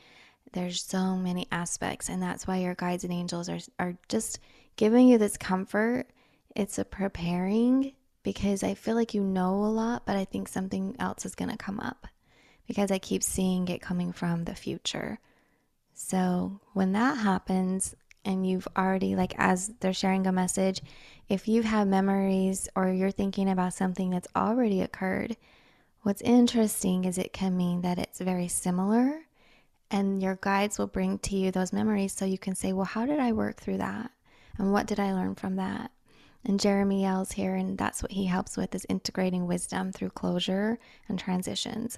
There's 0.53 0.81
so 0.81 1.15
many 1.17 1.47
aspects, 1.51 2.07
and 2.07 2.23
that's 2.23 2.47
why 2.47 2.57
your 2.57 2.75
guides 2.75 3.03
and 3.03 3.11
angels 3.11 3.49
are, 3.49 3.59
are 3.79 3.97
just 4.07 4.39
giving 4.77 5.09
you 5.09 5.17
this 5.17 5.35
comfort. 5.35 6.07
It's 6.55 6.79
a 6.79 6.85
preparing 6.85 7.91
because 8.23 8.63
I 8.63 8.73
feel 8.75 8.95
like 8.95 9.13
you 9.13 9.21
know 9.21 9.53
a 9.55 9.67
lot, 9.67 10.05
but 10.05 10.15
I 10.15 10.23
think 10.23 10.47
something 10.47 10.95
else 10.99 11.25
is 11.25 11.35
going 11.35 11.51
to 11.51 11.57
come 11.57 11.81
up 11.81 12.07
because 12.67 12.91
I 12.91 12.99
keep 12.99 13.23
seeing 13.23 13.67
it 13.67 13.81
coming 13.81 14.11
from 14.11 14.45
the 14.45 14.55
future. 14.55 15.19
So 15.93 16.59
when 16.73 16.91
that 16.93 17.17
happens, 17.19 17.95
and 18.25 18.47
you've 18.47 18.67
already, 18.75 19.15
like, 19.15 19.33
as 19.37 19.71
they're 19.79 19.93
sharing 19.93 20.25
a 20.25 20.31
message, 20.31 20.81
if 21.29 21.47
you've 21.47 21.65
had 21.65 21.87
memories 21.87 22.67
or 22.75 22.91
you're 22.91 23.11
thinking 23.11 23.49
about 23.49 23.73
something 23.73 24.09
that's 24.09 24.27
already 24.35 24.81
occurred, 24.81 25.37
what's 26.01 26.21
interesting 26.23 27.05
is 27.05 27.17
it 27.17 27.33
can 27.33 27.55
mean 27.55 27.81
that 27.81 27.99
it's 27.99 28.19
very 28.19 28.47
similar, 28.47 29.21
and 29.91 30.21
your 30.21 30.39
guides 30.41 30.79
will 30.79 30.87
bring 30.87 31.19
to 31.19 31.35
you 31.35 31.51
those 31.51 31.71
memories 31.71 32.13
so 32.13 32.25
you 32.25 32.39
can 32.39 32.55
say, 32.55 32.73
Well, 32.73 32.85
how 32.85 33.05
did 33.05 33.19
I 33.19 33.31
work 33.31 33.57
through 33.57 33.77
that? 33.77 34.11
And 34.57 34.73
what 34.73 34.87
did 34.87 34.99
I 34.99 35.13
learn 35.13 35.35
from 35.35 35.55
that? 35.57 35.91
And 36.43 36.59
Jeremiel's 36.59 37.31
here, 37.31 37.55
and 37.55 37.77
that's 37.77 38.03
what 38.03 38.11
he 38.11 38.25
helps 38.25 38.55
with 38.55 38.75
is 38.75 38.85
integrating 38.87 39.47
wisdom 39.47 39.91
through 39.91 40.11
closure 40.11 40.77
and 41.07 41.17
transitions. 41.17 41.97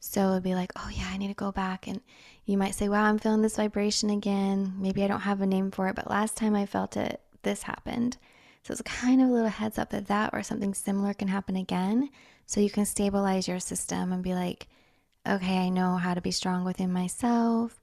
So 0.00 0.32
it'd 0.32 0.42
be 0.42 0.54
like, 0.54 0.72
oh 0.76 0.90
yeah, 0.92 1.08
I 1.10 1.16
need 1.16 1.28
to 1.28 1.34
go 1.34 1.52
back. 1.52 1.86
And 1.86 2.00
you 2.44 2.56
might 2.56 2.74
say, 2.74 2.88
wow, 2.88 3.04
I'm 3.04 3.18
feeling 3.18 3.42
this 3.42 3.56
vibration 3.56 4.10
again. 4.10 4.74
Maybe 4.78 5.02
I 5.02 5.08
don't 5.08 5.20
have 5.20 5.40
a 5.40 5.46
name 5.46 5.70
for 5.70 5.88
it, 5.88 5.96
but 5.96 6.10
last 6.10 6.36
time 6.36 6.54
I 6.54 6.66
felt 6.66 6.96
it, 6.96 7.20
this 7.42 7.62
happened. 7.62 8.16
So 8.62 8.72
it's 8.72 8.82
kind 8.82 9.22
of 9.22 9.28
a 9.28 9.32
little 9.32 9.48
heads 9.48 9.78
up 9.78 9.90
that 9.90 10.08
that 10.08 10.30
or 10.32 10.42
something 10.42 10.74
similar 10.74 11.14
can 11.14 11.28
happen 11.28 11.56
again. 11.56 12.10
So 12.46 12.60
you 12.60 12.70
can 12.70 12.84
stabilize 12.84 13.48
your 13.48 13.60
system 13.60 14.12
and 14.12 14.22
be 14.22 14.34
like, 14.34 14.68
okay, 15.26 15.58
I 15.58 15.68
know 15.68 15.96
how 15.96 16.14
to 16.14 16.20
be 16.20 16.30
strong 16.30 16.64
within 16.64 16.92
myself, 16.92 17.80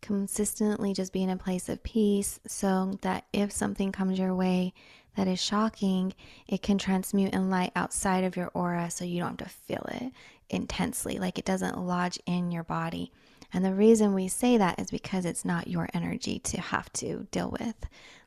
consistently 0.00 0.92
just 0.92 1.12
be 1.12 1.22
in 1.22 1.30
a 1.30 1.36
place 1.36 1.68
of 1.68 1.82
peace 1.82 2.40
so 2.46 2.98
that 3.02 3.26
if 3.32 3.52
something 3.52 3.92
comes 3.92 4.18
your 4.18 4.34
way 4.34 4.72
that 5.16 5.28
is 5.28 5.40
shocking, 5.42 6.14
it 6.48 6.62
can 6.62 6.78
transmute 6.78 7.34
in 7.34 7.50
light 7.50 7.72
outside 7.76 8.24
of 8.24 8.36
your 8.36 8.50
aura 8.54 8.90
so 8.90 9.04
you 9.04 9.20
don't 9.20 9.40
have 9.40 9.48
to 9.48 9.54
feel 9.66 9.86
it 9.92 10.12
intensely, 10.50 11.18
like 11.18 11.38
it 11.38 11.44
doesn't 11.44 11.78
lodge 11.78 12.18
in 12.26 12.50
your 12.50 12.64
body. 12.64 13.12
And 13.52 13.64
the 13.64 13.74
reason 13.74 14.14
we 14.14 14.28
say 14.28 14.56
that 14.58 14.78
is 14.78 14.90
because 14.90 15.24
it's 15.24 15.44
not 15.44 15.66
your 15.66 15.88
energy 15.92 16.38
to 16.40 16.60
have 16.60 16.92
to 16.94 17.26
deal 17.30 17.50
with 17.50 17.74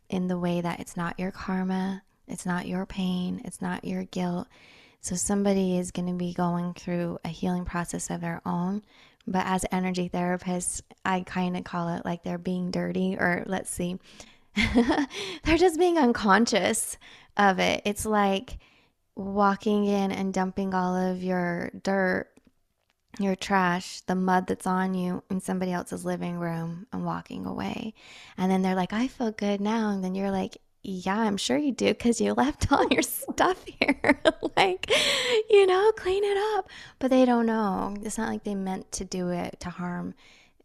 in 0.10 0.28
the 0.28 0.38
way 0.38 0.62
that 0.62 0.80
it's 0.80 0.98
not 0.98 1.20
your 1.20 1.32
karma, 1.32 2.04
it's 2.28 2.46
not 2.46 2.68
your 2.68 2.86
pain, 2.86 3.42
it's 3.46 3.62
not 3.62 3.86
your 3.86 4.04
guilt. 4.04 4.48
So 5.02 5.16
somebody 5.16 5.78
is 5.78 5.92
going 5.92 6.08
to 6.08 6.14
be 6.14 6.34
going 6.34 6.74
through 6.74 7.20
a 7.24 7.30
healing 7.30 7.66
process 7.66 8.10
of 8.10 8.22
their 8.22 8.42
own. 8.46 8.84
But 9.26 9.46
as 9.46 9.66
energy 9.72 10.10
therapists, 10.10 10.82
I 11.06 11.22
kind 11.22 11.56
of 11.56 11.64
call 11.64 11.90
it 11.90 12.06
like 12.06 12.24
they're 12.24 12.38
being 12.38 12.72
dirty, 12.72 13.16
or 13.18 13.44
let's 13.46 13.70
see, 13.70 13.98
they're 14.56 15.58
just 15.58 15.80
being 15.80 15.98
unconscious 15.98 16.98
of 17.38 17.60
it. 17.60 17.82
It's 17.86 18.06
like, 18.06 18.60
walking 19.15 19.86
in 19.86 20.12
and 20.12 20.34
dumping 20.34 20.73
all 20.73 20.95
of 20.95 21.23
your 21.23 21.71
dirt, 21.84 22.30
your 23.19 23.36
trash, 23.36 24.02
the 24.02 24.15
mud 24.15 24.47
that's 24.47 24.65
on 24.65 24.93
you 24.93 25.23
in 25.30 25.39
somebody 25.39 25.71
else's 25.71 26.06
living 26.06 26.39
room 26.39 26.88
and 26.91 27.06
walking 27.06 27.45
away. 27.45 27.93
And 28.38 28.52
then 28.52 28.62
they're 28.62 28.76
like, 28.76 28.93
I 28.93 29.08
feel 29.08 29.32
good 29.32 29.62
now. 29.62 29.89
And 29.89 30.04
then 30.04 30.15
you're 30.15 30.32
like, 30.32 30.58
yeah, 30.82 31.19
I'm 31.19 31.38
sure 31.38 31.58
you 31.58 31.71
do 31.71 31.88
because 31.88 32.19
you 32.19 32.34
left 32.38 32.71
all 32.71 32.88
your 32.89 33.04
stuff 33.04 33.63
here. 33.65 34.19
like, 34.58 34.91
you 35.49 35.65
know, 35.65 35.91
clean 35.95 36.23
it 36.23 36.38
up. 36.58 36.69
But 36.99 37.12
they 37.12 37.26
don't 37.26 37.45
know. 37.45 37.95
It's 38.02 38.17
not 38.17 38.30
like 38.30 38.43
they 38.43 38.56
meant 38.56 38.91
to 38.93 39.06
do 39.06 39.30
it 39.30 39.60
to 39.62 39.69
harm. 39.69 40.15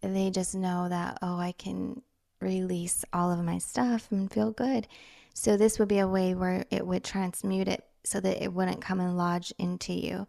They 0.01 0.31
just 0.31 0.55
know 0.55 0.89
that, 0.89 1.19
oh, 1.23 1.39
I 1.39 1.53
can 1.53 2.03
release 2.41 3.05
all 3.13 3.33
of 3.33 3.45
my 3.45 3.59
stuff 3.59 4.11
and 4.11 4.31
feel 4.31 4.53
good. 4.53 4.87
So, 5.35 5.57
this 5.57 5.79
would 5.79 5.89
be 5.89 5.99
a 5.99 6.09
way 6.09 6.35
where 6.35 6.65
it 6.71 6.87
would 6.87 7.05
transmute 7.05 7.69
it 7.69 7.85
so 8.09 8.21
that 8.21 8.43
it 8.43 8.53
wouldn't 8.53 8.81
come 8.81 9.01
and 9.01 9.17
lodge 9.17 9.53
into 9.59 9.93
you. 9.93 10.27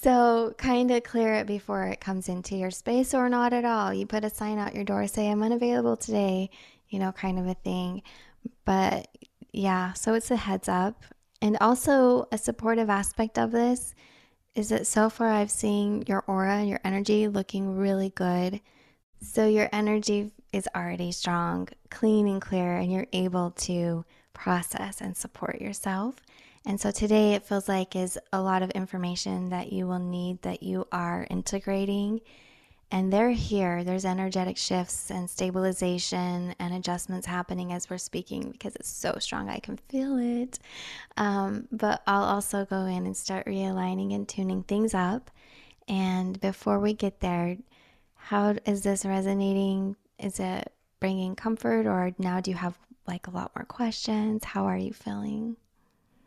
So, 0.00 0.54
kind 0.58 0.90
of 0.90 1.04
clear 1.04 1.34
it 1.34 1.46
before 1.46 1.84
it 1.84 2.00
comes 2.00 2.28
into 2.28 2.56
your 2.56 2.72
space 2.72 3.14
or 3.14 3.28
not 3.28 3.52
at 3.52 3.64
all. 3.64 3.94
You 3.94 4.04
put 4.04 4.24
a 4.24 4.30
sign 4.30 4.58
out 4.58 4.74
your 4.74 4.84
door, 4.84 5.06
say, 5.06 5.30
I'm 5.30 5.42
unavailable 5.42 5.96
today, 5.96 6.50
you 6.88 6.98
know, 6.98 7.12
kind 7.12 7.38
of 7.38 7.46
a 7.46 7.54
thing. 7.54 8.02
But 8.64 9.06
yeah, 9.52 9.92
so 9.92 10.14
it's 10.14 10.30
a 10.30 10.36
heads 10.36 10.68
up. 10.68 11.04
And 11.40 11.56
also, 11.60 12.26
a 12.32 12.38
supportive 12.38 12.90
aspect 12.90 13.38
of 13.38 13.52
this 13.52 13.94
is 14.54 14.70
that 14.70 14.86
so 14.86 15.08
far 15.08 15.28
I've 15.28 15.50
seen 15.50 16.04
your 16.08 16.24
aura, 16.26 16.64
your 16.64 16.80
energy 16.84 17.28
looking 17.28 17.76
really 17.76 18.10
good. 18.10 18.60
So, 19.20 19.46
your 19.46 19.68
energy 19.72 20.32
is 20.52 20.68
already 20.74 21.12
strong, 21.12 21.68
clean, 21.90 22.26
and 22.26 22.42
clear, 22.42 22.76
and 22.76 22.92
you're 22.92 23.06
able 23.12 23.52
to 23.52 24.04
process 24.34 25.00
and 25.00 25.16
support 25.16 25.60
yourself. 25.60 26.16
And 26.64 26.80
so 26.80 26.90
today 26.90 27.34
it 27.34 27.44
feels 27.44 27.68
like 27.68 27.96
is 27.96 28.18
a 28.32 28.40
lot 28.40 28.62
of 28.62 28.70
information 28.70 29.48
that 29.50 29.72
you 29.72 29.86
will 29.86 29.98
need 29.98 30.42
that 30.42 30.62
you 30.62 30.86
are 30.92 31.26
integrating. 31.28 32.20
And 32.90 33.10
they're 33.10 33.30
here. 33.30 33.84
There's 33.84 34.04
energetic 34.04 34.58
shifts 34.58 35.10
and 35.10 35.28
stabilization 35.28 36.54
and 36.58 36.74
adjustments 36.74 37.26
happening 37.26 37.72
as 37.72 37.88
we're 37.88 37.96
speaking 37.98 38.50
because 38.50 38.76
it's 38.76 38.90
so 38.90 39.16
strong. 39.18 39.48
I 39.48 39.60
can 39.60 39.78
feel 39.88 40.18
it. 40.18 40.58
Um, 41.16 41.68
but 41.72 42.02
I'll 42.06 42.24
also 42.24 42.66
go 42.66 42.84
in 42.84 43.06
and 43.06 43.16
start 43.16 43.46
realigning 43.46 44.14
and 44.14 44.28
tuning 44.28 44.62
things 44.62 44.92
up. 44.92 45.30
And 45.88 46.38
before 46.40 46.78
we 46.78 46.92
get 46.92 47.20
there, 47.20 47.56
how 48.14 48.56
is 48.66 48.82
this 48.82 49.06
resonating? 49.06 49.96
Is 50.18 50.38
it 50.38 50.72
bringing 51.00 51.34
comfort, 51.34 51.86
or 51.86 52.12
now 52.18 52.40
do 52.40 52.50
you 52.50 52.56
have 52.56 52.78
like 53.08 53.26
a 53.26 53.30
lot 53.30 53.52
more 53.56 53.64
questions? 53.64 54.44
How 54.44 54.66
are 54.66 54.76
you 54.76 54.92
feeling? 54.92 55.56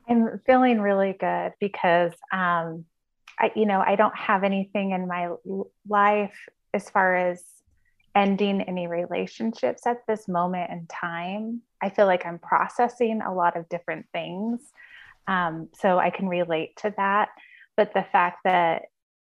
I'm 0.08 0.40
feeling 0.46 0.80
really 0.80 1.14
good 1.14 1.54
because, 1.60 2.14
um, 2.32 2.86
I, 3.38 3.52
you 3.56 3.66
know, 3.66 3.84
I 3.86 3.96
don't 3.96 4.16
have 4.16 4.44
anything 4.44 4.92
in 4.92 5.08
my 5.08 5.30
life 5.88 6.38
as 6.74 6.90
far 6.90 7.16
as 7.16 7.44
ending 8.16 8.62
any 8.62 8.88
relationships 8.88 9.86
at 9.86 10.08
this 10.08 10.28
moment 10.28 10.72
in 10.72 10.88
time. 10.88 11.62
I 11.82 11.90
feel 11.90 12.06
like 12.06 12.26
I'm 12.26 12.40
processing 12.40 13.22
a 13.22 13.34
lot 13.34 13.58
of 13.58 13.68
different 13.68 14.06
things. 14.14 14.62
Um, 15.28 15.70
so 15.74 16.00
I 16.00 16.12
can 16.12 16.30
relate 16.30 16.78
to 16.78 16.94
that. 16.98 17.30
But 17.76 17.94
the 17.94 18.06
fact 18.12 18.40
that 18.46 18.84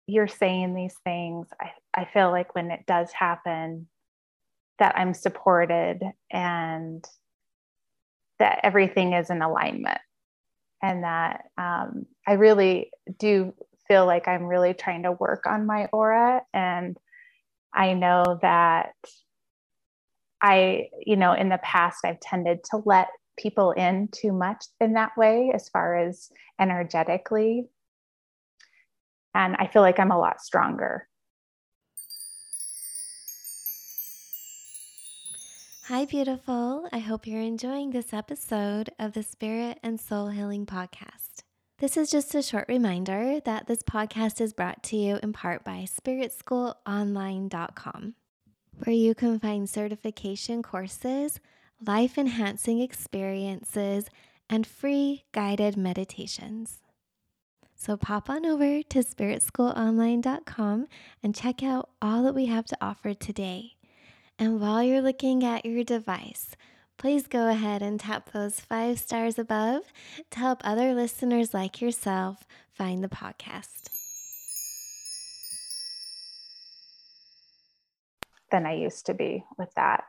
you're 0.06 0.28
saying 0.28 0.74
these 0.74 0.94
things, 1.02 1.48
I, 1.60 1.72
I 1.92 2.04
feel 2.04 2.30
like 2.30 2.54
when 2.54 2.70
it 2.70 2.86
does 2.86 3.10
happen, 3.12 3.88
that 4.78 4.96
I'm 4.96 5.14
supported 5.14 6.02
and 6.30 7.04
that 8.38 8.60
everything 8.62 9.14
is 9.14 9.30
in 9.30 9.42
alignment 9.42 10.00
and 10.82 11.04
that 11.04 11.44
um, 11.58 12.06
I 12.26 12.32
really 12.32 12.90
do 13.18 13.54
feel 13.88 14.06
like 14.06 14.28
I'm 14.28 14.44
really 14.44 14.74
trying 14.74 15.04
to 15.04 15.12
work 15.12 15.46
on 15.46 15.66
my 15.66 15.86
aura. 15.92 16.42
And 16.52 16.96
I 17.72 17.94
know 17.94 18.38
that 18.42 18.94
I, 20.42 20.88
you 21.04 21.16
know, 21.16 21.32
in 21.32 21.48
the 21.48 21.58
past, 21.58 22.04
I've 22.04 22.20
tended 22.20 22.64
to 22.70 22.82
let 22.84 23.08
people 23.38 23.72
in 23.72 24.08
too 24.08 24.32
much 24.32 24.64
in 24.80 24.94
that 24.94 25.16
way, 25.16 25.50
as 25.54 25.68
far 25.68 25.96
as 25.96 26.30
energetically. 26.60 27.66
And 29.34 29.56
I 29.56 29.66
feel 29.66 29.82
like 29.82 29.98
I'm 29.98 30.10
a 30.10 30.18
lot 30.18 30.40
stronger 30.40 31.08
Hi, 35.88 36.04
beautiful. 36.04 36.88
I 36.92 36.98
hope 36.98 37.28
you're 37.28 37.40
enjoying 37.40 37.90
this 37.90 38.12
episode 38.12 38.90
of 38.98 39.12
the 39.12 39.22
Spirit 39.22 39.78
and 39.84 40.00
Soul 40.00 40.30
Healing 40.30 40.66
Podcast. 40.66 41.44
This 41.78 41.96
is 41.96 42.10
just 42.10 42.34
a 42.34 42.42
short 42.42 42.64
reminder 42.66 43.38
that 43.44 43.68
this 43.68 43.84
podcast 43.84 44.40
is 44.40 44.52
brought 44.52 44.82
to 44.82 44.96
you 44.96 45.20
in 45.22 45.32
part 45.32 45.62
by 45.62 45.86
SpiritSchoolOnline.com, 45.86 48.14
where 48.82 48.96
you 48.96 49.14
can 49.14 49.38
find 49.38 49.70
certification 49.70 50.60
courses, 50.60 51.38
life 51.80 52.18
enhancing 52.18 52.80
experiences, 52.80 54.06
and 54.50 54.66
free 54.66 55.26
guided 55.30 55.76
meditations. 55.76 56.80
So 57.76 57.96
pop 57.96 58.28
on 58.28 58.44
over 58.44 58.82
to 58.82 58.98
SpiritSchoolOnline.com 59.04 60.88
and 61.22 61.32
check 61.32 61.62
out 61.62 61.90
all 62.02 62.24
that 62.24 62.34
we 62.34 62.46
have 62.46 62.66
to 62.66 62.76
offer 62.80 63.14
today. 63.14 63.75
And 64.38 64.60
while 64.60 64.82
you're 64.82 65.00
looking 65.00 65.44
at 65.44 65.64
your 65.64 65.82
device, 65.82 66.56
please 66.98 67.26
go 67.26 67.48
ahead 67.48 67.80
and 67.80 67.98
tap 67.98 68.32
those 68.32 68.60
five 68.60 68.98
stars 68.98 69.38
above 69.38 69.82
to 70.30 70.38
help 70.38 70.60
other 70.62 70.92
listeners 70.92 71.54
like 71.54 71.80
yourself 71.80 72.46
find 72.70 73.02
the 73.02 73.08
podcast. 73.08 73.88
Than 78.50 78.66
I 78.66 78.74
used 78.74 79.06
to 79.06 79.14
be 79.14 79.44
with 79.58 79.72
that. 79.74 80.04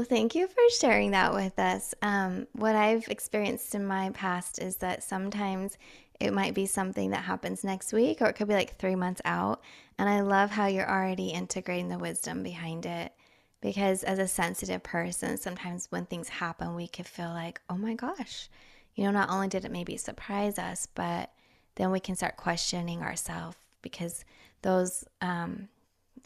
Well, 0.00 0.06
thank 0.08 0.34
you 0.34 0.48
for 0.48 0.62
sharing 0.80 1.10
that 1.10 1.34
with 1.34 1.58
us. 1.58 1.94
Um, 2.00 2.46
what 2.54 2.74
I've 2.74 3.06
experienced 3.08 3.74
in 3.74 3.84
my 3.84 4.08
past 4.14 4.58
is 4.58 4.76
that 4.76 5.02
sometimes 5.02 5.76
it 6.18 6.32
might 6.32 6.54
be 6.54 6.64
something 6.64 7.10
that 7.10 7.24
happens 7.24 7.64
next 7.64 7.92
week 7.92 8.22
or 8.22 8.24
it 8.24 8.32
could 8.32 8.48
be 8.48 8.54
like 8.54 8.78
three 8.78 8.94
months 8.94 9.20
out. 9.26 9.60
And 9.98 10.08
I 10.08 10.22
love 10.22 10.48
how 10.48 10.68
you're 10.68 10.90
already 10.90 11.28
integrating 11.28 11.90
the 11.90 11.98
wisdom 11.98 12.42
behind 12.42 12.86
it. 12.86 13.12
Because 13.60 14.02
as 14.02 14.18
a 14.18 14.26
sensitive 14.26 14.82
person, 14.82 15.36
sometimes 15.36 15.88
when 15.90 16.06
things 16.06 16.30
happen, 16.30 16.74
we 16.74 16.88
could 16.88 17.06
feel 17.06 17.28
like, 17.28 17.60
oh 17.68 17.76
my 17.76 17.92
gosh, 17.92 18.48
you 18.94 19.04
know, 19.04 19.10
not 19.10 19.28
only 19.28 19.48
did 19.48 19.66
it 19.66 19.70
maybe 19.70 19.98
surprise 19.98 20.58
us, 20.58 20.88
but 20.94 21.30
then 21.74 21.90
we 21.90 22.00
can 22.00 22.16
start 22.16 22.38
questioning 22.38 23.02
ourselves 23.02 23.58
because 23.82 24.24
those 24.62 25.04
um, 25.20 25.68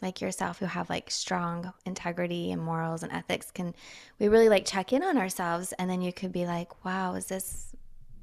like 0.01 0.21
yourself 0.21 0.59
who 0.59 0.65
have 0.65 0.89
like 0.89 1.09
strong 1.09 1.73
integrity 1.85 2.51
and 2.51 2.61
morals 2.61 3.03
and 3.03 3.11
ethics 3.11 3.51
can 3.51 3.73
we 4.19 4.27
really 4.27 4.49
like 4.49 4.65
check 4.65 4.93
in 4.93 5.03
on 5.03 5.17
ourselves 5.17 5.73
and 5.73 5.89
then 5.89 6.01
you 6.01 6.11
could 6.11 6.31
be 6.31 6.45
like 6.45 6.85
wow 6.85 7.15
is 7.15 7.25
this 7.27 7.75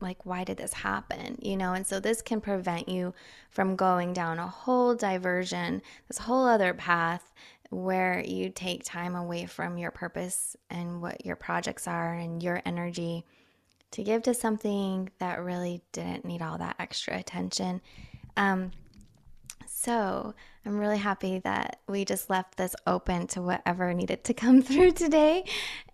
like 0.02 0.26
why 0.26 0.42
did 0.44 0.56
this 0.56 0.72
happen? 0.72 1.38
You 1.40 1.56
know 1.56 1.72
and 1.72 1.86
so 1.86 2.00
this 2.00 2.20
can 2.20 2.40
prevent 2.40 2.88
you 2.88 3.14
from 3.50 3.76
going 3.76 4.12
down 4.12 4.38
a 4.38 4.46
whole 4.46 4.94
diversion 4.94 5.80
this 6.08 6.18
whole 6.18 6.44
other 6.44 6.74
path 6.74 7.32
where 7.70 8.20
you 8.20 8.50
take 8.50 8.84
time 8.84 9.14
away 9.14 9.46
from 9.46 9.78
your 9.78 9.90
purpose 9.90 10.56
and 10.68 11.00
what 11.00 11.24
your 11.24 11.36
projects 11.36 11.88
are 11.88 12.12
and 12.12 12.42
your 12.42 12.60
energy 12.66 13.24
to 13.92 14.02
give 14.02 14.22
to 14.22 14.34
something 14.34 15.08
that 15.18 15.42
really 15.42 15.80
didn't 15.92 16.24
need 16.24 16.42
all 16.42 16.58
that 16.58 16.76
extra 16.78 17.16
attention. 17.16 17.80
Um, 18.36 18.72
so 19.82 20.34
I'm 20.64 20.78
really 20.78 20.98
happy 20.98 21.40
that 21.40 21.80
we 21.88 22.04
just 22.04 22.30
left 22.30 22.56
this 22.56 22.76
open 22.86 23.26
to 23.28 23.42
whatever 23.42 23.92
needed 23.92 24.22
to 24.24 24.34
come 24.34 24.62
through 24.62 24.92
today. 24.92 25.44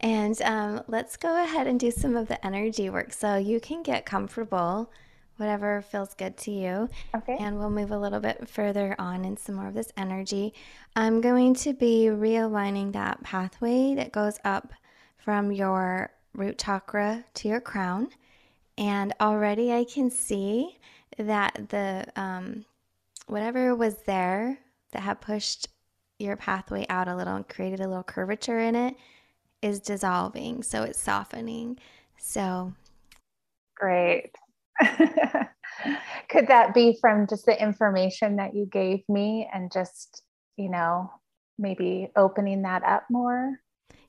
And 0.00 0.40
um, 0.42 0.82
let's 0.88 1.16
go 1.16 1.42
ahead 1.42 1.66
and 1.66 1.80
do 1.80 1.90
some 1.90 2.14
of 2.16 2.28
the 2.28 2.44
energy 2.46 2.90
work. 2.90 3.12
So 3.14 3.36
you 3.36 3.60
can 3.60 3.82
get 3.82 4.04
comfortable, 4.04 4.92
whatever 5.38 5.80
feels 5.80 6.12
good 6.14 6.36
to 6.38 6.50
you. 6.50 6.88
Okay. 7.14 7.36
And 7.40 7.58
we'll 7.58 7.70
move 7.70 7.90
a 7.90 7.98
little 7.98 8.20
bit 8.20 8.46
further 8.46 8.94
on 8.98 9.24
in 9.24 9.38
some 9.38 9.54
more 9.54 9.68
of 9.68 9.74
this 9.74 9.92
energy. 9.96 10.52
I'm 10.94 11.22
going 11.22 11.54
to 11.56 11.72
be 11.72 12.06
realigning 12.06 12.92
that 12.92 13.22
pathway 13.22 13.94
that 13.94 14.12
goes 14.12 14.38
up 14.44 14.72
from 15.16 15.50
your 15.50 16.10
root 16.34 16.58
chakra 16.58 17.24
to 17.34 17.48
your 17.48 17.60
crown. 17.60 18.08
And 18.76 19.14
already 19.18 19.72
I 19.72 19.84
can 19.84 20.10
see 20.10 20.78
that 21.16 21.70
the 21.70 22.06
um, 22.16 22.64
whatever 23.30 23.74
was 23.74 23.96
there 24.06 24.58
that 24.92 25.02
had 25.02 25.20
pushed 25.20 25.68
your 26.18 26.36
pathway 26.36 26.86
out 26.88 27.08
a 27.08 27.16
little 27.16 27.36
and 27.36 27.48
created 27.48 27.80
a 27.80 27.88
little 27.88 28.02
curvature 28.02 28.58
in 28.58 28.74
it 28.74 28.96
is 29.62 29.80
dissolving. 29.80 30.62
So 30.62 30.82
it's 30.82 31.00
softening. 31.00 31.78
So 32.18 32.72
great. 33.76 34.30
Could 36.28 36.48
that 36.48 36.74
be 36.74 36.98
from 37.00 37.26
just 37.26 37.46
the 37.46 37.60
information 37.60 38.36
that 38.36 38.54
you 38.54 38.66
gave 38.66 39.00
me 39.08 39.48
and 39.52 39.72
just, 39.72 40.22
you 40.56 40.70
know, 40.70 41.10
maybe 41.58 42.10
opening 42.16 42.62
that 42.62 42.82
up 42.84 43.04
more? 43.10 43.60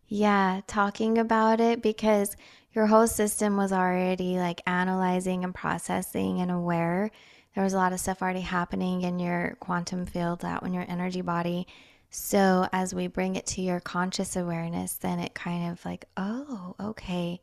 Yeah, 0.08 0.62
talking 0.66 1.18
about 1.18 1.60
it 1.60 1.82
because 1.82 2.36
your 2.74 2.88
whole 2.88 3.08
system 3.08 3.58
was 3.58 3.72
already 3.72 4.38
like 4.38 4.62
analyzing 4.66 5.44
and 5.44 5.54
processing 5.54 6.42
and 6.42 6.52
aware 6.52 7.12
there 7.60 7.66
was 7.66 7.74
a 7.74 7.78
lot 7.78 7.92
of 7.92 8.00
stuff 8.00 8.22
already 8.22 8.40
happening 8.40 9.02
in 9.02 9.20
your 9.20 9.58
quantum 9.60 10.06
field 10.06 10.46
out 10.46 10.64
in 10.64 10.74
your 10.74 10.86
energy 10.88 11.20
body. 11.20 11.68
So 12.10 12.70
as 12.72 12.96
we 12.96 13.08
bring 13.08 13.36
it 13.36 13.46
to 13.48 13.62
your 13.62 13.82
conscious 13.82 14.38
awareness, 14.38 14.94
then 14.94 15.20
it 15.20 15.34
kind 15.34 15.70
of 15.70 15.84
like, 15.84 16.06
oh, 16.16 16.74
okay, 16.80 17.42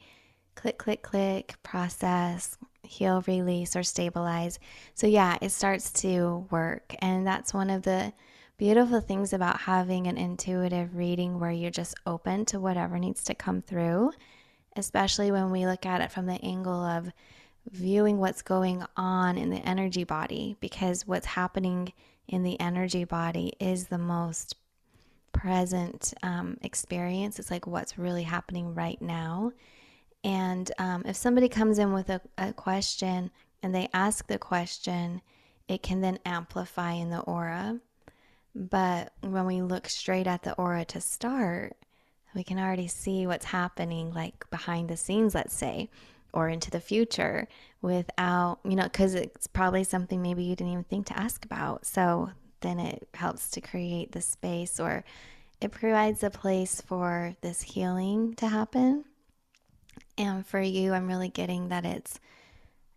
click, 0.54 0.78
click, 0.78 1.02
click, 1.02 1.56
process, 1.62 2.56
heal, 2.82 3.22
release, 3.26 3.76
or 3.76 3.82
stabilize. 3.82 4.58
So 4.94 5.06
yeah, 5.06 5.36
it 5.42 5.50
starts 5.50 5.92
to 6.00 6.46
work. 6.50 6.94
And 7.00 7.26
that's 7.26 7.52
one 7.52 7.68
of 7.68 7.82
the 7.82 8.14
beautiful 8.56 9.02
things 9.02 9.34
about 9.34 9.60
having 9.60 10.06
an 10.06 10.16
intuitive 10.16 10.96
reading 10.96 11.38
where 11.38 11.50
you're 11.50 11.70
just 11.70 11.94
open 12.06 12.46
to 12.46 12.58
whatever 12.58 12.98
needs 12.98 13.22
to 13.24 13.34
come 13.34 13.60
through, 13.60 14.12
especially 14.76 15.30
when 15.30 15.50
we 15.50 15.66
look 15.66 15.84
at 15.84 16.00
it 16.00 16.10
from 16.10 16.24
the 16.24 16.42
angle 16.42 16.82
of 16.82 17.12
viewing 17.70 18.18
what's 18.18 18.42
going 18.42 18.84
on 18.96 19.38
in 19.38 19.50
the 19.50 19.58
energy 19.58 20.04
body 20.04 20.56
because 20.60 21.06
what's 21.06 21.26
happening 21.26 21.92
in 22.28 22.42
the 22.42 22.58
energy 22.60 23.04
body 23.04 23.52
is 23.60 23.86
the 23.86 23.98
most 23.98 24.56
present 25.32 26.14
um, 26.22 26.56
experience. 26.62 27.38
It's 27.38 27.50
like 27.50 27.66
what's 27.66 27.98
really 27.98 28.22
happening 28.22 28.74
right 28.74 29.00
now. 29.00 29.52
And 30.24 30.70
um, 30.78 31.02
if 31.06 31.16
somebody 31.16 31.48
comes 31.48 31.78
in 31.78 31.92
with 31.92 32.10
a, 32.10 32.20
a 32.38 32.52
question 32.52 33.30
and 33.62 33.74
they 33.74 33.88
ask 33.92 34.26
the 34.26 34.38
question, 34.38 35.20
it 35.68 35.82
can 35.82 36.00
then 36.00 36.18
amplify 36.24 36.92
in 36.92 37.10
the 37.10 37.20
aura. 37.20 37.80
But 38.54 39.12
when 39.20 39.44
we 39.44 39.60
look 39.60 39.88
straight 39.88 40.26
at 40.26 40.42
the 40.42 40.54
aura 40.54 40.84
to 40.86 41.00
start, 41.00 41.76
we 42.34 42.42
can 42.42 42.58
already 42.58 42.88
see 42.88 43.26
what's 43.26 43.46
happening, 43.46 44.12
like 44.12 44.48
behind 44.50 44.88
the 44.88 44.96
scenes, 44.96 45.34
let's 45.34 45.54
say 45.54 45.90
or 46.32 46.48
into 46.48 46.70
the 46.70 46.80
future 46.80 47.48
without, 47.82 48.58
you 48.64 48.76
know, 48.76 48.84
because 48.84 49.14
it's 49.14 49.46
probably 49.46 49.84
something 49.84 50.20
maybe 50.22 50.42
you 50.42 50.56
didn't 50.56 50.72
even 50.72 50.84
think 50.84 51.06
to 51.06 51.18
ask 51.18 51.44
about. 51.44 51.86
So 51.86 52.30
then 52.60 52.78
it 52.78 53.08
helps 53.14 53.50
to 53.50 53.60
create 53.60 54.12
the 54.12 54.20
space 54.20 54.80
or 54.80 55.04
it 55.60 55.70
provides 55.70 56.22
a 56.22 56.30
place 56.30 56.80
for 56.80 57.34
this 57.40 57.62
healing 57.62 58.34
to 58.34 58.48
happen. 58.48 59.04
And 60.18 60.46
for 60.46 60.60
you, 60.60 60.92
I'm 60.92 61.08
really 61.08 61.28
getting 61.28 61.68
that 61.68 61.84
it's 61.84 62.18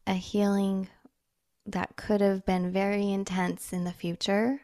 a 0.08 0.14
healing 0.14 0.90
that 1.66 1.96
could 1.96 2.22
have 2.22 2.46
been 2.46 2.72
very 2.72 3.12
intense 3.12 3.72
in 3.72 3.84
the 3.84 3.92
future. 3.92 4.62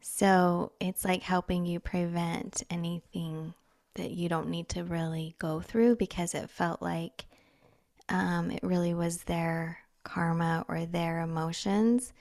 So 0.00 0.72
it's 0.80 1.04
like 1.04 1.22
helping 1.22 1.66
you 1.66 1.80
prevent 1.80 2.62
anything 2.70 3.54
that 3.94 4.10
you 4.10 4.28
don't 4.28 4.48
need 4.48 4.68
to 4.70 4.84
really 4.84 5.34
go 5.38 5.60
through 5.60 5.96
because 5.96 6.34
it 6.34 6.50
felt 6.50 6.80
like 6.80 7.26
um, 8.08 8.50
it 8.50 8.62
really 8.62 8.94
was 8.94 9.24
their 9.24 9.78
karma 10.04 10.64
or 10.68 10.86
their 10.86 11.20
emotions. 11.20 12.12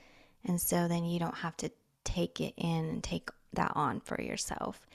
And 0.45 0.60
so 0.60 0.88
then 0.88 1.06
you 1.06 1.19
don't 1.19 1.36
have 1.36 1.58
to 1.58 1.71
take 2.04 2.39
it 2.39 2.54
in 2.58 2.86
and 2.86 3.04
take 3.04 3.30
that 3.54 3.71
on 3.76 4.02
for 4.02 4.21
yourself. 4.21 4.86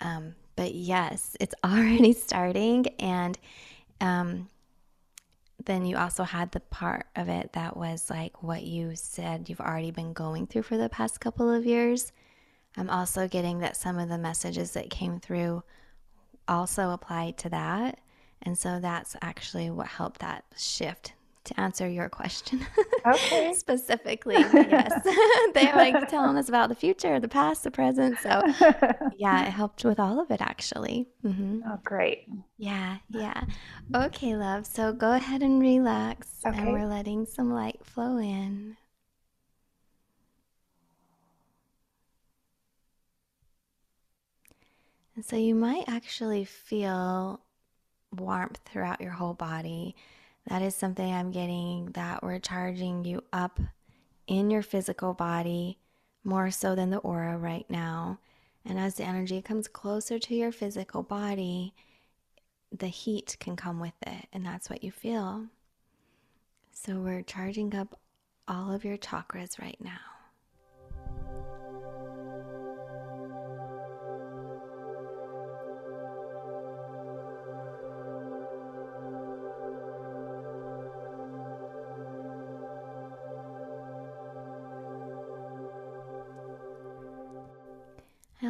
Um, 0.00 0.34
but 0.56 0.74
yes, 0.74 1.36
it's 1.40 1.54
already 1.64 2.12
starting. 2.12 2.86
And 2.98 3.38
um, 4.00 4.48
then 5.64 5.86
you 5.86 5.96
also 5.96 6.24
had 6.24 6.52
the 6.52 6.60
part 6.60 7.06
of 7.16 7.28
it 7.28 7.52
that 7.52 7.76
was 7.76 8.10
like 8.10 8.42
what 8.42 8.62
you 8.62 8.92
said 8.94 9.48
you've 9.48 9.60
already 9.60 9.90
been 9.90 10.12
going 10.12 10.46
through 10.46 10.62
for 10.62 10.76
the 10.76 10.88
past 10.88 11.20
couple 11.20 11.50
of 11.50 11.64
years. 11.64 12.12
I'm 12.76 12.90
also 12.90 13.28
getting 13.28 13.58
that 13.60 13.76
some 13.76 13.98
of 13.98 14.08
the 14.08 14.18
messages 14.18 14.72
that 14.72 14.90
came 14.90 15.20
through 15.20 15.62
also 16.48 16.90
apply 16.90 17.32
to 17.38 17.48
that. 17.50 18.00
And 18.42 18.58
so 18.58 18.80
that's 18.80 19.16
actually 19.22 19.70
what 19.70 19.86
helped 19.86 20.20
that 20.20 20.44
shift 20.56 21.14
to 21.44 21.60
answer 21.60 21.88
your 21.88 22.08
question. 22.08 22.64
Okay. 23.06 23.52
Specifically, 23.56 24.36
yes. 24.36 24.92
They're 25.54 25.74
like 25.74 26.08
telling 26.08 26.36
us 26.36 26.48
about 26.48 26.68
the 26.68 26.74
future, 26.74 27.18
the 27.18 27.28
past, 27.28 27.64
the 27.64 27.70
present. 27.70 28.18
So, 28.18 28.42
yeah, 29.16 29.46
it 29.46 29.50
helped 29.50 29.84
with 29.84 29.98
all 29.98 30.20
of 30.20 30.30
it 30.30 30.40
actually. 30.40 31.08
Mm-hmm. 31.24 31.60
Oh, 31.66 31.78
great. 31.84 32.28
Yeah, 32.58 32.98
yeah. 33.10 33.44
Okay, 33.94 34.36
love. 34.36 34.66
So 34.66 34.92
go 34.92 35.12
ahead 35.12 35.42
and 35.42 35.60
relax. 35.60 36.28
Okay. 36.46 36.58
And 36.58 36.72
we're 36.72 36.86
letting 36.86 37.26
some 37.26 37.52
light 37.52 37.84
flow 37.84 38.18
in. 38.18 38.76
And 45.14 45.24
so 45.24 45.36
you 45.36 45.54
might 45.54 45.84
actually 45.88 46.44
feel 46.44 47.40
warmth 48.12 48.60
throughout 48.64 49.00
your 49.00 49.12
whole 49.12 49.34
body. 49.34 49.94
That 50.48 50.62
is 50.62 50.74
something 50.74 51.12
I'm 51.12 51.30
getting 51.30 51.86
that 51.92 52.22
we're 52.22 52.38
charging 52.38 53.04
you 53.04 53.22
up 53.32 53.60
in 54.26 54.50
your 54.50 54.62
physical 54.62 55.14
body 55.14 55.78
more 56.24 56.50
so 56.50 56.74
than 56.74 56.90
the 56.90 56.98
aura 56.98 57.36
right 57.36 57.68
now. 57.68 58.18
And 58.64 58.78
as 58.78 58.94
the 58.94 59.04
energy 59.04 59.42
comes 59.42 59.68
closer 59.68 60.18
to 60.18 60.34
your 60.34 60.52
physical 60.52 61.02
body, 61.02 61.74
the 62.70 62.86
heat 62.86 63.36
can 63.40 63.56
come 63.56 63.80
with 63.80 63.94
it, 64.06 64.26
and 64.32 64.46
that's 64.46 64.70
what 64.70 64.82
you 64.82 64.90
feel. 64.90 65.46
So 66.70 67.00
we're 67.00 67.22
charging 67.22 67.74
up 67.74 67.98
all 68.48 68.72
of 68.72 68.84
your 68.84 68.96
chakras 68.96 69.60
right 69.60 69.76
now. 69.80 70.11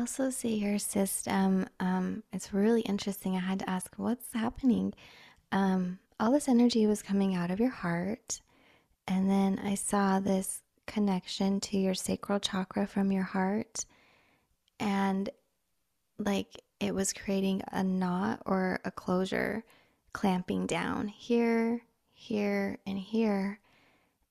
Also 0.02 0.30
see 0.30 0.56
your 0.56 0.80
system. 0.80 1.64
Um, 1.78 2.24
it's 2.32 2.52
really 2.52 2.80
interesting. 2.80 3.36
I 3.36 3.38
had 3.38 3.60
to 3.60 3.70
ask, 3.70 3.94
what's 3.98 4.32
happening? 4.32 4.94
Um, 5.52 6.00
all 6.18 6.32
this 6.32 6.48
energy 6.48 6.88
was 6.88 7.04
coming 7.04 7.36
out 7.36 7.52
of 7.52 7.60
your 7.60 7.70
heart. 7.70 8.40
And 9.06 9.30
then 9.30 9.60
I 9.62 9.76
saw 9.76 10.18
this 10.18 10.62
connection 10.88 11.60
to 11.60 11.78
your 11.78 11.94
sacral 11.94 12.40
chakra 12.40 12.88
from 12.88 13.12
your 13.12 13.22
heart. 13.22 13.86
And 14.80 15.30
like 16.18 16.60
it 16.80 16.96
was 16.96 17.12
creating 17.12 17.62
a 17.70 17.84
knot 17.84 18.42
or 18.44 18.80
a 18.84 18.90
closure, 18.90 19.62
clamping 20.12 20.66
down 20.66 21.06
here, 21.06 21.80
here, 22.12 22.76
and 22.88 22.98
here. 22.98 23.60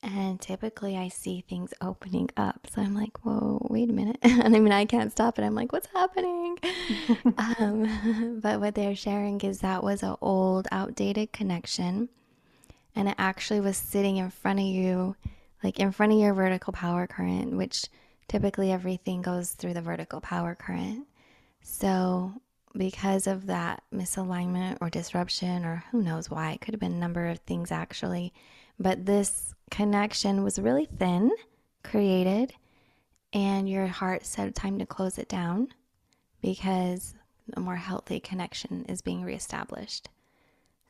And 0.04 0.42
typically 0.42 0.98
I 0.98 1.10
see 1.10 1.42
things 1.48 1.74
opening 1.80 2.30
up. 2.36 2.68
So 2.74 2.82
I'm 2.82 2.96
like, 2.96 3.24
whoa, 3.24 3.66
wait 3.70 3.90
a 3.90 3.94
minute. 3.94 4.18
and 4.24 4.56
I 4.56 4.60
mean, 4.60 4.72
I 4.72 4.86
can't 4.86 5.12
stop 5.12 5.38
it. 5.38 5.44
I'm 5.44 5.54
like, 5.54 5.72
what's 5.72 5.88
happening? 5.94 6.58
um, 7.38 8.40
but 8.44 8.60
what 8.60 8.74
they're 8.74 8.96
sharing 8.96 9.40
is 9.42 9.60
that 9.60 9.84
was 9.84 10.02
an 10.02 10.16
old, 10.22 10.68
outdated 10.72 11.32
connection. 11.32 12.10
And 12.96 13.08
it 13.10 13.16
actually 13.20 13.60
was 13.60 13.78
sitting 13.78 14.18
in 14.18 14.32
front 14.32 14.60
of 14.60 14.66
you, 14.66 15.16
like 15.64 15.80
in 15.80 15.92
front 15.92 16.14
of 16.14 16.20
your 16.20 16.34
vertical 16.34 16.74
power 16.74 17.06
current, 17.06 17.56
which 17.56 17.86
typically 18.28 18.72
everything 18.72 19.22
goes 19.22 19.52
through 19.52 19.76
the 19.76 19.82
vertical 19.82 20.20
power 20.20 20.56
current. 20.56 21.06
So, 21.62 22.34
because 22.74 23.28
of 23.28 23.46
that 23.48 23.84
misalignment 23.94 24.78
or 24.82 24.90
disruption, 24.90 25.64
or 25.64 25.84
who 25.92 26.02
knows 26.02 26.30
why, 26.30 26.54
it 26.54 26.62
could 26.62 26.74
have 26.74 26.80
been 26.80 26.94
a 26.94 26.98
number 26.98 27.28
of 27.28 27.40
things 27.40 27.72
actually, 27.72 28.34
but 28.80 29.06
this 29.06 29.54
connection 29.72 30.44
was 30.44 30.60
really 30.60 30.86
thin, 30.86 31.32
created, 31.84 32.54
and 33.34 33.68
your 33.68 33.88
heart 33.88 34.26
said 34.26 34.54
time 34.54 34.78
to 34.78 34.86
close 34.86 35.18
it 35.18 35.28
down 35.28 35.70
because 36.42 37.16
a 37.56 37.60
more 37.60 37.78
healthy 37.78 38.20
connection 38.20 38.86
is 38.88 39.02
being 39.02 39.24
reestablished. 39.24 40.10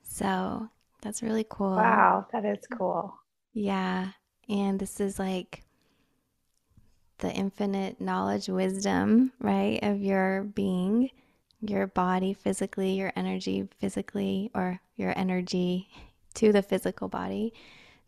So 0.03 0.67
that's 1.01 1.23
really 1.23 1.45
cool. 1.49 1.75
Wow, 1.75 2.27
that 2.33 2.43
is 2.43 2.59
cool. 2.77 3.15
Yeah. 3.53 4.09
And 4.49 4.79
this 4.79 4.99
is 4.99 5.17
like 5.17 5.63
the 7.19 7.31
infinite 7.31 8.01
knowledge, 8.01 8.49
wisdom, 8.49 9.31
right, 9.39 9.79
of 9.83 10.01
your 10.01 10.43
being, 10.43 11.11
your 11.61 11.87
body 11.87 12.33
physically, 12.33 12.93
your 12.93 13.13
energy 13.15 13.67
physically, 13.79 14.49
or 14.55 14.79
your 14.95 15.13
energy 15.17 15.87
to 16.33 16.51
the 16.51 16.63
physical 16.63 17.07
body. 17.07 17.53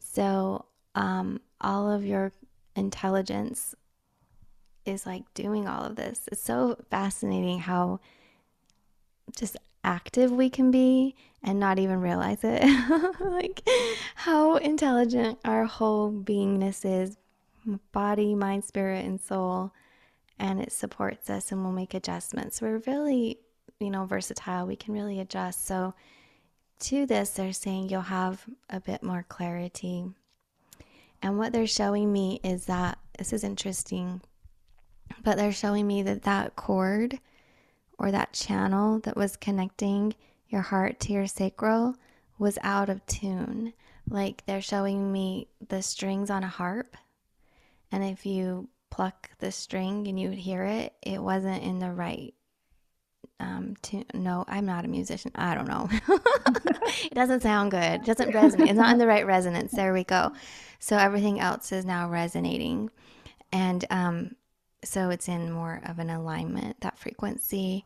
So, 0.04 0.66
um, 0.96 1.40
all 1.62 1.90
of 1.90 2.06
your 2.06 2.32
intelligence 2.76 3.74
is 4.86 5.06
like 5.06 5.34
doing 5.34 5.68
all 5.68 5.84
of 5.84 5.96
this. 5.96 6.28
It's 6.32 6.44
so 6.44 6.78
fascinating 6.90 7.60
how 7.60 8.00
just 9.36 9.58
active 9.84 10.32
we 10.32 10.50
can 10.50 10.72
be 10.72 11.16
and 11.42 11.60
not 11.60 11.80
even 11.80 12.02
realize 12.02 12.40
it. 12.44 12.64
like 13.20 13.68
how 14.16 14.58
intelligent 14.58 15.40
our 15.44 15.66
whole 15.66 16.12
beingness 16.12 16.86
is 16.86 17.18
body, 17.92 18.36
mind, 18.36 18.64
spirit, 18.66 19.06
and 19.06 19.20
soul. 19.20 19.72
And 20.40 20.60
it 20.60 20.72
supports 20.72 21.30
us 21.30 21.52
and 21.52 21.64
we'll 21.64 21.72
make 21.72 21.94
adjustments. 21.94 22.62
We're 22.62 22.82
really, 22.86 23.40
you 23.80 23.90
know, 23.90 24.06
versatile. 24.06 24.68
We 24.68 24.76
can 24.76 24.94
really 24.94 25.20
adjust. 25.20 25.66
So, 25.66 25.94
to 26.80 27.06
this, 27.06 27.32
they're 27.32 27.54
saying 27.54 27.90
you'll 27.90 28.02
have 28.02 28.46
a 28.70 28.80
bit 28.80 29.04
more 29.04 29.26
clarity. 29.28 30.06
And 31.22 31.38
what 31.38 31.54
they're 31.54 31.68
showing 31.68 32.12
me 32.12 32.40
is 32.44 32.66
that 32.66 32.98
this 33.18 33.32
is 33.32 33.44
interesting, 33.44 34.22
but 35.24 35.38
they're 35.38 35.52
showing 35.52 35.88
me 35.88 36.04
that 36.04 36.24
that 36.24 36.56
cord 36.56 37.20
or 37.98 38.12
that 38.12 38.34
channel 38.34 39.00
that 39.00 39.16
was 39.16 39.38
connecting 39.38 40.16
your 40.50 40.62
heart 40.62 41.00
to 41.02 41.14
your 41.14 41.28
sacral 41.28 41.96
was 42.38 42.58
out 42.62 42.90
of 42.90 43.06
tune. 43.06 43.74
Like 44.10 44.46
they're 44.46 44.62
showing 44.62 45.12
me 45.12 45.48
the 45.70 45.82
strings 45.82 46.30
on 46.30 46.44
a 46.44 46.48
harp 46.48 46.98
and 47.94 48.04
if 48.04 48.26
you 48.26 48.70
pluck 48.90 49.30
the 49.38 49.52
string 49.52 50.08
and 50.08 50.20
you 50.20 50.32
hear 50.32 50.64
it, 50.64 50.94
it 51.04 51.22
wasn't 51.22 51.62
in 51.62 51.78
the 51.78 51.92
right 51.92 52.34
um 53.40 53.76
to 53.82 54.04
no 54.14 54.46
i'm 54.48 54.66
not 54.66 54.86
a 54.86 54.88
musician. 54.88 55.32
I 55.36 55.56
don't 55.56 55.68
know. 55.68 55.90
It 57.06 57.16
doesn't 57.16 57.42
sound 57.42 57.72
good. 57.72 58.02
It 58.02 58.06
doesn't 58.06 58.32
resonate. 58.32 58.70
It's 58.70 58.78
not 58.80 58.92
in 58.92 58.98
the 58.98 59.08
right 59.08 59.26
resonance. 59.26 59.72
There 59.72 59.94
we 59.94 60.04
go. 60.04 60.32
So 60.80 60.98
everything 60.98 61.40
else 61.40 61.72
is 61.72 61.86
now 61.86 62.10
resonating. 62.10 62.92
And 63.52 63.86
um 63.90 64.36
so 64.84 65.10
it's 65.10 65.28
in 65.28 65.52
more 65.52 65.82
of 65.86 66.00
an 66.00 66.10
alignment 66.10 66.82
that 66.82 66.98
frequency. 66.98 67.86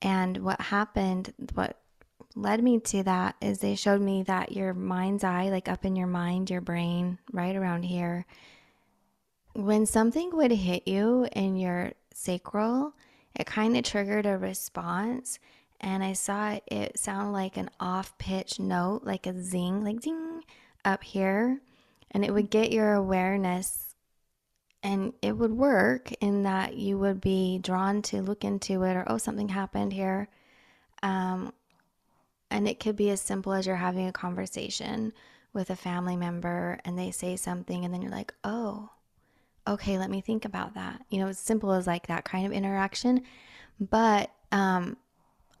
And 0.00 0.38
what 0.38 0.60
happened 0.60 1.32
what 1.54 1.78
led 2.34 2.62
me 2.62 2.78
to 2.80 3.02
that 3.02 3.36
is 3.40 3.58
they 3.58 3.74
showed 3.74 4.00
me 4.00 4.22
that 4.24 4.52
your 4.52 4.74
mind's 4.74 5.24
eye 5.24 5.50
like 5.50 5.68
up 5.68 5.84
in 5.84 5.96
your 5.96 6.06
mind 6.06 6.48
your 6.48 6.62
brain 6.62 7.18
right 7.32 7.54
around 7.54 7.82
here 7.82 8.24
when 9.54 9.86
something 9.86 10.30
would 10.34 10.50
hit 10.50 10.88
you 10.88 11.28
in 11.32 11.56
your 11.56 11.92
sacral, 12.14 12.94
it 13.42 13.46
kind 13.46 13.76
of 13.76 13.82
triggered 13.82 14.24
a 14.24 14.38
response. 14.38 15.40
And 15.80 16.04
I 16.04 16.12
saw 16.12 16.58
it 16.66 16.96
sound 16.96 17.32
like 17.32 17.56
an 17.56 17.70
off 17.80 18.16
pitch 18.16 18.60
note, 18.60 19.02
like 19.02 19.26
a 19.26 19.42
zing, 19.42 19.82
like 19.82 20.00
ding 20.00 20.44
up 20.84 21.02
here. 21.02 21.60
And 22.12 22.24
it 22.24 22.32
would 22.32 22.50
get 22.50 22.70
your 22.70 22.94
awareness 22.94 23.96
and 24.84 25.12
it 25.22 25.32
would 25.32 25.50
work 25.50 26.12
in 26.20 26.44
that 26.44 26.76
you 26.76 26.98
would 26.98 27.20
be 27.20 27.58
drawn 27.58 28.00
to 28.02 28.22
look 28.22 28.44
into 28.44 28.84
it 28.84 28.94
or, 28.94 29.04
oh, 29.08 29.18
something 29.18 29.48
happened 29.48 29.92
here. 29.92 30.28
Um, 31.02 31.52
and 32.48 32.68
it 32.68 32.78
could 32.78 32.94
be 32.94 33.10
as 33.10 33.20
simple 33.20 33.52
as 33.52 33.66
you're 33.66 33.76
having 33.76 34.06
a 34.06 34.12
conversation 34.12 35.12
with 35.52 35.70
a 35.70 35.76
family 35.76 36.16
member 36.16 36.78
and 36.84 36.96
they 36.96 37.10
say 37.10 37.36
something, 37.36 37.84
and 37.84 37.92
then 37.92 38.02
you're 38.02 38.10
like, 38.10 38.34
oh, 38.44 38.90
okay, 39.66 39.98
let 39.98 40.10
me 40.10 40.20
think 40.20 40.44
about 40.44 40.74
that. 40.74 41.04
You 41.10 41.20
know, 41.20 41.28
as 41.28 41.38
simple 41.38 41.72
as 41.72 41.86
like 41.86 42.06
that 42.08 42.24
kind 42.24 42.46
of 42.46 42.52
interaction. 42.52 43.22
But 43.80 44.30
um, 44.50 44.96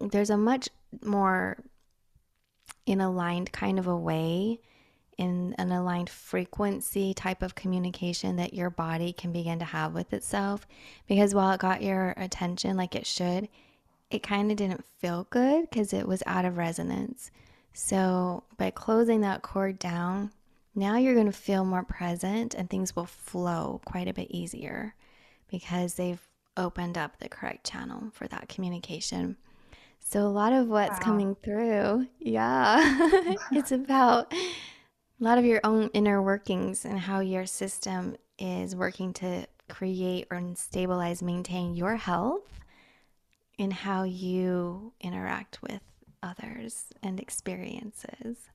there's 0.00 0.30
a 0.30 0.36
much 0.36 0.68
more 1.02 1.58
in 2.86 3.00
aligned 3.00 3.52
kind 3.52 3.78
of 3.78 3.86
a 3.86 3.96
way, 3.96 4.60
in 5.18 5.54
an 5.58 5.70
aligned 5.70 6.10
frequency 6.10 7.14
type 7.14 7.42
of 7.42 7.54
communication 7.54 8.36
that 8.36 8.54
your 8.54 8.70
body 8.70 9.12
can 9.12 9.32
begin 9.32 9.58
to 9.60 9.64
have 9.64 9.94
with 9.94 10.12
itself. 10.12 10.66
Because 11.06 11.34
while 11.34 11.52
it 11.52 11.60
got 11.60 11.82
your 11.82 12.14
attention 12.16 12.76
like 12.76 12.94
it 12.94 13.06
should, 13.06 13.48
it 14.10 14.22
kind 14.22 14.50
of 14.50 14.56
didn't 14.56 14.84
feel 14.84 15.26
good 15.30 15.68
because 15.70 15.92
it 15.92 16.06
was 16.06 16.22
out 16.26 16.44
of 16.44 16.56
resonance. 16.56 17.30
So 17.72 18.44
by 18.58 18.70
closing 18.70 19.22
that 19.22 19.42
cord 19.42 19.78
down, 19.78 20.30
now 20.74 20.96
you're 20.96 21.14
going 21.14 21.26
to 21.26 21.32
feel 21.32 21.64
more 21.64 21.84
present 21.84 22.54
and 22.54 22.68
things 22.68 22.96
will 22.96 23.06
flow 23.06 23.80
quite 23.84 24.08
a 24.08 24.14
bit 24.14 24.30
easier 24.30 24.94
because 25.50 25.94
they've 25.94 26.20
opened 26.56 26.96
up 26.96 27.18
the 27.18 27.28
correct 27.28 27.64
channel 27.64 28.10
for 28.12 28.26
that 28.28 28.48
communication. 28.48 29.36
So, 30.00 30.22
a 30.22 30.28
lot 30.28 30.52
of 30.52 30.68
what's 30.68 30.98
wow. 30.98 31.04
coming 31.04 31.36
through, 31.42 32.08
yeah, 32.18 32.98
it's 33.52 33.72
about 33.72 34.32
a 35.22 35.24
lot 35.24 35.38
of 35.38 35.44
your 35.44 35.60
own 35.62 35.90
inner 35.94 36.20
workings 36.20 36.84
and 36.84 36.98
how 36.98 37.20
your 37.20 37.46
system 37.46 38.16
is 38.38 38.74
working 38.74 39.12
to 39.14 39.46
create 39.68 40.26
or 40.30 40.42
stabilize, 40.54 41.22
maintain 41.22 41.74
your 41.74 41.96
health 41.96 42.60
and 43.58 43.72
how 43.72 44.02
you 44.02 44.92
interact 45.00 45.62
with 45.62 45.80
others 46.22 46.86
and 47.02 47.20
experiences. 47.20 48.50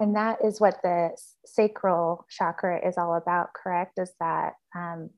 And 0.00 0.16
that 0.16 0.44
is 0.44 0.60
what 0.60 0.80
the 0.82 1.10
sacral 1.44 2.26
chakra 2.28 2.86
is 2.86 2.96
all 2.98 3.16
about, 3.16 3.52
correct? 3.54 3.98
Is 3.98 4.12
that 4.20 4.54
um, 4.74 5.10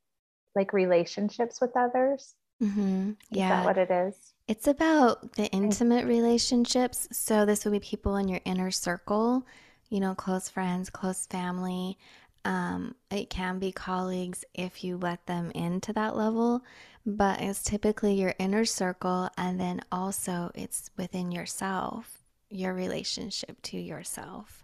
like 0.54 0.72
relationships 0.72 1.60
with 1.60 1.76
others? 1.76 2.34
Mm-hmm. 2.62 3.12
Yeah. 3.30 3.44
Is 3.44 3.50
that 3.50 3.64
what 3.64 3.78
it 3.78 3.90
is? 3.90 4.34
It's 4.48 4.66
about 4.66 5.32
the 5.32 5.46
intimate 5.46 6.06
relationships. 6.06 7.08
So 7.12 7.44
this 7.44 7.64
would 7.64 7.72
be 7.72 7.80
people 7.80 8.16
in 8.16 8.28
your 8.28 8.40
inner 8.44 8.70
circle, 8.70 9.46
you 9.88 10.00
know, 10.00 10.14
close 10.14 10.48
friends, 10.48 10.90
close 10.90 11.26
family. 11.26 11.98
Um, 12.44 12.94
it 13.10 13.30
can 13.30 13.58
be 13.58 13.72
colleagues 13.72 14.44
if 14.54 14.82
you 14.82 14.96
let 14.96 15.26
them 15.26 15.52
into 15.52 15.92
that 15.92 16.16
level, 16.16 16.64
but 17.06 17.40
it's 17.40 17.62
typically 17.62 18.14
your 18.14 18.34
inner 18.38 18.64
circle, 18.64 19.28
and 19.38 19.60
then 19.60 19.80
also 19.92 20.50
it's 20.54 20.90
within 20.96 21.30
yourself 21.30 22.21
your 22.52 22.74
relationship 22.74 23.60
to 23.62 23.78
yourself. 23.78 24.62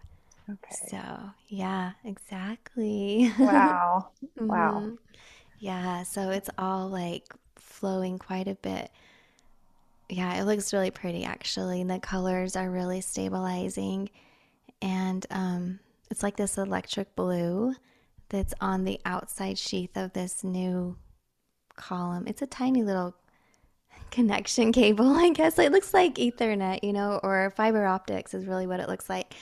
Okay. 0.49 0.75
So, 0.89 1.31
yeah, 1.47 1.91
exactly. 2.03 3.31
Wow. 3.39 4.09
Wow. 4.39 4.71
mm-hmm. 4.81 4.95
Yeah. 5.59 6.03
So 6.03 6.29
it's 6.29 6.49
all 6.57 6.87
like 6.87 7.25
flowing 7.55 8.17
quite 8.17 8.47
a 8.47 8.55
bit. 8.55 8.89
Yeah, 10.07 10.39
it 10.41 10.45
looks 10.45 10.73
really 10.73 10.91
pretty 10.91 11.23
actually. 11.25 11.81
And 11.81 11.89
The 11.89 11.99
colors 11.99 12.55
are 12.55 12.69
really 12.69 13.01
stabilizing. 13.01 14.09
And 14.81 15.25
um, 15.29 15.79
it's 16.09 16.23
like 16.23 16.37
this 16.37 16.57
electric 16.57 17.15
blue 17.15 17.75
that's 18.29 18.53
on 18.61 18.85
the 18.85 18.99
outside 19.05 19.57
sheath 19.57 19.97
of 19.97 20.13
this 20.13 20.43
new 20.43 20.95
column. 21.75 22.25
It's 22.27 22.41
a 22.41 22.47
tiny 22.47 22.83
little 22.83 23.15
connection 24.11 24.71
cable, 24.71 25.09
I 25.15 25.29
guess. 25.29 25.57
It 25.59 25.71
looks 25.71 25.93
like 25.93 26.15
Ethernet, 26.15 26.83
you 26.83 26.93
know, 26.93 27.19
or 27.23 27.51
fiber 27.55 27.85
optics 27.85 28.33
is 28.33 28.45
really 28.45 28.67
what 28.67 28.79
it 28.79 28.89
looks 28.89 29.09
like. 29.09 29.33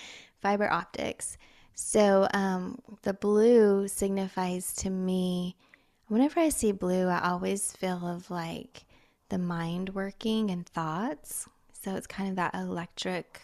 Fiber 0.41 0.71
optics. 0.71 1.37
So 1.73 2.27
um, 2.33 2.79
the 3.03 3.13
blue 3.13 3.87
signifies 3.87 4.73
to 4.77 4.89
me, 4.89 5.55
whenever 6.07 6.39
I 6.39 6.49
see 6.49 6.71
blue, 6.71 7.07
I 7.07 7.29
always 7.29 7.71
feel 7.71 8.07
of 8.07 8.31
like 8.31 8.85
the 9.29 9.37
mind 9.37 9.89
working 9.93 10.49
and 10.49 10.65
thoughts. 10.65 11.47
So 11.73 11.95
it's 11.95 12.07
kind 12.07 12.29
of 12.29 12.35
that 12.37 12.55
electric, 12.55 13.41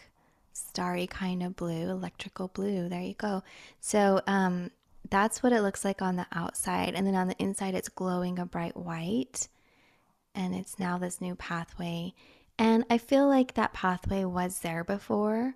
starry 0.53 1.07
kind 1.07 1.43
of 1.43 1.55
blue, 1.55 1.89
electrical 1.89 2.47
blue. 2.47 2.89
There 2.89 3.01
you 3.01 3.13
go. 3.13 3.43
So 3.79 4.21
um, 4.25 4.71
that's 5.09 5.43
what 5.43 5.53
it 5.53 5.61
looks 5.61 5.85
like 5.85 6.01
on 6.01 6.15
the 6.15 6.25
outside. 6.31 6.95
And 6.95 7.05
then 7.05 7.15
on 7.15 7.27
the 7.27 7.37
inside, 7.37 7.75
it's 7.75 7.89
glowing 7.89 8.39
a 8.39 8.45
bright 8.45 8.75
white. 8.75 9.47
And 10.35 10.55
it's 10.55 10.79
now 10.79 10.97
this 10.97 11.21
new 11.21 11.35
pathway. 11.35 12.13
And 12.57 12.85
I 12.89 12.97
feel 12.97 13.27
like 13.27 13.53
that 13.53 13.73
pathway 13.73 14.25
was 14.25 14.59
there 14.59 14.83
before, 14.83 15.55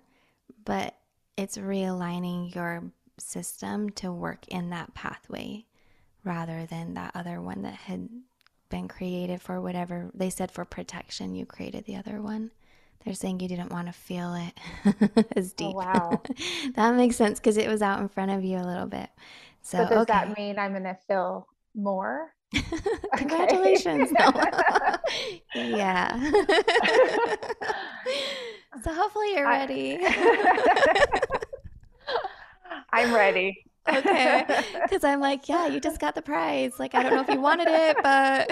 but 0.64 0.96
it's 1.36 1.56
realigning 1.56 2.54
your 2.54 2.90
system 3.18 3.90
to 3.90 4.12
work 4.12 4.46
in 4.48 4.70
that 4.70 4.94
pathway 4.94 5.64
rather 6.24 6.66
than 6.66 6.94
that 6.94 7.12
other 7.14 7.40
one 7.40 7.62
that 7.62 7.74
had 7.74 8.08
been 8.68 8.88
created 8.88 9.40
for 9.40 9.60
whatever 9.60 10.10
they 10.14 10.30
said 10.30 10.50
for 10.50 10.64
protection. 10.64 11.34
You 11.34 11.46
created 11.46 11.84
the 11.84 11.96
other 11.96 12.20
one. 12.20 12.50
They're 13.04 13.14
saying 13.14 13.40
you 13.40 13.48
didn't 13.48 13.72
want 13.72 13.86
to 13.86 13.92
feel 13.92 14.34
it 14.34 15.28
as 15.36 15.52
oh, 15.52 15.54
deep. 15.56 15.74
Oh, 15.74 15.78
wow. 15.78 16.22
that 16.74 16.94
makes 16.94 17.16
sense 17.16 17.38
because 17.38 17.56
it 17.56 17.68
was 17.68 17.82
out 17.82 18.00
in 18.00 18.08
front 18.08 18.32
of 18.32 18.44
you 18.44 18.58
a 18.58 18.66
little 18.66 18.86
bit. 18.86 19.08
So, 19.62 19.78
so 19.78 19.88
does 19.88 19.98
okay. 20.02 20.12
that 20.12 20.36
mean 20.36 20.58
I'm 20.58 20.72
going 20.72 20.82
to 20.82 20.98
feel 21.06 21.46
more? 21.74 22.34
Congratulations. 23.16 24.10
yeah. 25.54 26.18
so 28.82 28.92
hopefully 28.92 29.34
you're 29.34 29.46
ready. 29.48 30.00
I'm 32.92 33.14
ready. 33.14 33.64
okay. 33.88 34.44
Because 34.82 35.04
I'm 35.04 35.20
like, 35.20 35.48
yeah, 35.48 35.66
you 35.66 35.80
just 35.80 36.00
got 36.00 36.14
the 36.14 36.22
prize. 36.22 36.78
Like, 36.78 36.94
I 36.94 37.02
don't 37.02 37.14
know 37.14 37.20
if 37.20 37.28
you 37.28 37.40
wanted 37.40 37.68
it, 37.68 37.96
but 38.02 38.48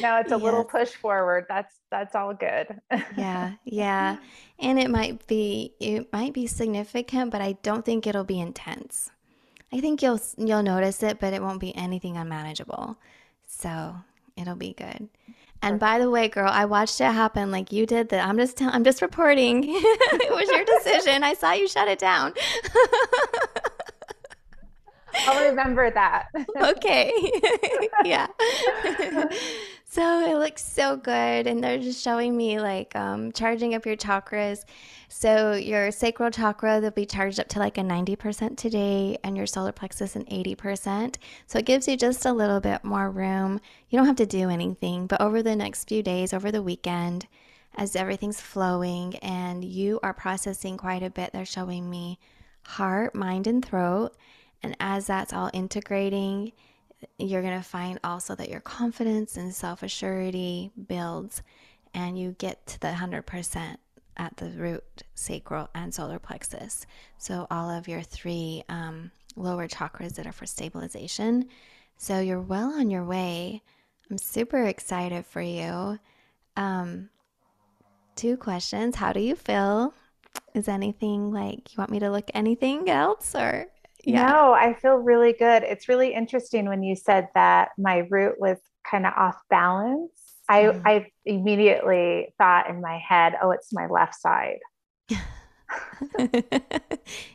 no, 0.00 0.18
it's 0.18 0.32
a 0.32 0.36
yes. 0.36 0.42
little 0.42 0.64
push 0.64 0.90
forward. 0.90 1.46
That's 1.48 1.74
that's 1.90 2.14
all 2.14 2.34
good. 2.34 2.80
yeah, 3.16 3.52
yeah, 3.64 4.18
and 4.58 4.78
it 4.78 4.90
might 4.90 5.26
be 5.26 5.74
it 5.80 6.12
might 6.12 6.34
be 6.34 6.46
significant, 6.46 7.30
but 7.30 7.40
I 7.40 7.52
don't 7.62 7.84
think 7.84 8.06
it'll 8.06 8.24
be 8.24 8.40
intense. 8.40 9.10
I 9.74 9.80
think 9.80 10.02
you'll 10.02 10.20
you'll 10.38 10.62
notice 10.62 11.02
it, 11.02 11.18
but 11.18 11.32
it 11.32 11.42
won't 11.42 11.58
be 11.58 11.74
anything 11.74 12.16
unmanageable. 12.16 12.96
So 13.46 13.96
it'll 14.36 14.54
be 14.54 14.72
good. 14.72 15.08
And 15.62 15.80
by 15.80 15.98
the 15.98 16.10
way, 16.10 16.28
girl, 16.28 16.50
I 16.50 16.64
watched 16.66 17.00
it 17.00 17.04
happen 17.04 17.50
like 17.50 17.72
you 17.72 17.84
did. 17.84 18.10
That 18.10 18.24
I'm 18.24 18.38
just 18.38 18.62
I'm 18.62 18.84
just 18.84 19.02
reporting. 19.02 19.64
it 19.66 20.32
was 20.32 20.48
your 20.48 20.64
decision. 20.64 21.24
I 21.24 21.34
saw 21.34 21.52
you 21.52 21.66
shut 21.66 21.88
it 21.88 21.98
down. 21.98 22.34
I'll 25.26 25.48
remember 25.48 25.90
that. 25.90 26.28
okay. 26.60 27.12
yeah. 28.04 28.26
so 29.84 30.30
it 30.30 30.36
looks 30.38 30.64
so 30.64 30.96
good. 30.96 31.46
And 31.46 31.62
they're 31.62 31.78
just 31.78 32.02
showing 32.02 32.36
me 32.36 32.60
like 32.60 32.94
um, 32.96 33.32
charging 33.32 33.74
up 33.74 33.86
your 33.86 33.96
chakras. 33.96 34.64
So 35.08 35.52
your 35.52 35.90
sacral 35.90 36.30
chakra, 36.30 36.80
they'll 36.80 36.90
be 36.90 37.06
charged 37.06 37.38
up 37.38 37.48
to 37.48 37.58
like 37.58 37.78
a 37.78 37.82
90% 37.82 38.56
today, 38.56 39.16
and 39.22 39.36
your 39.36 39.46
solar 39.46 39.72
plexus 39.72 40.16
an 40.16 40.24
80%. 40.24 41.16
So 41.46 41.58
it 41.58 41.66
gives 41.66 41.86
you 41.86 41.96
just 41.96 42.26
a 42.26 42.32
little 42.32 42.60
bit 42.60 42.82
more 42.84 43.10
room. 43.10 43.60
You 43.88 43.98
don't 43.98 44.06
have 44.06 44.16
to 44.16 44.26
do 44.26 44.50
anything, 44.50 45.06
but 45.06 45.20
over 45.20 45.42
the 45.42 45.54
next 45.54 45.88
few 45.88 46.02
days, 46.02 46.32
over 46.32 46.50
the 46.50 46.62
weekend, 46.62 47.28
as 47.76 47.96
everything's 47.96 48.40
flowing 48.40 49.16
and 49.16 49.64
you 49.64 49.98
are 50.02 50.14
processing 50.14 50.76
quite 50.76 51.02
a 51.02 51.10
bit, 51.10 51.32
they're 51.32 51.44
showing 51.44 51.90
me 51.90 52.18
heart, 52.62 53.14
mind, 53.14 53.46
and 53.46 53.64
throat. 53.64 54.14
And 54.64 54.74
as 54.80 55.06
that's 55.06 55.34
all 55.34 55.50
integrating, 55.52 56.52
you're 57.18 57.42
going 57.42 57.58
to 57.58 57.62
find 57.62 58.00
also 58.02 58.34
that 58.34 58.48
your 58.48 58.60
confidence 58.60 59.36
and 59.36 59.54
self 59.54 59.82
assurity 59.82 60.70
builds 60.88 61.42
and 61.92 62.18
you 62.18 62.34
get 62.38 62.66
to 62.68 62.80
the 62.80 62.88
100% 62.88 63.76
at 64.16 64.36
the 64.38 64.48
root, 64.52 65.02
sacral, 65.14 65.68
and 65.74 65.92
solar 65.92 66.18
plexus. 66.18 66.86
So, 67.18 67.46
all 67.50 67.68
of 67.68 67.88
your 67.88 68.00
three 68.00 68.64
um, 68.70 69.10
lower 69.36 69.68
chakras 69.68 70.14
that 70.14 70.26
are 70.26 70.32
for 70.32 70.46
stabilization. 70.46 71.50
So, 71.98 72.20
you're 72.20 72.40
well 72.40 72.72
on 72.72 72.90
your 72.90 73.04
way. 73.04 73.60
I'm 74.10 74.16
super 74.16 74.64
excited 74.64 75.26
for 75.26 75.42
you. 75.42 75.98
Um, 76.56 77.10
two 78.16 78.38
questions 78.38 78.96
How 78.96 79.12
do 79.12 79.20
you 79.20 79.36
feel? 79.36 79.92
Is 80.54 80.68
anything 80.68 81.32
like 81.32 81.74
you 81.74 81.76
want 81.76 81.90
me 81.90 81.98
to 81.98 82.10
look 82.10 82.30
anything 82.32 82.88
else 82.88 83.34
or 83.34 83.66
yeah. 84.06 84.26
No, 84.26 84.52
I 84.52 84.74
feel 84.74 84.96
really 84.96 85.32
good. 85.32 85.62
It's 85.62 85.88
really 85.88 86.14
interesting 86.14 86.66
when 86.66 86.82
you 86.82 86.96
said 86.96 87.28
that 87.34 87.70
my 87.78 88.06
root 88.10 88.38
was 88.38 88.58
kind 88.88 89.06
of 89.06 89.12
off 89.16 89.36
balance. 89.50 90.10
I, 90.48 90.62
mm. 90.62 90.82
I 90.84 91.06
immediately 91.24 92.34
thought 92.38 92.68
in 92.68 92.80
my 92.80 92.98
head, 92.98 93.34
oh, 93.42 93.50
it's 93.50 93.72
my 93.72 93.86
left 93.86 94.14
side. 94.14 94.58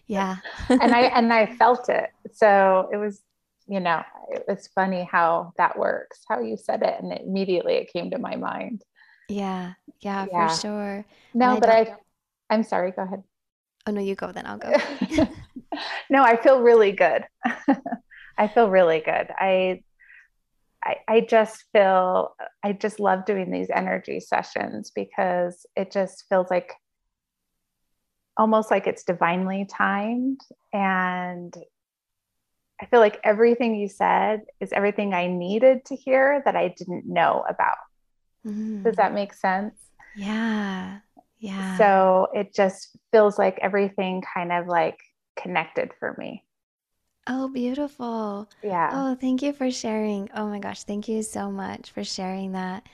yeah. 0.07 0.38
and 0.70 0.93
I 0.93 1.01
and 1.15 1.34
I 1.34 1.47
felt 1.55 1.89
it. 1.89 2.09
So 2.34 2.89
it 2.91 2.97
was, 2.97 3.22
you 3.67 3.80
know, 3.80 4.03
it 4.30 4.45
was 4.47 4.67
funny 4.67 5.07
how 5.09 5.53
that 5.57 5.78
works, 5.78 6.22
how 6.28 6.39
you 6.39 6.57
said 6.57 6.84
it. 6.84 7.01
And 7.01 7.11
immediately 7.13 7.76
it 7.76 7.91
came 7.91 8.11
to 8.11 8.20
my 8.20 8.36
mind. 8.36 8.84
Yeah. 9.28 9.74
Yeah, 10.01 10.28
yeah. 10.32 10.47
for 10.47 10.55
sure. 10.61 11.05
No, 11.34 11.55
I 11.55 11.59
but 11.59 11.70
I 11.70 11.95
I'm 12.49 12.63
sorry, 12.63 12.91
go 12.91 13.03
ahead. 13.03 13.24
Oh 13.86 13.91
no, 13.91 14.01
you 14.01 14.15
go 14.15 14.32
then 14.32 14.45
I'll 14.45 14.57
go. 14.57 14.74
no, 16.09 16.23
I 16.23 16.36
feel 16.36 16.61
really 16.61 16.91
good. 16.91 17.25
I 18.38 18.47
feel 18.47 18.69
really 18.69 18.99
good. 18.99 19.27
I, 19.38 19.82
I 20.84 20.95
I 21.07 21.21
just 21.21 21.65
feel 21.73 22.36
I 22.63 22.71
just 22.73 22.99
love 22.99 23.25
doing 23.25 23.51
these 23.51 23.69
energy 23.69 24.19
sessions 24.19 24.91
because 24.95 25.65
it 25.75 25.91
just 25.91 26.25
feels 26.30 26.49
like 26.49 26.73
almost 28.38 28.71
like 28.71 28.88
it's 28.88 29.03
divinely 29.03 29.67
timed 29.69 30.39
and 30.71 31.53
I 32.82 32.86
feel 32.86 33.01
like 33.01 33.19
everything 33.25 33.75
you 33.75 33.89
said 33.89 34.43
is 34.61 34.71
everything 34.71 35.13
I 35.13 35.27
needed 35.27 35.84
to 35.86 35.95
hear 35.97 36.41
that 36.45 36.55
I 36.55 36.69
didn't 36.69 37.05
know 37.05 37.43
about. 37.49 37.75
Mm. 38.47 38.86
Does 38.86 38.95
that 38.95 39.13
make 39.13 39.34
sense? 39.34 39.75
Yeah. 40.15 40.99
Yeah. 41.39 41.77
So 41.77 42.27
it 42.34 42.53
just 42.53 42.97
feels 43.11 43.38
like 43.38 43.59
everything 43.61 44.23
kind 44.34 44.53
of 44.53 44.67
like 44.67 44.97
connected 45.42 45.92
for 46.00 46.16
me. 46.18 46.46
Oh, 47.28 47.48
beautiful. 47.48 48.50
Yeah. 48.62 48.92
Oh, 48.92 49.16
thank 49.16 49.42
you 49.42 49.54
for 49.54 49.70
sharing. 49.72 50.30
Oh 50.34 50.48
my 50.48 50.60
gosh, 50.60 50.84
thank 50.84 51.08
you 51.08 51.22
so 51.24 51.52
much 51.52 51.92
for 51.92 52.04
sharing 52.04 52.54
that. 52.54 52.88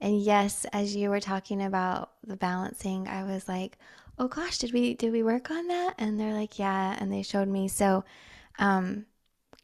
And 0.00 0.20
yes, 0.20 0.64
as 0.72 0.94
you 0.96 1.10
were 1.10 1.20
talking 1.20 1.62
about 1.62 2.12
the 2.24 2.36
balancing, 2.36 3.08
I 3.08 3.24
was 3.24 3.48
like, 3.48 3.78
"Oh 4.18 4.28
gosh, 4.28 4.58
did 4.58 4.72
we 4.72 4.94
did 4.94 5.12
we 5.12 5.22
work 5.24 5.50
on 5.50 5.68
that?" 5.68 5.94
And 5.98 6.20
they're 6.20 6.34
like, 6.34 6.58
"Yeah," 6.58 6.96
and 7.00 7.12
they 7.12 7.22
showed 7.22 7.48
me. 7.48 7.68
So, 7.68 8.04
um 8.58 9.06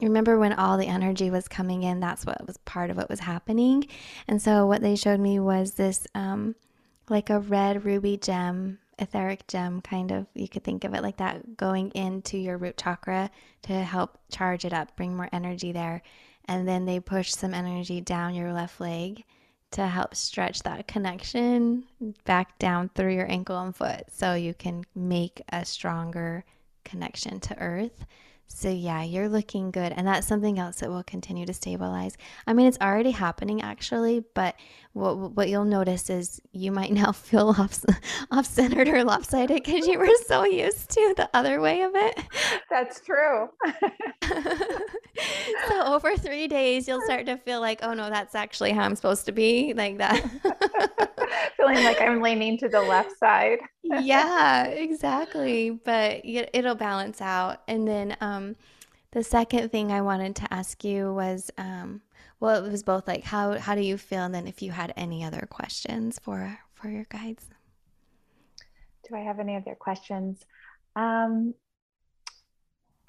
remember 0.01 0.39
when 0.39 0.53
all 0.55 0.79
the 0.79 0.87
energy 0.89 1.31
was 1.31 1.49
coming 1.49 1.83
in, 1.85 2.01
that's 2.01 2.27
what 2.27 2.47
was 2.47 2.59
part 2.59 2.91
of 2.91 2.97
what 2.99 3.11
was 3.11 3.21
happening. 3.21 3.87
And 4.29 4.43
so 4.43 4.67
what 4.67 4.83
they 4.83 4.97
showed 4.97 5.21
me 5.21 5.41
was 5.41 5.75
this 5.75 6.07
um 6.15 6.57
like 7.11 7.31
a 7.31 7.41
red 7.41 7.85
ruby 7.85 8.17
gem 8.19 8.79
etheric 8.99 9.47
gem 9.47 9.81
kind 9.81 10.11
of 10.11 10.27
you 10.35 10.49
could 10.49 10.65
think 10.65 10.85
of 10.85 10.95
it 10.95 11.03
like 11.03 11.17
that 11.17 11.57
going 11.57 11.91
into 11.91 12.39
your 12.39 12.57
root 12.57 12.77
chakra 12.77 13.31
to 13.63 13.73
help 13.73 14.19
charge 14.31 14.65
it 14.65 14.73
up 14.73 14.95
bring 14.97 15.17
more 15.17 15.29
energy 15.33 15.73
there 15.73 16.03
and 16.47 16.69
then 16.69 16.85
they 16.85 17.01
push 17.01 17.33
some 17.33 17.55
energy 17.55 18.01
down 18.01 18.35
your 18.35 18.53
left 18.53 18.81
leg 18.81 19.25
to 19.71 19.87
help 19.87 20.15
stretch 20.15 20.63
that 20.63 20.87
connection 20.87 21.85
back 22.25 22.59
down 22.59 22.89
through 22.95 23.13
your 23.15 23.31
ankle 23.31 23.59
and 23.59 23.75
foot 23.75 24.05
so 24.11 24.35
you 24.35 24.55
can 24.55 24.85
make 24.95 25.43
a 25.51 25.65
stronger 25.65 26.45
connection 26.85 27.41
to 27.41 27.59
earth 27.59 28.07
so, 28.47 28.69
yeah, 28.69 29.03
you're 29.03 29.29
looking 29.29 29.71
good. 29.71 29.93
And 29.93 30.07
that's 30.07 30.27
something 30.27 30.59
else 30.59 30.77
that 30.77 30.91
will 30.91 31.03
continue 31.03 31.47
to 31.47 31.55
stabilize. 31.55 32.17
I 32.47 32.53
mean, 32.53 32.67
it's 32.67 32.79
already 32.81 33.11
happening 33.11 33.63
actually, 33.63 34.25
but 34.35 34.55
what, 34.95 35.33
what 35.33 35.49
you'll 35.49 35.65
notice 35.65 36.09
is 36.09 36.41
you 36.53 36.71
might 36.71 36.93
now 36.93 37.13
feel 37.13 37.49
off, 37.59 37.85
off 38.31 38.47
centered 38.47 38.89
or 38.89 39.05
lopsided 39.05 39.63
because 39.63 39.87
you 39.87 39.99
were 39.99 40.09
so 40.27 40.45
used 40.45 40.91
to 40.91 41.15
the 41.17 41.29
other 41.35 41.61
way 41.61 41.83
of 41.83 41.93
it. 41.95 42.21
That's 42.71 43.01
true. 43.01 43.49
so, 45.69 45.83
over 45.85 46.17
three 46.17 46.47
days, 46.47 46.87
you'll 46.89 47.03
start 47.03 47.27
to 47.27 47.37
feel 47.39 47.61
like, 47.61 47.81
oh 47.83 47.93
no, 47.93 48.09
that's 48.09 48.35
actually 48.35 48.71
how 48.71 48.83
I'm 48.83 48.95
supposed 48.97 49.27
to 49.27 49.33
be, 49.33 49.75
like 49.75 49.99
that. 49.99 50.21
Feeling 51.57 51.85
like 51.85 52.01
I'm 52.01 52.23
leaning 52.23 52.57
to 52.59 52.69
the 52.69 52.81
left 52.81 53.19
side. 53.19 53.59
yeah, 53.83 54.67
exactly. 54.67 55.71
But 55.71 56.21
it'll 56.25 56.77
balance 56.77 57.21
out. 57.21 57.63
And 57.67 57.87
then, 57.87 58.17
um, 58.21 58.57
the 59.11 59.23
second 59.23 59.71
thing 59.71 59.93
I 59.93 60.03
wanted 60.03 60.35
to 60.37 60.53
ask 60.53 60.83
you 60.83 61.15
was 61.15 61.51
um, 61.57 62.01
well, 62.41 62.65
it 62.65 62.71
was 62.71 62.83
both 62.83 63.07
like 63.09 63.25
how 63.25 63.59
how 63.59 63.75
do 63.75 63.81
you 63.81 63.97
feel, 63.97 64.23
and 64.23 64.35
then 64.35 64.47
if 64.47 64.63
you 64.63 64.73
had 64.73 64.93
any 64.97 65.25
other 65.25 65.47
questions 65.51 66.19
for 66.23 66.59
for 66.75 66.89
your 66.89 67.05
guides. 67.05 67.47
Do 69.09 69.17
I 69.17 69.21
have 69.21 69.39
any 69.39 69.57
other 69.57 69.75
questions? 69.75 70.45
Um, 70.97 71.55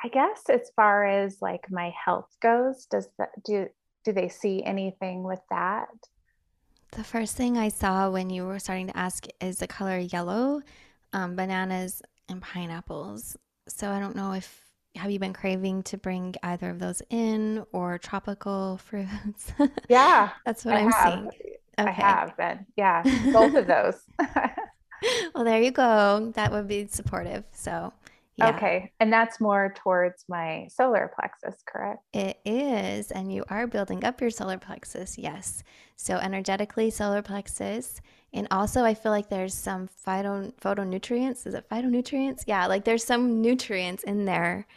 I 0.03 0.09
guess 0.09 0.49
as 0.49 0.69
far 0.75 1.05
as 1.05 1.41
like 1.41 1.71
my 1.71 1.93
health 2.03 2.29
goes, 2.41 2.85
does 2.85 3.07
that 3.17 3.31
do 3.43 3.67
do 4.03 4.11
they 4.11 4.29
see 4.29 4.63
anything 4.63 5.23
with 5.23 5.41
that? 5.49 5.89
The 6.91 7.03
first 7.03 7.35
thing 7.35 7.57
I 7.57 7.69
saw 7.69 8.09
when 8.09 8.29
you 8.29 8.45
were 8.45 8.59
starting 8.59 8.87
to 8.87 8.97
ask 8.97 9.25
is 9.41 9.57
the 9.57 9.67
color 9.67 9.97
yellow, 9.97 10.61
um, 11.11 11.35
bananas 11.35 12.01
and 12.29 12.41
pineapples. 12.41 13.35
So 13.67 13.89
I 13.89 13.99
don't 13.99 14.15
know 14.15 14.33
if 14.33 14.64
have 14.95 15.11
you 15.11 15.19
been 15.19 15.33
craving 15.33 15.83
to 15.83 15.97
bring 15.97 16.35
either 16.43 16.69
of 16.69 16.79
those 16.79 17.01
in 17.09 17.65
or 17.71 17.97
tropical 17.97 18.77
fruits? 18.83 19.51
Yeah, 19.89 20.29
that's 20.45 20.65
what 20.65 20.75
I 20.75 20.79
am 20.81 20.91
seeing. 20.91 21.27
Okay. 21.77 21.89
I 21.89 21.91
have 21.91 22.37
been. 22.37 22.65
Yeah, 22.77 23.03
both 23.31 23.53
of 23.55 23.67
those. 23.67 24.01
well, 25.33 25.43
there 25.43 25.61
you 25.61 25.71
go. 25.71 26.31
That 26.35 26.51
would 26.51 26.67
be 26.67 26.87
supportive. 26.87 27.43
So 27.51 27.91
yeah. 28.37 28.49
Okay. 28.55 28.91
And 28.99 29.11
that's 29.11 29.39
more 29.39 29.73
towards 29.77 30.25
my 30.27 30.67
solar 30.69 31.11
plexus, 31.15 31.63
correct? 31.65 32.03
It 32.13 32.39
is. 32.45 33.11
And 33.11 33.31
you 33.31 33.45
are 33.49 33.65
building 33.65 34.03
up 34.03 34.19
your 34.19 34.29
solar 34.29 34.57
plexus. 34.57 35.17
Yes. 35.17 35.63
So, 35.95 36.17
energetically, 36.17 36.89
solar 36.89 37.21
plexus. 37.21 38.01
And 38.33 38.47
also, 38.51 38.83
I 38.83 38.93
feel 38.93 39.13
like 39.13 39.29
there's 39.29 39.53
some 39.53 39.87
phyto, 40.05 40.53
phytonutrients. 40.55 41.47
Is 41.47 41.53
it 41.53 41.69
phytonutrients? 41.69 42.43
Yeah. 42.45 42.67
Like 42.67 42.83
there's 42.83 43.05
some 43.05 43.41
nutrients 43.41 44.03
in 44.03 44.25
there 44.25 44.67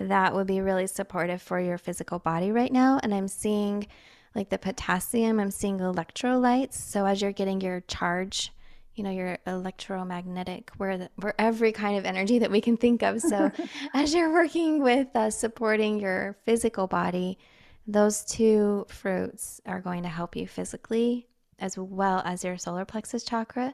that 0.00 0.34
would 0.34 0.46
be 0.46 0.60
really 0.60 0.86
supportive 0.86 1.42
for 1.42 1.60
your 1.60 1.78
physical 1.78 2.18
body 2.18 2.52
right 2.52 2.72
now. 2.72 3.00
And 3.02 3.14
I'm 3.14 3.28
seeing 3.28 3.86
like 4.34 4.50
the 4.50 4.58
potassium, 4.58 5.40
I'm 5.40 5.50
seeing 5.50 5.78
electrolytes. 5.78 6.74
So, 6.74 7.06
as 7.06 7.20
you're 7.20 7.32
getting 7.32 7.60
your 7.60 7.80
charge 7.80 8.52
you 8.98 9.04
know 9.04 9.10
your 9.10 9.38
electromagnetic 9.46 10.72
where 10.76 10.98
the, 10.98 11.10
where 11.16 11.34
every 11.38 11.70
kind 11.70 11.96
of 11.96 12.04
energy 12.04 12.40
that 12.40 12.50
we 12.50 12.60
can 12.60 12.76
think 12.76 13.02
of 13.02 13.20
so 13.20 13.50
as 13.94 14.12
you're 14.12 14.32
working 14.32 14.82
with 14.82 15.06
uh, 15.14 15.30
supporting 15.30 16.00
your 16.00 16.36
physical 16.44 16.88
body 16.88 17.38
those 17.86 18.24
two 18.24 18.84
fruits 18.88 19.60
are 19.66 19.80
going 19.80 20.02
to 20.02 20.08
help 20.08 20.34
you 20.34 20.48
physically 20.48 21.28
as 21.60 21.78
well 21.78 22.22
as 22.24 22.42
your 22.42 22.58
solar 22.58 22.84
plexus 22.84 23.22
chakra 23.22 23.72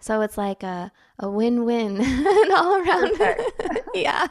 so 0.00 0.20
it's 0.20 0.36
like 0.38 0.62
a, 0.62 0.92
a 1.18 1.30
win-win 1.30 2.00
all 2.52 2.76
around. 2.76 3.12
Yeah. 3.94 4.26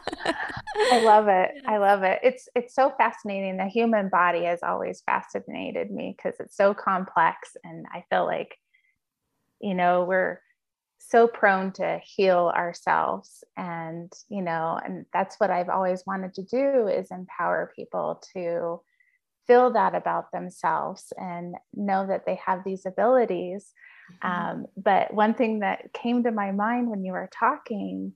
I 0.92 1.02
love 1.02 1.28
it. 1.28 1.50
I 1.66 1.78
love 1.78 2.04
it. 2.04 2.20
It's 2.22 2.48
it's 2.54 2.76
so 2.76 2.94
fascinating. 3.00 3.58
The 3.58 3.66
human 3.66 4.10
body 4.10 4.44
has 4.44 4.62
always 4.62 5.02
fascinated 5.02 5.90
me 5.90 6.16
because 6.16 6.40
it's 6.40 6.56
so 6.56 6.76
complex 6.76 7.58
and 7.64 7.88
i 7.92 8.04
feel 8.12 8.26
like 8.26 8.60
you 9.60 9.74
know 9.74 10.04
we're 10.04 10.40
so 11.00 11.28
prone 11.28 11.72
to 11.72 12.00
heal 12.04 12.52
ourselves 12.56 13.44
and 13.58 14.12
you 14.30 14.42
know 14.42 14.80
and 14.84 15.06
that's 15.14 15.40
what 15.40 15.50
i've 15.50 15.70
always 15.70 16.04
wanted 16.06 16.34
to 16.34 16.44
do 16.44 16.88
is 16.88 17.10
empower 17.10 17.72
people 17.76 18.22
to 18.34 18.80
feel 19.48 19.72
that 19.72 19.96
about 19.96 20.32
themselves 20.32 21.14
and 21.18 21.56
know 21.74 22.06
that 22.08 22.26
they 22.26 22.40
have 22.46 22.64
these 22.64 22.86
abilities. 22.86 23.74
Um, 24.22 24.66
but 24.78 25.14
one 25.14 25.34
thing 25.34 25.60
that 25.60 25.94
came 25.94 26.24
to 26.24 26.32
my 26.32 26.52
mind 26.52 26.90
when 26.90 27.04
you 27.04 27.12
were 27.12 27.30
talking 27.32 28.14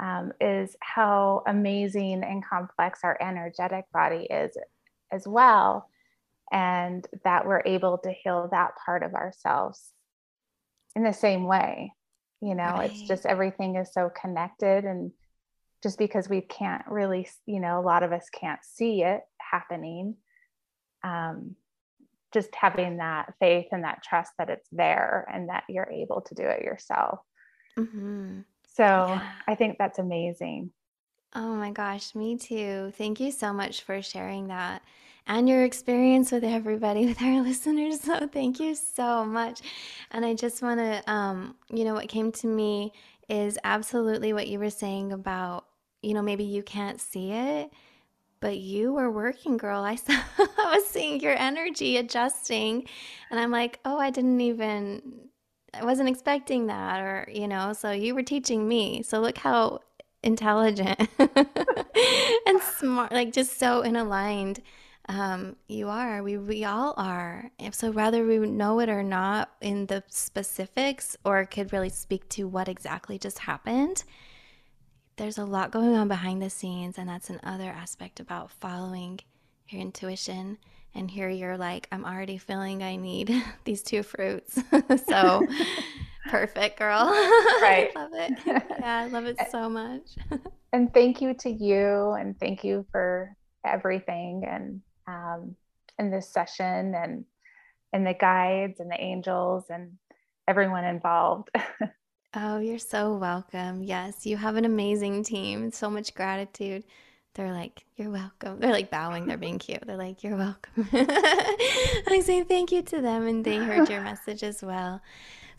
um, 0.00 0.32
is 0.40 0.76
how 0.80 1.42
amazing 1.46 2.22
and 2.22 2.44
complex 2.44 3.00
our 3.02 3.16
energetic 3.20 3.84
body 3.92 4.26
is 4.30 4.56
as 5.12 5.26
well 5.26 5.88
and 6.52 7.06
that 7.24 7.46
we're 7.46 7.62
able 7.66 7.98
to 7.98 8.12
heal 8.12 8.48
that 8.50 8.72
part 8.84 9.02
of 9.02 9.14
ourselves 9.14 9.92
in 10.94 11.02
the 11.02 11.12
same 11.12 11.44
way 11.44 11.92
you 12.40 12.54
know 12.54 12.64
right. 12.64 12.90
it's 12.90 13.02
just 13.02 13.26
everything 13.26 13.76
is 13.76 13.92
so 13.92 14.10
connected 14.20 14.84
and 14.84 15.10
just 15.82 15.98
because 15.98 16.28
we 16.28 16.40
can't 16.40 16.86
really 16.88 17.28
you 17.46 17.60
know 17.60 17.78
a 17.78 17.82
lot 17.82 18.02
of 18.02 18.12
us 18.12 18.28
can't 18.30 18.64
see 18.64 19.02
it 19.02 19.22
happening 19.38 20.16
um, 21.04 21.54
just 22.32 22.54
having 22.54 22.98
that 22.98 23.32
faith 23.40 23.66
and 23.72 23.84
that 23.84 24.02
trust 24.02 24.32
that 24.38 24.50
it's 24.50 24.68
there 24.72 25.26
and 25.32 25.48
that 25.48 25.64
you're 25.68 25.90
able 25.90 26.20
to 26.20 26.34
do 26.34 26.42
it 26.42 26.62
yourself 26.62 27.20
mm-hmm. 27.78 28.40
so 28.74 28.84
yeah. 28.84 29.32
i 29.46 29.54
think 29.54 29.76
that's 29.78 29.98
amazing 29.98 30.70
oh 31.34 31.54
my 31.54 31.70
gosh 31.70 32.14
me 32.14 32.36
too 32.36 32.92
thank 32.96 33.20
you 33.20 33.30
so 33.30 33.52
much 33.52 33.82
for 33.82 34.02
sharing 34.02 34.48
that 34.48 34.82
and 35.28 35.46
your 35.46 35.62
experience 35.62 36.32
with 36.32 36.42
everybody, 36.42 37.06
with 37.06 37.22
our 37.22 37.42
listeners. 37.42 38.00
So 38.00 38.26
thank 38.26 38.58
you 38.58 38.74
so 38.74 39.24
much. 39.24 39.60
And 40.10 40.24
I 40.24 40.34
just 40.34 40.62
want 40.62 40.80
to, 40.80 41.10
um, 41.10 41.54
you 41.68 41.84
know, 41.84 41.94
what 41.94 42.08
came 42.08 42.32
to 42.32 42.46
me 42.46 42.92
is 43.28 43.58
absolutely 43.62 44.32
what 44.32 44.48
you 44.48 44.58
were 44.58 44.70
saying 44.70 45.12
about, 45.12 45.66
you 46.02 46.14
know, 46.14 46.22
maybe 46.22 46.44
you 46.44 46.62
can't 46.62 47.00
see 47.00 47.32
it, 47.32 47.70
but 48.40 48.58
you 48.58 48.92
were 48.92 49.10
working, 49.10 49.56
girl. 49.56 49.82
I 49.82 49.94
saw, 49.96 50.12
I 50.38 50.74
was 50.76 50.86
seeing 50.86 51.20
your 51.20 51.36
energy 51.36 51.96
adjusting, 51.96 52.86
and 53.30 53.40
I'm 53.40 53.50
like, 53.50 53.80
oh, 53.84 53.98
I 53.98 54.10
didn't 54.10 54.40
even, 54.40 55.02
I 55.74 55.84
wasn't 55.84 56.08
expecting 56.08 56.66
that, 56.66 57.00
or 57.00 57.28
you 57.32 57.48
know, 57.48 57.72
so 57.72 57.90
you 57.90 58.14
were 58.14 58.22
teaching 58.22 58.66
me. 58.66 59.02
So 59.02 59.20
look 59.20 59.38
how 59.38 59.80
intelligent 60.22 61.08
and 62.46 62.60
smart, 62.62 63.12
like 63.12 63.32
just 63.32 63.58
so 63.58 63.82
in 63.82 63.96
aligned 63.96 64.60
um, 65.08 65.56
you 65.68 65.88
are. 65.88 66.22
We, 66.22 66.36
we 66.36 66.64
all 66.64 66.94
are. 66.96 67.50
So, 67.72 67.90
whether 67.90 68.24
we 68.24 68.38
know 68.38 68.78
it 68.80 68.88
or 68.88 69.02
not 69.02 69.50
in 69.60 69.86
the 69.86 70.04
specifics 70.08 71.16
or 71.24 71.44
could 71.46 71.72
really 71.72 71.88
speak 71.88 72.28
to 72.30 72.46
what 72.46 72.68
exactly 72.68 73.18
just 73.18 73.38
happened, 73.40 74.04
there's 75.18 75.38
a 75.38 75.44
lot 75.44 75.70
going 75.72 75.94
on 75.94 76.08
behind 76.08 76.40
the 76.40 76.48
scenes. 76.48 76.96
And 76.96 77.08
that's 77.08 77.28
another 77.28 77.70
aspect 77.70 78.20
about 78.20 78.50
following 78.50 79.20
your 79.68 79.82
intuition. 79.82 80.58
And 80.94 81.10
here 81.10 81.28
you're 81.28 81.58
like, 81.58 81.86
I'm 81.92 82.04
already 82.04 82.38
feeling 82.38 82.82
I 82.82 82.96
need 82.96 83.34
these 83.64 83.82
two 83.82 84.02
fruits. 84.02 84.58
so, 85.06 85.46
perfect, 86.30 86.78
girl. 86.78 87.04
Right. 87.60 87.90
I 87.94 88.00
love 88.00 88.10
it. 88.14 88.32
Yeah, 88.46 88.96
I 88.96 89.06
love 89.08 89.26
it 89.26 89.36
so 89.50 89.68
much. 89.68 90.16
and 90.72 90.92
thank 90.94 91.20
you 91.20 91.34
to 91.40 91.50
you. 91.50 92.12
And 92.12 92.38
thank 92.38 92.64
you 92.64 92.86
for 92.90 93.36
everything. 93.66 94.44
And 94.48 94.80
um, 95.06 95.56
in 95.98 96.10
this 96.10 96.28
session 96.28 96.94
and 96.94 97.24
and 97.92 98.06
the 98.06 98.14
guides 98.14 98.80
and 98.80 98.90
the 98.90 99.00
angels 99.00 99.64
and 99.70 99.92
everyone 100.46 100.84
involved. 100.84 101.48
Oh, 102.34 102.58
you're 102.58 102.78
so 102.78 103.14
welcome. 103.14 103.82
Yes, 103.82 104.26
you 104.26 104.36
have 104.36 104.56
an 104.56 104.64
amazing 104.64 105.24
team. 105.24 105.70
So 105.70 105.90
much 105.90 106.14
gratitude. 106.14 106.84
They're 107.34 107.52
like, 107.52 107.84
you're 107.96 108.10
welcome. 108.10 108.58
They're 108.58 108.72
like 108.72 108.90
bowing. 108.90 109.26
They're 109.26 109.36
being 109.36 109.58
cute. 109.58 109.86
They're 109.86 109.96
like, 109.96 110.24
you're 110.24 110.36
welcome. 110.36 110.88
I 110.92 112.20
say 112.24 112.42
thank 112.42 112.72
you 112.72 112.82
to 112.82 113.00
them, 113.00 113.26
and 113.26 113.44
they 113.44 113.56
heard 113.56 113.88
your 113.88 114.00
message 114.02 114.42
as 114.42 114.62
well. 114.62 115.00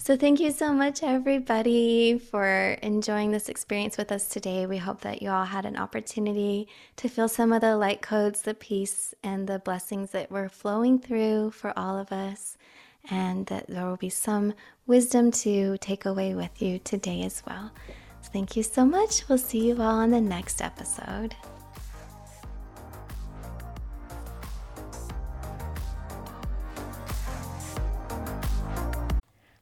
So, 0.02 0.16
thank 0.16 0.40
you 0.40 0.52
so 0.52 0.72
much, 0.72 1.04
everybody, 1.04 2.18
for 2.18 2.78
enjoying 2.82 3.32
this 3.32 3.50
experience 3.50 3.98
with 3.98 4.14
us 4.14 4.30
today. 4.30 4.66
We 4.66 4.78
hope 4.78 5.02
that 5.02 5.22
you 5.22 5.30
all 5.30 5.44
had 5.44 5.66
an 5.66 5.76
opportunity 5.76 6.70
to 6.96 7.10
feel 7.10 7.28
some 7.28 7.52
of 7.52 7.60
the 7.60 7.76
light 7.76 8.02
codes, 8.02 8.42
the 8.42 8.54
peace, 8.54 9.14
and 9.24 9.46
the 9.46 9.60
blessings 9.60 10.12
that 10.12 10.32
were 10.32 10.48
flowing 10.48 11.00
through 11.00 11.52
for 11.52 11.78
all 11.78 11.98
of 11.98 12.14
us, 12.14 12.58
and 13.10 13.45
that 13.47 13.68
there 13.68 13.86
will 13.86 13.97
be 13.97 14.10
some 14.10 14.54
wisdom 14.88 15.32
to 15.32 15.78
take 15.78 16.06
away 16.06 16.34
with 16.34 16.62
you 16.62 16.80
today 16.80 17.24
as 17.24 17.43
well. 17.47 17.72
So, 18.22 18.30
thank 18.34 18.56
you 18.56 18.64
so 18.64 18.86
much. 18.86 19.28
We'll 19.30 19.38
see 19.38 19.68
you 19.68 19.76
all 19.76 20.00
on 20.00 20.12
the 20.12 20.22
next 20.22 20.62
episode. 20.62 21.36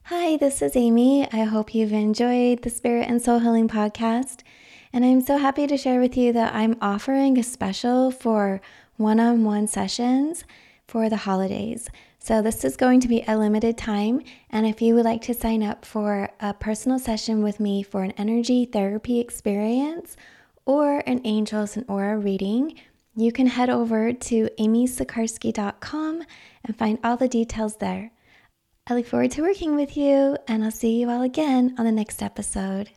Hi, 0.04 0.36
this 0.36 0.62
is 0.62 0.74
Amy. 0.74 1.30
I 1.32 1.44
hope 1.44 1.74
you've 1.74 1.92
enjoyed 1.92 2.62
the 2.62 2.70
Spirit 2.70 3.08
and 3.08 3.20
Soul 3.20 3.40
Healing 3.40 3.68
podcast. 3.68 4.40
And 4.92 5.04
I'm 5.04 5.20
so 5.20 5.36
happy 5.36 5.66
to 5.66 5.76
share 5.76 6.00
with 6.00 6.16
you 6.16 6.32
that 6.32 6.54
I'm 6.54 6.76
offering 6.80 7.38
a 7.38 7.42
special 7.42 8.10
for 8.10 8.60
one 8.96 9.20
on 9.20 9.44
one 9.44 9.66
sessions 9.66 10.44
for 10.86 11.08
the 11.10 11.18
holidays. 11.18 11.88
So, 12.18 12.42
this 12.42 12.64
is 12.64 12.76
going 12.76 13.00
to 13.00 13.08
be 13.08 13.24
a 13.26 13.38
limited 13.38 13.78
time. 13.78 14.22
And 14.50 14.66
if 14.66 14.82
you 14.82 14.94
would 14.94 15.04
like 15.04 15.22
to 15.22 15.34
sign 15.34 15.62
up 15.62 15.84
for 15.84 16.30
a 16.40 16.52
personal 16.52 16.98
session 16.98 17.42
with 17.42 17.60
me 17.60 17.82
for 17.82 18.02
an 18.02 18.12
energy 18.18 18.64
therapy 18.64 19.20
experience 19.20 20.16
or 20.66 21.02
an 21.06 21.20
angels 21.24 21.76
and 21.76 21.86
aura 21.88 22.18
reading, 22.18 22.74
you 23.14 23.32
can 23.32 23.46
head 23.46 23.70
over 23.70 24.12
to 24.12 24.48
amysikarskie.com 24.58 26.22
and 26.64 26.76
find 26.76 26.98
all 27.02 27.16
the 27.16 27.28
details 27.28 27.76
there. 27.76 28.10
I 28.86 28.94
look 28.94 29.06
forward 29.06 29.32
to 29.32 29.42
working 29.42 29.74
with 29.74 29.96
you, 29.96 30.36
and 30.46 30.64
I'll 30.64 30.70
see 30.70 31.00
you 31.00 31.10
all 31.10 31.22
again 31.22 31.74
on 31.78 31.84
the 31.84 31.92
next 31.92 32.22
episode. 32.22 32.90